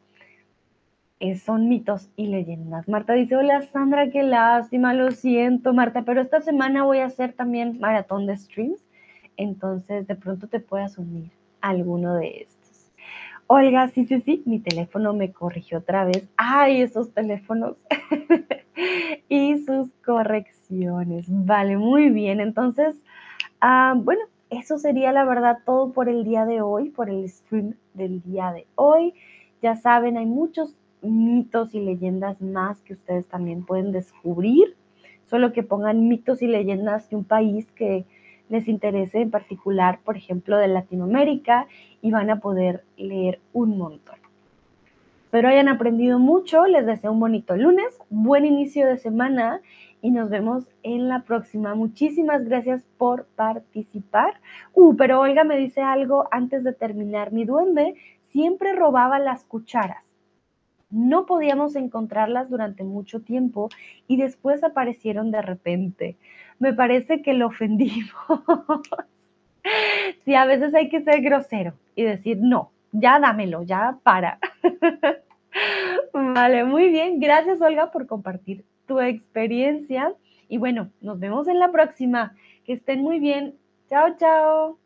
son 1.44 1.68
mitos 1.68 2.12
y 2.16 2.28
leyendas. 2.28 2.88
Marta 2.88 3.14
dice, 3.14 3.36
hola 3.36 3.64
Sandra, 3.64 4.12
qué 4.12 4.22
lástima, 4.22 4.94
lo 4.94 5.10
siento 5.10 5.74
Marta, 5.74 6.04
pero 6.04 6.22
esta 6.22 6.42
semana 6.42 6.84
voy 6.84 7.00
a 7.00 7.06
hacer 7.06 7.34
también 7.34 7.80
maratón 7.80 8.28
de 8.28 8.38
streams, 8.38 8.86
entonces 9.36 10.06
de 10.06 10.16
pronto 10.16 10.48
te 10.48 10.60
puedas 10.60 11.00
unir 11.00 11.32
a 11.62 11.70
alguno 11.70 12.14
de 12.14 12.42
estos. 12.42 12.59
Olga, 13.52 13.88
sí, 13.88 14.06
sí, 14.06 14.22
sí, 14.22 14.44
mi 14.46 14.60
teléfono 14.60 15.12
me 15.12 15.32
corrigió 15.32 15.80
otra 15.80 16.06
vez. 16.06 16.30
Ay, 16.38 16.84
esos 16.84 17.12
teléfonos 17.16 17.78
y 19.28 19.58
sus 19.66 19.90
correcciones. 20.06 21.26
Vale, 21.28 21.76
muy 21.76 22.12
bien. 22.12 22.42
Entonces, 22.42 22.96
ah, 23.60 23.96
bueno, 23.98 24.22
eso 24.52 24.78
sería 24.78 25.12
la 25.12 25.26
verdad 25.26 25.58
todo 25.66 25.94
por 25.94 26.10
el 26.10 26.26
día 26.26 26.46
de 26.46 26.62
hoy, 26.62 26.92
por 26.92 27.10
el 27.10 27.28
stream 27.28 27.74
del 27.96 28.22
día 28.22 28.52
de 28.52 28.68
hoy. 28.76 29.16
Ya 29.64 29.76
saben, 29.76 30.18
hay 30.18 30.28
muchos 30.28 30.76
mitos 31.02 31.74
y 31.74 31.80
leyendas 31.80 32.40
más 32.42 32.80
que 32.82 32.94
ustedes 32.94 33.26
también 33.26 33.66
pueden 33.66 33.92
descubrir. 33.92 34.76
Solo 35.26 35.54
que 35.54 35.64
pongan 35.64 36.08
mitos 36.08 36.44
y 36.44 36.48
leyendas 36.48 37.10
de 37.10 37.16
un 37.16 37.24
país 37.24 37.66
que 37.72 38.06
les 38.50 38.68
interese 38.68 39.22
en 39.22 39.32
particular, 39.32 40.00
por 40.04 40.18
ejemplo, 40.18 40.58
de 40.58 40.68
Latinoamérica 40.68 41.68
y 42.02 42.12
van 42.12 42.30
a 42.30 42.40
poder 42.40 42.84
leer 42.98 43.40
un 43.54 43.78
montón. 43.78 44.18
Espero 45.26 45.50
hayan 45.50 45.68
aprendido 45.68 46.18
mucho, 46.18 46.66
les 46.66 46.88
deseo 46.88 47.12
un 47.12 47.20
bonito 47.20 47.56
lunes, 47.56 48.00
buen 48.10 48.46
inicio 48.46 48.88
de 48.88 48.98
semana 48.98 49.62
y 50.02 50.10
nos 50.10 50.30
vemos 50.30 50.68
en 50.82 51.08
la 51.08 51.22
próxima. 51.22 51.76
Muchísimas 51.76 52.44
gracias 52.46 52.84
por 52.98 53.26
participar. 53.36 54.42
Uh, 54.74 54.96
pero 54.96 55.20
Olga 55.20 55.44
me 55.44 55.58
dice 55.58 55.82
algo 55.82 56.28
antes 56.32 56.64
de 56.64 56.74
terminar. 56.74 57.32
Mi 57.32 57.46
duende 57.46 57.94
siempre 58.32 58.74
robaba 58.74 59.20
las 59.20 59.44
cucharas. 59.44 60.04
No 60.90 61.28
podíamos 61.28 61.76
encontrarlas 61.76 62.50
durante 62.50 62.84
mucho 62.84 63.22
tiempo 63.22 63.70
y 64.08 64.18
después 64.18 64.64
aparecieron 64.64 65.30
de 65.30 65.44
repente. 65.44 66.18
Me 66.60 66.74
parece 66.74 67.22
que 67.22 67.34
lo 67.34 67.48
ofendimos. 67.48 68.14
sí, 70.26 70.36
a 70.36 70.46
veces 70.46 70.74
hay 70.74 70.90
que 70.90 71.02
ser 71.02 71.22
grosero 71.22 71.74
y 71.96 72.04
decir, 72.04 72.38
no, 72.42 72.72
ya 72.92 73.20
dámelo, 73.20 73.64
ya 73.64 73.98
para. 74.04 74.40
vale, 76.14 76.64
muy 76.66 76.90
bien. 76.90 77.20
Gracias, 77.20 77.62
Olga, 77.62 77.92
por 77.92 78.08
compartir 78.08 78.64
tu 78.88 79.00
experiencia. 79.00 80.14
Y 80.48 80.58
bueno, 80.58 80.90
nos 81.02 81.20
vemos 81.20 81.48
en 81.48 81.60
la 81.60 81.72
próxima. 81.72 82.36
Que 82.66 82.74
estén 82.74 83.02
muy 83.02 83.20
bien. 83.20 83.56
Chao, 83.90 84.16
chao. 84.18 84.80